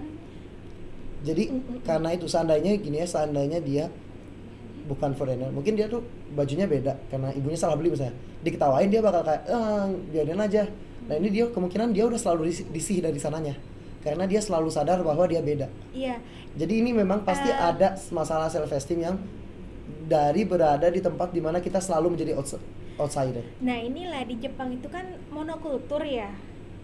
Jadi 1.23 1.43
karena 1.83 2.11
itu 2.11 2.27
seandainya 2.27 2.75
gini 2.79 2.99
ya, 2.99 3.07
seandainya 3.07 3.59
dia 3.63 3.87
bukan 4.83 5.15
foreigner, 5.15 5.47
mungkin 5.55 5.79
dia 5.79 5.87
tuh 5.87 6.03
bajunya 6.35 6.67
beda 6.67 6.99
karena 7.07 7.31
ibunya 7.31 7.55
salah 7.55 7.79
beli 7.79 7.95
misalnya. 7.95 8.15
Diketawain 8.43 8.91
dia 8.91 8.99
bakal 8.99 9.23
kayak, 9.23 9.47
ah 9.47 9.87
biarin 10.11 10.39
aja. 10.39 10.67
Nah 11.07 11.15
ini 11.19 11.31
dia 11.31 11.47
kemungkinan 11.47 11.95
dia 11.95 12.03
udah 12.07 12.19
selalu 12.19 12.51
disih, 12.51 12.65
disih 12.71 12.97
dari 12.99 13.15
sananya, 13.19 13.55
karena 14.03 14.27
dia 14.27 14.43
selalu 14.43 14.67
sadar 14.67 14.99
bahwa 14.99 15.23
dia 15.27 15.39
beda. 15.39 15.71
Iya. 15.95 16.19
Jadi 16.59 16.83
ini 16.83 16.91
memang 16.91 17.23
pasti 17.23 17.47
Eh. 17.47 17.55
ada 17.55 17.95
masalah 18.11 18.51
self 18.51 18.71
esteem 18.75 19.07
yang 19.07 19.15
dari 20.03 20.43
berada 20.43 20.87
di 20.91 20.99
tempat 20.99 21.31
di 21.31 21.39
mana 21.39 21.63
kita 21.63 21.79
selalu 21.79 22.19
menjadi 22.19 22.35
outs- 22.35 22.59
outsider. 22.99 23.43
Nah 23.63 23.79
inilah 23.79 24.27
di 24.27 24.35
Jepang 24.37 24.75
itu 24.75 24.91
kan 24.91 25.17
monokultur 25.31 26.03
ya. 26.03 26.29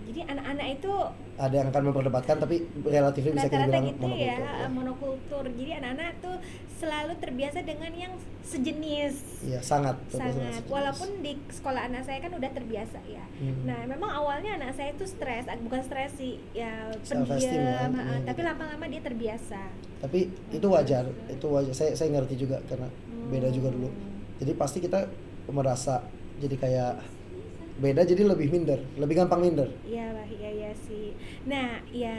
Jadi 0.09 0.25
anak-anak 0.27 0.67
itu 0.73 0.93
ada 1.37 1.55
yang 1.55 1.67
akan 1.69 1.83
memperdebatkan 1.85 2.35
tapi 2.37 2.55
relatifnya 2.81 3.31
bisa 3.31 3.47
kita 3.47 3.63
bilang 3.63 3.85
gitu 3.85 4.07
ya 4.09 4.35
monokultur 4.35 4.57
ya. 4.57 4.67
monokultur 4.67 5.43
jadi 5.53 5.71
anak-anak 5.79 6.11
tuh 6.19 6.35
selalu 6.75 7.13
terbiasa 7.15 7.59
dengan 7.61 7.91
yang 7.93 8.13
sejenis 8.41 9.13
Iya, 9.39 9.59
sangat 9.61 9.95
sangat 10.09 10.33
sejenis. 10.33 10.65
walaupun 10.65 11.09
di 11.19 11.37
sekolah 11.47 11.81
anak 11.85 12.03
saya 12.03 12.19
kan 12.19 12.31
udah 12.33 12.49
terbiasa 12.49 12.99
ya 13.05 13.23
Hmm. 13.39 13.63
nah 13.63 13.79
memang 13.85 14.11
awalnya 14.11 14.59
anak 14.59 14.75
saya 14.75 14.91
itu 14.91 15.07
stres 15.07 15.47
bukan 15.63 15.79
stres 15.79 16.11
sih 16.13 16.43
ya 16.51 16.91
ya, 16.91 16.99
pendiam 16.99 17.87
hmm, 17.93 18.27
tapi 18.27 18.35
gitu. 18.35 18.49
lama-lama 18.51 18.85
dia 18.85 18.99
terbiasa 18.99 19.61
tapi 19.99 20.19
itu 20.49 20.67
wajar 20.67 21.07
itu 21.25 21.45
wajar 21.47 21.71
saya 21.71 21.95
saya 21.95 22.11
ngerti 22.11 22.35
juga 22.35 22.59
karena 22.67 22.91
beda 23.31 23.47
juga 23.47 23.71
dulu 23.71 23.87
Hmm. 23.87 24.43
jadi 24.43 24.51
pasti 24.53 24.79
kita 24.79 25.07
merasa 25.47 26.03
jadi 26.35 26.55
kayak 26.55 26.93
beda 27.79 28.03
jadi 28.03 28.23
lebih 28.23 28.47
minder 28.49 28.79
lebih 28.95 29.15
gampang 29.17 29.39
minder 29.39 29.67
Iya, 29.81 30.11
Wah, 30.11 30.27
iya 30.29 30.49
iya 30.51 30.71
sih. 30.77 31.15
Nah, 31.43 31.79
ya 31.87 32.15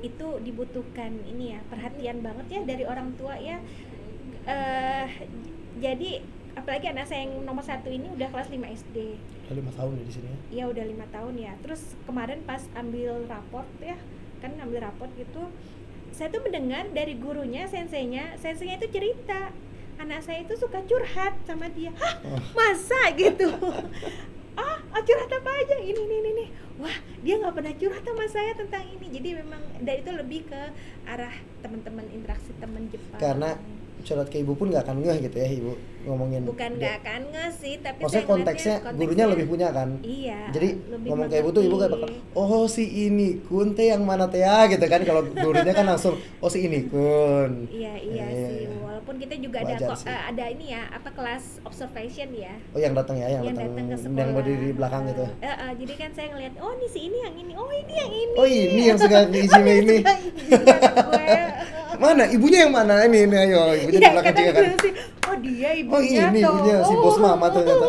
itu 0.00 0.26
dibutuhkan 0.40 1.12
ini 1.24 1.52
ya 1.52 1.60
perhatian 1.66 2.20
banget 2.20 2.46
ya 2.48 2.60
dari 2.64 2.84
orang 2.84 3.12
tua 3.14 3.36
ya. 3.36 3.60
eh 4.42 5.06
jadi 5.76 6.24
apalagi 6.52 6.86
anak 6.88 7.06
saya 7.06 7.24
yang 7.24 7.40
nomor 7.40 7.62
satu 7.62 7.86
ini 7.86 8.08
udah 8.10 8.26
kelas 8.26 8.48
5 8.48 8.56
SD. 8.58 8.96
udah 9.44 9.54
lima 9.56 9.72
tahun 9.72 9.92
ya 9.92 10.02
di 10.02 10.12
sini 10.12 10.26
ya 10.26 10.38
Ya 10.50 10.64
udah 10.66 10.84
lima 10.84 11.06
tahun 11.08 11.34
ya. 11.36 11.52
Terus 11.60 11.82
kemarin 12.02 12.40
pas 12.42 12.64
ambil 12.74 13.22
raport 13.26 13.68
ya, 13.78 13.96
kan 14.38 14.56
ambil 14.58 14.80
raport 14.82 15.10
gitu, 15.14 15.46
saya 16.10 16.28
tuh 16.28 16.40
mendengar 16.40 16.88
dari 16.90 17.14
gurunya, 17.14 17.64
senseinya, 17.66 18.34
senseinya 18.36 18.76
itu 18.76 18.88
cerita 18.90 19.52
anak 19.96 20.20
saya 20.20 20.40
itu 20.40 20.56
suka 20.56 20.80
curhat 20.82 21.36
sama 21.44 21.68
dia. 21.68 21.92
Hah, 21.94 22.16
Oh. 22.24 22.40
masa 22.52 23.12
gitu? 23.14 23.46
ah, 24.60 24.78
ah, 24.92 25.02
curhat 25.02 25.30
apa 25.32 25.50
aja? 25.64 25.76
Ini, 25.80 25.96
ini, 25.96 26.16
ini, 26.20 26.30
ini. 26.36 26.46
Wah, 26.80 26.96
dia 27.20 27.36
nggak 27.36 27.54
pernah 27.56 27.74
curhat 27.76 28.04
sama 28.04 28.24
saya 28.28 28.52
tentang 28.56 28.84
ini. 28.88 29.06
Jadi 29.12 29.28
memang 29.40 29.60
dari 29.80 30.00
itu 30.00 30.12
lebih 30.12 30.40
ke 30.48 30.60
arah 31.08 31.34
teman-teman 31.60 32.08
interaksi 32.12 32.52
teman 32.60 32.88
Jepang. 32.88 33.20
karena 33.20 33.56
curhat 34.02 34.26
ke 34.26 34.38
ibu 34.38 34.52
pun 34.52 34.68
nggak 34.68 34.82
akan 34.82 34.96
ngeh 34.98 35.18
gitu 35.22 35.36
ya 35.36 35.48
ibu 35.50 35.72
ngomongin 36.00 36.42
bukan 36.42 36.70
nggak 36.74 36.96
akan 36.98 37.20
nggak 37.28 37.50
sih, 37.52 37.76
tapi 37.76 38.00
maksudnya 38.00 38.24
ngeliatnya 38.24 38.32
konteksnya, 38.32 38.74
gurunya 38.80 38.96
konteksnya- 38.96 39.28
lebih 39.28 39.46
punya 39.46 39.68
kan 39.68 39.88
Iya. 40.00 40.40
jadi 40.50 40.68
ngomong 41.04 41.28
ke 41.28 41.36
ibu 41.36 41.48
tuh 41.50 41.62
ibu 41.62 41.76
kayak 41.76 41.92
bakal 41.92 42.08
oh 42.32 42.64
si 42.64 42.84
ini 42.88 43.28
kun 43.42 43.68
teh 43.70 43.86
yang 43.86 44.02
mana 44.02 44.24
teh 44.24 44.40
ya 44.40 44.64
gitu 44.66 44.80
kan 44.82 45.00
kalau 45.02 45.22
gurunya 45.26 45.70
kan 45.70 45.84
langsung 45.86 46.16
oh 46.38 46.48
si 46.48 46.64
ini 46.64 46.84
kun 46.84 47.68
Iya 47.68 47.94
iya 47.98 48.24
Iya, 48.26 48.48
sih, 48.48 48.64
walaupun 48.80 49.14
kita 49.18 49.34
juga 49.36 49.60
ada 49.60 49.76
kok 49.76 50.00
eh, 50.02 50.22
ada 50.26 50.44
ini 50.46 50.64
ya 50.70 50.82
apa 50.88 51.08
kelas 51.10 51.44
observation 51.62 52.28
ya. 52.32 52.54
oh 52.72 52.80
yang 52.80 52.94
datang 52.94 53.16
ya 53.16 53.28
yang, 53.30 53.42
yang 53.44 53.54
datang 53.54 53.68
datang 53.70 53.86
ke 53.86 53.96
sekolah. 53.98 54.16
yang 54.16 54.30
berdiri 54.32 54.64
di 54.64 54.74
belakang 54.74 55.02
gitu 55.06 55.24
Eh, 55.38 55.46
eh, 55.46 55.72
jadi 55.76 55.92
kan 55.98 56.10
saya 56.10 56.28
ngeliat, 56.30 56.52
oh 56.58 56.72
ini 56.72 56.86
si 56.88 57.00
ini 57.02 57.18
yang 57.20 57.34
ini, 57.36 57.52
oh 57.54 57.68
ini 57.68 57.92
yang 57.94 58.10
ini. 58.10 58.34
oh 58.34 58.46
ini 58.48 58.82
yang 58.86 58.96
suka 58.96 59.18
diizinin 59.32 59.84
ini 59.84 59.96
Suka 60.00 60.14
izin 60.16 60.96
gue. 61.04 61.79
Mana? 61.96 62.22
Ibunya 62.26 62.58
yang 62.64 62.72
mana? 62.72 63.02
Ini 63.02 63.18
ini 63.24 63.36
ayo. 63.40 63.60
Ibunya 63.74 63.90
di 63.90 63.98
Iya, 63.98 64.10
belakang 64.12 64.34
juga 64.36 64.52
kan? 64.52 64.64
sih, 64.76 64.92
oh 65.24 65.36
dia 65.38 65.70
ibunya 65.74 65.96
Oh, 65.96 66.00
ini 66.28 66.38
ibunya, 66.40 66.76
si 66.82 66.94
bos 66.94 67.16
mama 67.24 67.46
ternyata. 67.48 67.88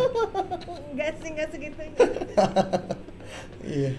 enggak 0.89 1.09
sih, 1.17 1.29
enggak 1.29 1.47
segitunya. 1.49 1.97
iya. 3.77 3.91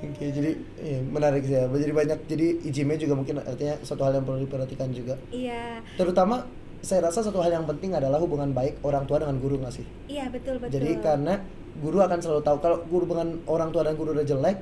Oke 0.00 0.32
jadi 0.32 0.50
iya, 0.80 0.98
menarik 1.02 1.44
sih 1.44 1.54
ya. 1.54 1.68
Jadi 1.68 1.92
banyak 1.92 2.18
jadi 2.24 2.46
ijime 2.64 2.96
juga 2.96 3.14
mungkin 3.14 3.36
artinya 3.38 3.76
suatu 3.80 4.00
hal 4.00 4.16
yang 4.16 4.24
perlu 4.24 4.40
diperhatikan 4.40 4.88
juga. 4.90 5.20
Iya, 5.28 5.84
terutama 5.94 6.48
saya 6.80 7.04
rasa 7.04 7.20
satu 7.20 7.36
hal 7.38 7.52
yang 7.52 7.68
penting 7.68 7.92
adalah 7.92 8.16
hubungan 8.16 8.48
baik 8.50 8.80
orang 8.80 9.04
tua 9.04 9.20
dengan 9.20 9.36
guru 9.36 9.60
nggak 9.60 9.74
sih? 9.76 9.84
Iya 10.08 10.32
betul 10.32 10.56
betul. 10.56 10.72
Jadi 10.72 11.04
karena 11.04 11.44
guru 11.76 12.00
akan 12.00 12.16
selalu 12.16 12.40
tahu 12.40 12.56
kalau 12.58 12.80
guru 12.88 13.04
dengan 13.06 13.28
orang 13.44 13.68
tua 13.68 13.84
dan 13.84 13.94
guru 13.94 14.16
udah 14.16 14.24
jelek, 14.24 14.56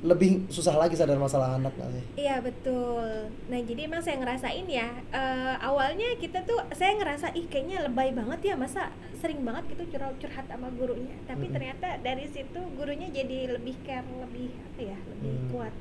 lebih 0.00 0.48
susah 0.48 0.80
lagi 0.80 0.96
sadar 0.96 1.20
masalah 1.20 1.60
anak 1.60 1.76
nggak 1.76 1.90
sih? 1.92 2.04
Iya 2.24 2.40
betul. 2.40 3.28
Nah 3.52 3.60
jadi 3.60 3.84
emang 3.84 4.00
saya 4.00 4.16
ngerasain 4.16 4.64
ya 4.64 4.88
eh, 5.12 5.54
awalnya 5.60 6.16
kita 6.16 6.40
tuh 6.48 6.56
saya 6.72 6.96
ngerasa 6.96 7.36
ih 7.36 7.44
kayaknya 7.46 7.84
lebay 7.84 8.16
banget 8.16 8.52
ya 8.52 8.54
masa 8.56 8.88
sering 9.20 9.44
banget 9.44 9.76
gitu 9.76 9.92
curhat 9.92 10.16
curhat 10.16 10.48
sama 10.48 10.72
gurunya. 10.72 11.12
Tapi 11.28 11.48
Mm-mm. 11.48 11.54
ternyata 11.54 12.00
dari 12.00 12.24
situ 12.32 12.60
gurunya 12.74 13.12
jadi 13.12 13.52
lebih 13.60 13.76
care 13.84 14.08
lebih 14.08 14.48
apa 14.72 14.80
ya 14.80 14.98
lebih 15.04 15.32
Hmm. 15.36 15.48
kuat. 15.52 15.74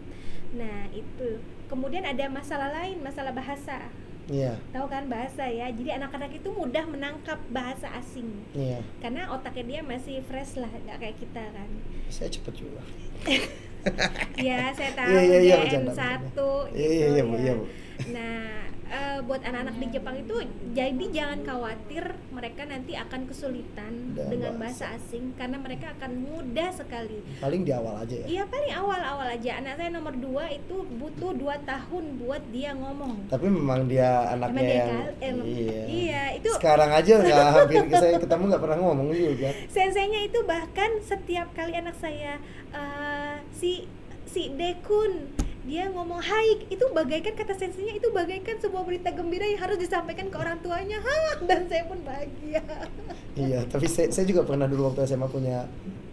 Nah 0.51 0.91
itu 0.91 1.39
kemudian 1.71 2.03
ada 2.03 2.27
masalah 2.27 2.75
lain 2.75 2.99
masalah 2.99 3.31
bahasa. 3.31 3.87
Iya, 4.29 4.61
Tahu 4.69 4.85
kan 4.85 5.09
bahasa 5.09 5.49
ya. 5.49 5.73
Jadi 5.73 5.89
anak-anak 5.89 6.29
itu 6.37 6.53
mudah 6.53 6.85
menangkap 6.85 7.41
bahasa 7.49 7.89
asing 7.97 8.29
iya. 8.53 8.77
karena 9.01 9.25
otaknya 9.33 9.65
dia 9.65 9.81
masih 9.81 10.21
fresh 10.21 10.53
lah 10.61 10.69
nggak 10.69 11.01
kayak 11.01 11.17
kita 11.17 11.43
kan. 11.49 11.69
Saya 12.13 12.29
cepet 12.29 12.53
juga. 12.61 12.83
Ya, 14.35 14.59
saya 14.77 14.91
tahu 14.93 15.09
Iya, 15.09 15.21
iya, 15.21 15.37
iya, 15.39 15.55
JN 15.57 15.63
bercanda, 15.63 15.91
satu 15.93 16.49
bercanda. 16.65 16.77
Iya, 16.77 16.89
iya, 16.89 17.07
iya, 17.09 17.23
Bu, 17.23 17.33
ya. 17.33 17.39
iya, 17.39 17.53
Bu. 17.53 17.65
Nah, 18.09 18.47
eh, 18.89 19.19
buat 19.21 19.41
anak-anak 19.41 19.75
di 19.77 19.87
Jepang 19.91 20.15
itu 20.17 20.35
jadi 20.71 21.05
jangan 21.11 21.39
khawatir 21.43 22.03
mereka 22.29 22.63
nanti 22.63 22.95
akan 22.95 23.21
kesulitan 23.25 23.93
Dan 24.15 24.27
dengan 24.29 24.53
bahasa. 24.57 24.95
asing 24.95 25.35
karena 25.35 25.57
mereka 25.57 25.91
akan 25.93 26.11
mudah 26.17 26.71
sekali. 26.71 27.19
Paling 27.37 27.61
di 27.61 27.71
awal 27.71 27.99
aja 27.99 28.15
ya. 28.15 28.25
Iya 28.25 28.43
paling 28.47 28.71
awal-awal 28.73 29.27
aja. 29.29 29.51
Anak 29.59 29.75
saya 29.75 29.91
nomor 29.91 30.15
dua 30.15 30.47
itu 30.49 30.75
butuh 30.95 31.35
dua 31.35 31.59
tahun 31.61 32.03
buat 32.17 32.41
dia 32.49 32.71
ngomong. 32.73 33.27
Tapi 33.27 33.45
memang 33.45 33.85
dia 33.85 34.09
anaknya 34.29 34.47
Emang 34.49 34.63
dia 34.63 34.79
yang 34.79 34.89
em- 35.21 35.45
iya. 35.45 35.81
iya, 35.85 36.23
itu 36.33 36.49
Sekarang 36.55 36.89
aja 36.89 37.13
nggak 37.19 37.47
hampir 37.53 37.83
saya 37.91 38.15
ketemu 38.17 38.43
nggak 38.47 38.63
pernah 38.63 38.77
ngomong 38.79 39.07
juga. 39.11 39.49
senseinya 39.67 40.21
itu 40.21 40.39
bahkan 40.43 40.97
setiap 40.99 41.51
kali 41.51 41.75
anak 41.75 41.93
saya 41.93 42.39
eh, 42.71 43.28
si 43.59 43.83
si 44.23 44.55
Dekun. 44.55 45.35
Dia 45.67 45.91
ngomong 45.91 46.23
hai 46.23 46.65
itu 46.71 46.81
bagaikan 46.95 47.35
kata 47.35 47.53
senseinya 47.53 47.93
itu 47.93 48.09
bagaikan 48.09 48.57
sebuah 48.57 48.87
berita 48.87 49.13
gembira 49.13 49.45
yang 49.45 49.61
harus 49.61 49.77
disampaikan 49.77 50.31
ke 50.31 50.37
orang 50.39 50.57
tuanya. 50.65 50.97
Hah, 50.97 51.37
dan 51.49 51.67
saya 51.69 51.85
pun 51.85 51.99
bahagia. 52.01 52.63
Iya, 53.37 53.67
tapi 53.69 53.85
saya, 53.85 54.09
saya 54.09 54.25
juga 54.25 54.47
pernah 54.47 54.65
dulu 54.65 54.89
waktu 54.89 55.05
SMA 55.05 55.29
punya 55.29 55.69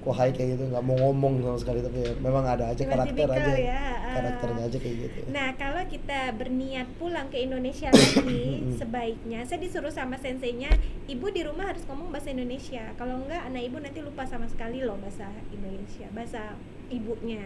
kohai 0.07 0.31
kayak 0.31 0.55
gitu 0.55 0.71
nggak 0.71 0.85
mau 0.87 0.95
ngomong 1.03 1.43
sama 1.43 1.59
sekali 1.59 1.83
tapi 1.83 1.99
ya, 2.07 2.15
memang 2.23 2.47
ada 2.47 2.71
aja 2.71 2.83
karakter 2.87 3.27
aja. 3.27 3.53
ya, 3.59 3.83
karakternya 4.15 4.63
aja 4.71 4.79
kayak 4.79 4.97
gitu. 5.03 5.19
Nah 5.35 5.49
kalau 5.59 5.83
kita 5.91 6.31
berniat 6.39 6.87
pulang 7.03 7.27
ke 7.27 7.43
Indonesia 7.43 7.91
lagi 7.91 8.63
sebaiknya 8.81 9.43
saya 9.43 9.59
disuruh 9.59 9.91
sama 9.91 10.15
senseinya 10.23 10.71
ibu 11.11 11.27
di 11.35 11.43
rumah 11.43 11.75
harus 11.75 11.83
ngomong 11.91 12.15
bahasa 12.15 12.31
Indonesia. 12.31 12.95
Kalau 12.95 13.19
enggak 13.27 13.51
anak 13.51 13.67
ibu 13.67 13.83
nanti 13.83 13.99
lupa 13.99 14.23
sama 14.31 14.47
sekali 14.47 14.87
loh 14.87 14.95
bahasa 15.03 15.27
Indonesia 15.51 16.07
bahasa 16.15 16.55
ibunya 16.89 17.43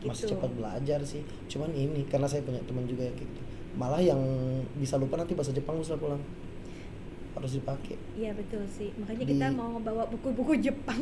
masih 0.00 0.24
Gitu. 0.24 0.32
cepat 0.32 0.50
belajar 0.50 1.00
sih 1.02 1.20
cuman 1.46 1.70
ini 1.70 2.04
karena 2.04 2.24
saya 2.24 2.40
punya 2.40 2.60
teman 2.62 2.84
juga 2.84 3.04
yang 3.04 3.16
gitu 3.16 3.40
malah 3.72 4.00
yang 4.00 4.20
bisa 4.74 4.96
lupa 4.96 5.14
nanti 5.14 5.32
bahasa 5.32 5.50
Jepang 5.50 5.76
setelah 5.78 6.00
pulang 6.00 6.22
harus 7.30 7.52
dipakai 7.54 7.94
Iya 8.12 8.34
betul 8.34 8.66
sih, 8.66 8.90
makanya 8.96 9.22
Di- 9.22 9.32
kita 9.32 9.46
mau 9.50 9.78
bawa 9.78 10.02
buku-buku 10.04 10.58
Jepang. 10.58 10.98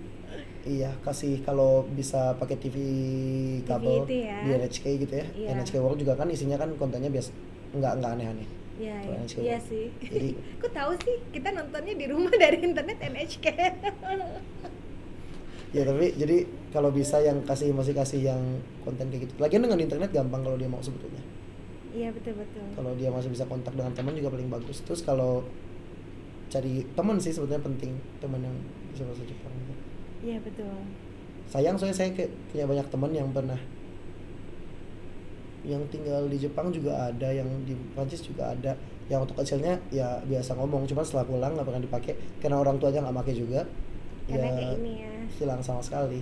iya 0.66 0.96
kasih 1.00 1.44
kalau 1.44 1.84
bisa 1.88 2.32
pakai 2.34 2.56
TV 2.56 2.76
kabel 3.62 4.00
itu 4.02 4.24
ya. 4.24 4.38
di 4.40 4.50
NHK 4.56 4.84
gitu 4.98 5.14
ya 5.14 5.26
Iya. 5.28 5.48
NHK 5.54 5.74
World 5.76 6.00
juga 6.00 6.16
kan 6.16 6.26
isinya 6.26 6.56
kan 6.56 6.72
kontennya 6.74 7.10
biasa 7.10 7.30
nggak 7.74 7.92
nggak 7.94 8.12
aneh-aneh 8.12 8.48
Iya, 8.72 8.96
iya, 9.04 9.20
iya 9.36 9.58
sih. 9.60 9.92
Jadi- 10.00 10.34
Kok 10.62 10.72
tahu 10.72 10.90
sih 10.98 11.20
kita 11.30 11.52
nontonnya 11.52 11.92
di 11.92 12.06
rumah 12.08 12.32
dari 12.40 12.56
internet 12.58 12.98
NHK. 12.98 13.46
Ya 15.72 15.82
tapi 15.82 16.12
jadi 16.14 16.44
kalau 16.68 16.92
bisa 16.92 17.16
yang 17.18 17.40
kasih 17.42 17.72
masih 17.72 17.96
kasih 17.96 18.20
yang 18.28 18.40
konten 18.84 19.08
kayak 19.08 19.24
gitu 19.24 19.32
lagian 19.40 19.64
dengan 19.64 19.80
internet 19.80 20.12
gampang 20.12 20.44
kalau 20.44 20.56
dia 20.56 20.68
mau 20.68 20.80
sebetulnya 20.80 21.20
Iya 21.92 22.08
betul 22.08 22.32
betul. 22.40 22.64
kalau 22.72 22.92
dia 22.96 23.12
masih 23.12 23.28
bisa 23.28 23.44
kontak 23.44 23.76
dengan 23.76 23.92
teman 23.92 24.16
juga 24.16 24.32
paling 24.32 24.48
bagus 24.48 24.80
terus 24.80 25.04
kalau 25.04 25.44
cari 26.48 26.84
teman 26.92 27.16
sih 27.16 27.32
sebetulnya 27.32 27.60
penting 27.60 27.92
teman 28.16 28.40
yang 28.40 28.56
bisa 28.92 29.04
bahasa 29.08 29.24
Jepang 29.24 29.52
gitu. 29.56 29.74
Iya 30.22 30.38
betul. 30.40 30.72
sayang 31.48 31.76
soalnya 31.76 31.96
saya 31.96 32.12
kayak 32.12 32.32
punya 32.48 32.64
banyak 32.64 32.86
teman 32.88 33.10
yang 33.12 33.28
pernah 33.28 33.60
yang 35.62 35.82
tinggal 35.88 36.26
di 36.26 36.36
Jepang 36.36 36.74
juga 36.74 37.08
ada 37.08 37.28
yang 37.30 37.46
di 37.62 37.76
Prancis 37.94 38.24
juga 38.24 38.50
ada 38.50 38.74
yang 39.06 39.22
untuk 39.22 39.38
kecilnya 39.38 39.78
ya 39.94 40.18
biasa 40.24 40.56
ngomong 40.58 40.88
cuma 40.88 41.04
setelah 41.04 41.22
pulang 41.22 41.52
nggak 41.54 41.66
pernah 41.68 41.82
dipakai 41.82 42.12
karena 42.40 42.56
orang 42.58 42.80
tuanya 42.80 43.04
nggak 43.06 43.16
pakai 43.22 43.34
juga 43.36 43.60
Karena 44.26 44.48
ya 44.48 44.52
kayak 44.56 44.74
ini 44.80 44.92
ya. 44.98 45.11
Hilang 45.34 45.60
sama 45.60 45.80
sekali 45.80 46.20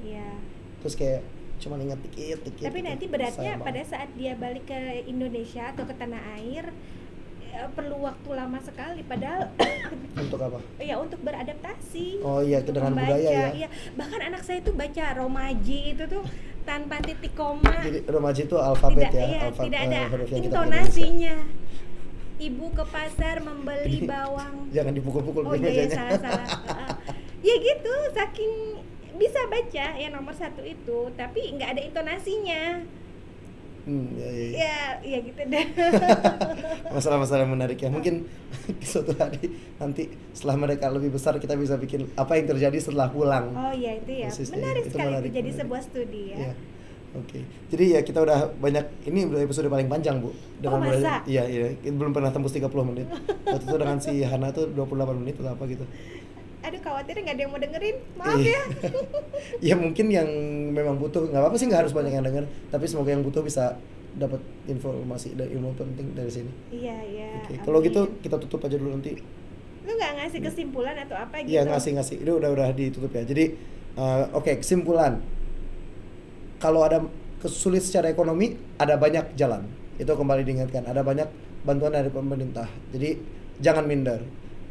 Iya. 0.00 0.30
terus 0.78 0.94
kayak 0.94 1.22
cuma 1.56 1.74
ingat 1.76 1.98
dikit 2.00 2.38
dikit 2.42 2.64
Tapi 2.64 2.78
gitu. 2.78 2.86
nanti 2.86 3.04
beratnya 3.06 3.52
pada 3.58 3.80
saat 3.82 4.12
dia 4.12 4.34
balik 4.34 4.64
ke 4.64 4.76
Indonesia 5.04 5.72
atau 5.72 5.82
ke 5.82 5.94
tanah 5.94 6.20
air 6.36 6.68
eh, 7.48 7.68
perlu 7.70 7.96
waktu 7.98 8.28
lama 8.30 8.60
sekali 8.60 9.00
padahal 9.02 9.50
untuk 10.20 10.36
apa 10.38 10.60
ya 10.78 10.94
untuk 10.96 11.18
beradaptasi 11.20 12.20
Oh 12.20 12.38
iya, 12.38 12.60
untuk 12.60 12.76
dengan 12.76 12.92
membaca, 12.92 13.08
budaya 13.10 13.32
ya. 13.32 13.48
iya. 13.56 13.68
bahkan 13.92 14.20
anak 14.22 14.42
saya 14.42 14.60
tuh 14.60 14.72
baca 14.72 15.04
romaji 15.16 15.80
itu 15.90 16.04
tuh 16.06 16.22
tanpa 16.62 17.00
titik 17.00 17.32
koma 17.32 17.72
jadi 17.80 18.04
romaji 18.04 18.40
itu 18.44 18.56
alfabet 18.56 19.08
tidak 19.08 19.12
ya 19.12 19.26
iya, 19.26 19.40
alfa- 19.48 19.64
tidak 19.64 19.80
eh, 19.80 19.86
ada 19.86 20.00
Indonesia. 20.04 20.36
intonasinya 20.38 21.36
ibu 22.36 22.66
ke 22.68 22.84
pasar 22.86 23.36
membeli 23.40 23.98
bawang 24.12 24.68
jangan 24.68 24.92
dipukul-pukul 24.92 25.42
oh 25.42 25.56
iya, 25.56 25.70
iya 25.72 25.84
salah 25.88 26.20
salah. 26.20 26.46
ya 27.46 27.54
gitu 27.56 27.94
saking 28.10 28.52
bisa 29.16 29.40
baca 29.46 29.86
yang 29.94 30.12
nomor 30.12 30.34
satu 30.34 30.60
itu 30.60 30.98
tapi 31.14 31.54
nggak 31.54 31.70
ada 31.72 31.82
intonasinya 31.82 32.82
Hmm, 33.86 34.18
ya, 34.18 34.26
ya, 34.26 34.42
ya. 34.42 34.50
ya 34.50 34.78
ya 34.98 35.18
gitu 35.22 35.42
deh 35.46 35.66
masalah-masalah 36.90 37.46
menarik 37.46 37.78
ya 37.78 37.86
mungkin 37.86 38.26
suatu 38.82 39.14
hari 39.14 39.46
nanti 39.78 40.10
setelah 40.34 40.58
mereka 40.58 40.90
lebih 40.90 41.14
besar 41.14 41.38
kita 41.38 41.54
bisa 41.54 41.78
bikin 41.78 42.10
apa 42.18 42.34
yang 42.34 42.50
terjadi 42.50 42.74
setelah 42.82 43.06
pulang 43.06 43.54
oh 43.54 43.70
iya 43.70 43.94
itu 43.94 44.10
ya 44.10 44.26
Persisnya, 44.26 44.58
menarik 44.58 44.82
itu 44.82 44.90
sekali 44.90 45.06
menarik, 45.06 45.30
itu 45.30 45.36
jadi 45.38 45.42
menarik. 45.46 45.60
sebuah 45.62 45.80
studi 45.86 46.22
ya 46.26 46.36
Iya. 46.36 46.52
Oke. 47.16 47.40
Jadi 47.72 47.84
ya 47.96 48.00
kita 48.02 48.20
udah 48.20 48.38
banyak 48.60 48.84
ini 49.08 49.24
udah 49.24 49.40
episode 49.40 49.72
paling 49.72 49.88
panjang, 49.88 50.20
Bu. 50.20 50.36
Oh, 50.68 50.76
masa? 50.76 51.24
iya, 51.24 51.48
iya. 51.48 51.72
Belum 51.88 52.12
pernah 52.12 52.28
tembus 52.28 52.52
30 52.52 52.68
menit. 52.84 53.08
Waktu 53.46 53.64
itu 53.64 53.76
dengan 53.80 53.96
si 53.96 54.20
Hana 54.20 54.52
tuh 54.52 54.68
28 54.68 55.16
menit 55.16 55.40
atau 55.40 55.56
apa 55.56 55.64
gitu. 55.64 55.80
Aduh 56.66 56.80
khawatir 56.82 57.14
nggak 57.14 57.34
ada 57.38 57.42
yang 57.46 57.52
mau 57.54 57.60
dengerin 57.62 57.96
maaf 58.18 58.36
Iya. 58.36 58.50
ya 58.50 58.62
ya 59.70 59.74
mungkin 59.78 60.06
yang 60.10 60.26
memang 60.74 60.98
butuh 60.98 61.30
nggak 61.30 61.38
apa-apa 61.38 61.56
sih 61.56 61.70
nggak 61.70 61.86
harus 61.86 61.94
banyak 61.94 62.10
yang 62.10 62.26
denger, 62.26 62.44
tapi 62.68 62.84
semoga 62.90 63.14
yang 63.14 63.22
butuh 63.22 63.40
bisa 63.40 63.78
dapat 64.16 64.40
informasi 64.64 65.36
dan 65.36 65.46
ilmu 65.46 65.76
penting 65.76 66.10
dari 66.12 66.32
sini. 66.32 66.50
iya 66.72 66.96
iya 67.04 67.28
Oke. 67.44 67.60
Kalau 67.62 67.78
amin. 67.78 67.86
gitu 67.86 68.00
kita 68.18 68.36
tutup 68.40 68.64
aja 68.64 68.74
dulu 68.74 68.96
nanti. 68.96 69.12
lu 69.86 69.92
nggak 69.94 70.12
ngasih 70.18 70.40
kesimpulan 70.42 70.96
atau 70.98 71.14
apa 71.14 71.46
gitu 71.46 71.54
Iya 71.54 71.62
ngasih-ngasih. 71.70 72.16
Itu 72.26 72.32
udah 72.42 72.50
udah 72.50 72.68
ditutup 72.74 73.12
ya. 73.12 73.22
Jadi 73.22 73.44
eh, 73.94 74.24
oke 74.34 74.58
kesimpulan. 74.58 75.22
Kalau 76.58 76.82
ada 76.82 77.04
kesulit 77.38 77.84
secara 77.84 78.08
ekonomi, 78.08 78.56
ada 78.80 78.96
banyak 78.96 79.36
jalan. 79.36 79.68
Itu 80.00 80.16
kembali 80.16 80.42
diingatkan. 80.42 80.88
Ada 80.88 81.04
banyak 81.04 81.28
bantuan 81.62 81.92
dari 81.94 82.08
pemerintah. 82.08 82.66
Jadi 82.90 83.20
jangan 83.60 83.84
minder. 83.84 84.24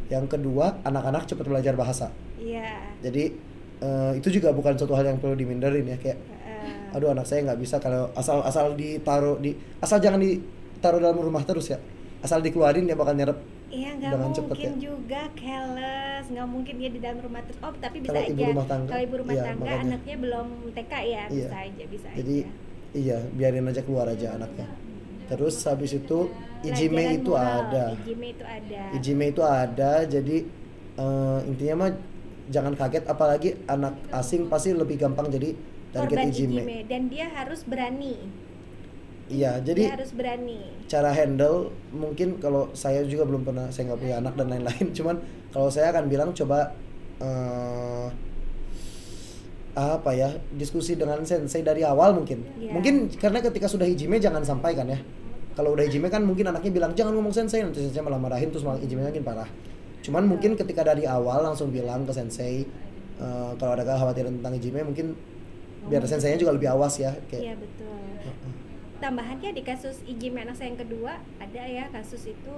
Yang 0.05 0.25
kedua, 0.29 0.79
anak-anak 0.81 1.25
cepat 1.25 1.45
belajar 1.45 1.73
bahasa. 1.73 2.13
iya 2.35 2.77
Jadi 2.99 3.33
eh, 3.77 4.11
itu 4.15 4.29
juga 4.31 4.49
bukan 4.49 4.73
suatu 4.73 4.93
hal 4.93 5.05
yang 5.05 5.17
perlu 5.17 5.33
diminderin 5.33 5.83
ya 5.83 5.97
kayak 5.97 6.15
Heeh. 6.15 6.95
aduh 6.95 7.11
anak 7.11 7.25
saya 7.25 7.43
nggak 7.43 7.59
bisa 7.59 7.75
kalau 7.77 8.07
asal 8.13 8.39
asal 8.41 8.71
ditaruh 8.71 9.35
di 9.37 9.51
asal 9.77 9.99
jangan 9.99 10.17
ditaruh 10.17 10.97
dalam 10.97 11.17
rumah 11.17 11.41
terus 11.41 11.67
ya. 11.67 11.79
Asal 12.21 12.41
dikeluarin 12.41 12.85
dia 12.85 12.95
bakal 12.95 13.13
nyerap 13.13 13.37
Iya 13.65 13.97
nggak 13.97 14.13
mungkin 14.15 14.37
cepet 14.39 14.57
ya. 14.57 14.71
juga 14.79 15.21
careless, 15.35 16.25
nggak 16.27 16.47
mungkin 16.47 16.75
dia 16.77 16.89
di 16.89 16.99
dalam 17.01 17.19
rumah 17.19 17.41
terus. 17.43 17.59
Oh 17.59 17.73
tapi 17.75 17.97
bisa 17.99 18.13
Kalau 18.13 18.23
aja. 18.23 18.31
ibu 18.31 18.43
rumah 18.47 18.65
tangga, 18.65 18.87
Kalau 18.87 19.03
ibu 19.03 19.15
rumah 19.19 19.33
iya, 19.33 19.43
tangga 19.43 19.65
makanya. 19.65 19.83
anaknya 19.83 20.15
belum 20.17 20.47
TK 20.71 20.93
ya, 20.93 21.23
Iya. 21.25 21.25
bisa 21.27 21.57
aja, 21.59 21.83
bisa 21.85 22.07
Jadi 22.13 22.35
aja. 22.37 22.51
iya, 22.93 23.17
biarin 23.31 23.65
aja 23.65 23.81
keluar 23.81 24.05
aja 24.07 24.27
anaknya. 24.31 24.67
Terus 25.25 25.55
habis 25.65 25.91
itu 25.97 26.29
Ijime 26.65 27.21
itu 27.21 27.31
moral, 27.33 27.69
ada. 27.69 27.85
Ijime 28.01 28.27
itu 28.33 28.43
ada. 28.45 28.81
Ijime 28.97 29.25
itu 29.29 29.41
ada. 29.41 29.91
Jadi 30.05 30.37
eh, 30.97 31.39
intinya 31.49 31.75
mah 31.85 31.91
jangan 32.49 32.73
kaget 32.77 33.03
apalagi 33.09 33.49
anak 33.65 33.97
asing 34.13 34.45
pasti 34.49 34.73
lebih 34.73 35.01
gampang 35.01 35.29
jadi 35.29 35.53
target 35.93 36.17
Korban 36.17 36.31
Ijime. 36.33 36.61
Ijime 36.61 36.77
dan 36.89 37.01
dia 37.09 37.25
harus 37.29 37.61
berani. 37.65 38.15
Iya, 39.25 39.57
dia 39.57 39.73
jadi 39.73 39.83
harus 39.97 40.13
berani. 40.13 40.61
cara 40.85 41.09
handle 41.09 41.73
mungkin 41.89 42.37
kalau 42.37 42.69
saya 42.77 43.01
juga 43.09 43.25
belum 43.25 43.41
pernah 43.41 43.73
saya 43.73 43.89
nggak 43.89 44.01
punya 44.05 44.15
anak 44.21 44.33
dan 44.37 44.47
lain-lain 44.53 44.85
cuman 45.01 45.17
kalau 45.49 45.65
saya 45.73 45.89
akan 45.89 46.05
bilang 46.05 46.29
coba 46.37 46.77
eh, 47.17 48.07
apa 49.75 50.15
ya 50.15 50.31
diskusi 50.55 50.95
dengan 50.95 51.19
sensei 51.27 51.59
dari 51.59 51.83
awal 51.83 52.15
mungkin 52.15 52.47
Iya. 52.55 52.71
mungkin 52.71 53.11
karena 53.13 53.43
ketika 53.43 53.67
sudah 53.67 53.83
hijime 53.83 54.17
jangan 54.17 54.39
sampaikan 54.41 54.87
ya 54.87 54.99
kalau 55.51 55.75
udah 55.75 55.83
hijime 55.83 56.07
kan 56.07 56.23
mungkin 56.23 56.47
anaknya 56.47 56.71
bilang 56.71 56.91
jangan 56.95 57.11
ngomong 57.11 57.35
sensei 57.35 57.59
nanti 57.59 57.83
sensei 57.83 57.99
malah 57.99 58.15
marahin 58.15 58.49
terus 58.49 58.63
malah 58.63 58.79
hijime 58.79 59.03
makin 59.03 59.21
parah 59.21 59.47
cuman 59.99 60.23
mungkin 60.23 60.55
ketika 60.55 60.81
dari 60.81 61.03
awal 61.03 61.43
langsung 61.43 61.75
bilang 61.75 62.07
ke 62.07 62.15
sensei 62.15 62.63
eh, 63.19 63.51
kalau 63.59 63.75
ada 63.75 63.83
kekhawatiran 63.83 64.39
tentang 64.39 64.55
hijime 64.55 64.79
mungkin 64.81 65.11
biar 65.85 66.01
senseinya 66.07 66.39
juga 66.39 66.55
lebih 66.55 66.71
awas 66.71 66.95
ya 66.97 67.11
kayak 67.29 67.43
Iya 67.43 67.55
betul. 67.59 67.93
Heeh. 68.25 68.51
Tambahannya 68.95 69.51
di 69.51 69.61
kasus 69.61 70.01
Ijime 70.07 70.41
anak 70.41 70.55
saya 70.55 70.71
yang 70.71 70.79
kedua 70.79 71.19
ada 71.37 71.61
ya 71.61 71.91
kasus 71.91 72.25
itu 72.25 72.53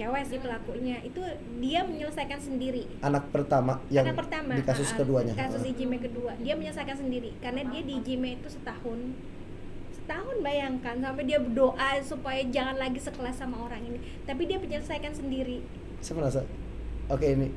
cewek 0.00 0.22
sih 0.24 0.38
pelakunya. 0.40 0.96
Itu 1.04 1.20
dia 1.60 1.84
menyelesaikan 1.84 2.40
sendiri. 2.40 2.88
Anak 3.04 3.28
pertama 3.28 3.84
yang 3.92 4.08
anak 4.08 4.24
pertama 4.24 4.56
di 4.56 4.64
kasus 4.64 4.88
ah, 4.96 5.04
keduanya. 5.04 5.36
kasus. 5.36 5.60
Ijime 5.60 6.00
kedua. 6.00 6.32
Dia 6.40 6.56
menyelesaikan 6.56 6.96
sendiri 6.96 7.36
karena 7.44 7.68
dia 7.68 7.84
di 7.84 8.00
Ijime 8.00 8.40
itu 8.40 8.48
setahun. 8.48 8.98
Setahun 9.92 10.36
bayangkan 10.40 10.96
sampai 11.04 11.24
dia 11.28 11.38
berdoa 11.38 12.00
supaya 12.00 12.40
jangan 12.48 12.80
lagi 12.80 12.96
sekelas 12.96 13.36
sama 13.36 13.60
orang 13.60 13.84
ini. 13.84 14.00
Tapi 14.24 14.48
dia 14.48 14.56
menyelesaikan 14.56 15.12
sendiri. 15.12 15.60
Saya 16.00 16.16
merasa 16.16 16.40
oke 17.12 17.26
ini 17.28 17.52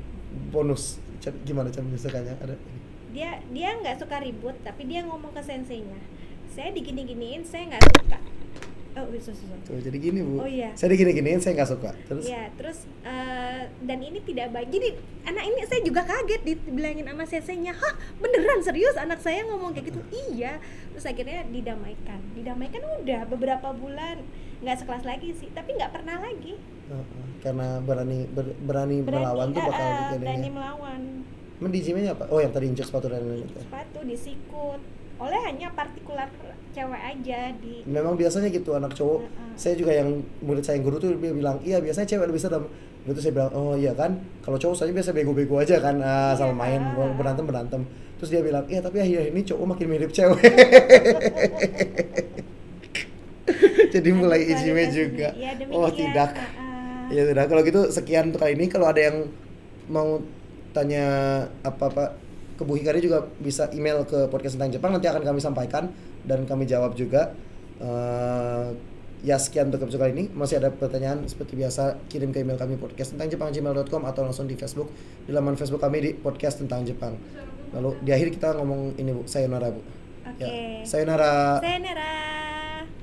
bonus. 0.52 1.00
Gimana 1.48 1.72
cara 1.72 1.88
menyelesaikannya? 1.88 2.36
Ada 2.44 2.54
dia 3.14 3.38
dia 3.54 3.70
nggak 3.78 4.02
suka 4.02 4.18
ribut 4.20 4.58
tapi 4.66 4.84
dia 4.84 5.00
ngomong 5.08 5.32
ke 5.32 5.40
senseinya. 5.40 6.02
Saya 6.52 6.70
digini-giniin 6.76 7.42
saya 7.42 7.72
nggak 7.72 7.82
suka 7.88 8.18
oh 8.94 9.06
bisa 9.10 9.30
susah 9.30 9.58
Tuh, 9.62 9.78
jadi 9.78 9.96
gini 9.96 10.22
bu 10.22 10.38
Oh, 10.38 10.46
iya. 10.46 10.70
saya 10.72 10.94
digini-giniin 10.94 11.38
saya 11.38 11.58
nggak 11.58 11.70
suka 11.70 11.90
terus 12.06 12.24
Ya, 12.24 12.46
terus 12.54 12.86
eh, 13.02 13.62
dan 13.82 13.98
ini 13.98 14.18
tidak 14.20 14.50
baik. 14.50 14.70
Jadi 14.70 14.88
anak 15.24 15.44
ini 15.44 15.60
saya 15.64 15.80
juga 15.80 16.02
kaget 16.02 16.40
dibilangin 16.42 17.04
sama 17.04 17.24
senseinya, 17.24 17.72
"Hah, 17.72 17.94
beneran 18.16 18.60
serius 18.60 18.94
anak 18.94 19.18
saya 19.18 19.42
ngomong 19.44 19.72
kayak 19.72 19.90
gitu?" 19.90 20.00
Iya. 20.32 20.62
Terus 20.92 21.04
akhirnya 21.04 21.42
didamaikan. 21.48 22.20
Didamaikan 22.32 22.82
udah 23.02 23.20
beberapa 23.26 23.68
bulan 23.72 24.22
nggak 24.62 24.76
sekelas 24.80 25.04
lagi 25.04 25.34
sih, 25.34 25.50
tapi 25.50 25.74
nggak 25.74 25.92
pernah 25.92 26.22
lagi. 26.22 26.54
Heeh, 26.84 27.26
karena 27.40 27.80
berani 27.80 28.24
ber- 28.26 28.56
berani, 28.58 28.96
melawan 29.00 29.50
tuh 29.50 29.60
eh, 29.60 29.66
bakal 29.66 29.86
bikin 29.90 30.18
berani 30.20 30.48
melawan. 30.50 31.00
Emang 31.54 31.70
di 31.70 31.80
gymnya 31.80 32.12
apa 32.12 32.24
oh 32.28 32.38
yang 32.38 32.52
tadi 32.52 32.66
injek 32.66 32.84
sepatu 32.84 33.06
dan 33.08 33.22
lain-lain? 33.22 33.48
Sepatu 33.48 34.00
disikut 34.02 34.80
oleh 35.14 35.38
hanya 35.46 35.70
partikular 35.72 36.26
cewek 36.74 36.98
aja 36.98 37.54
di 37.62 37.86
memang 37.86 38.18
biasanya 38.18 38.50
gitu 38.50 38.74
anak 38.74 38.92
cowok. 38.92 39.22
Heeh. 39.22 39.54
saya 39.54 39.74
juga 39.78 39.94
yang 39.94 40.10
murid 40.42 40.66
saya 40.66 40.74
yang 40.76 40.90
guru 40.90 40.98
tuh 40.98 41.14
dia 41.14 41.30
bilang 41.30 41.62
iya 41.62 41.78
biasanya 41.78 42.08
cewek 42.10 42.26
lebih 42.26 42.42
serem. 42.42 42.66
Itu 43.04 43.20
saya 43.22 43.30
bilang 43.30 43.52
oh 43.54 43.78
iya 43.78 43.94
kan? 43.94 44.18
Kalau 44.42 44.58
cowok 44.58 44.74
saja 44.74 44.90
biasa 44.90 45.14
bego-bego 45.14 45.54
aja 45.62 45.78
kan 45.78 46.02
ah, 46.02 46.34
asal 46.34 46.50
Iya. 46.50 46.58
main 46.58 46.82
berantem 47.14 47.46
berantem. 47.46 47.80
Terus 48.18 48.30
dia 48.34 48.42
bilang 48.42 48.66
iya 48.66 48.82
tapi 48.82 48.98
akhir 48.98 49.30
ini 49.30 49.40
cowok 49.46 49.66
makin 49.70 49.86
mirip 49.86 50.10
cewek. 50.10 50.42
Jadi 53.94 54.10
mulai 54.10 54.42
Aduh, 54.42 54.52
ijime 54.58 54.82
kualitas 54.82 54.94
juga. 54.98 55.28
Ya, 55.38 55.50
oh 55.70 55.86
tidak. 55.94 56.30
Heeh. 56.34 57.14
ya 57.14 57.22
sudah 57.30 57.44
kalau 57.46 57.62
gitu 57.62 57.80
sekian 57.92 58.34
untuk 58.34 58.42
kali 58.42 58.58
ini. 58.58 58.66
Kalau 58.66 58.90
ada 58.90 58.98
yang 58.98 59.30
mau 59.86 60.18
tanya 60.74 61.04
apa-apa 61.62 62.18
ke 62.54 62.62
Bu 62.62 62.78
Hikari 62.78 63.02
juga 63.02 63.26
bisa 63.42 63.66
email 63.74 64.06
ke 64.06 64.30
podcast 64.30 64.54
tentang 64.54 64.70
Jepang 64.70 64.90
nanti 64.94 65.10
akan 65.10 65.22
kami 65.22 65.40
sampaikan 65.42 65.90
dan 66.22 66.46
kami 66.46 66.64
jawab 66.64 66.94
juga. 66.94 67.34
Eh, 67.82 68.68
ya 69.24 69.40
sekian 69.40 69.72
untuk 69.72 69.88
episode 69.88 70.04
kali 70.04 70.12
ini. 70.14 70.24
Masih 70.30 70.60
ada 70.60 70.68
pertanyaan 70.70 71.24
seperti 71.24 71.56
biasa 71.56 71.98
kirim 72.12 72.30
ke 72.30 72.44
email 72.44 72.60
kami 72.60 72.76
podcast 72.76 73.16
tentang 73.16 73.32
Jepang 73.32 73.50
gmail.com 73.50 74.02
atau 74.04 74.22
langsung 74.22 74.46
di 74.46 74.54
Facebook 74.54 74.92
di 75.24 75.32
laman 75.32 75.56
Facebook 75.56 75.80
kami 75.80 75.98
di 75.98 76.10
podcast 76.14 76.60
tentang 76.60 76.84
Jepang. 76.84 77.16
Lalu 77.74 77.98
di 78.04 78.10
akhir 78.14 78.30
kita 78.30 78.54
ngomong 78.54 79.00
ini 79.00 79.10
Bu 79.10 79.26
sayonara 79.26 79.72
Bu. 79.72 79.80
Oke. 80.24 80.44
ya 80.44 80.48
sayonara. 80.86 81.58
Sayonara. 81.58 82.53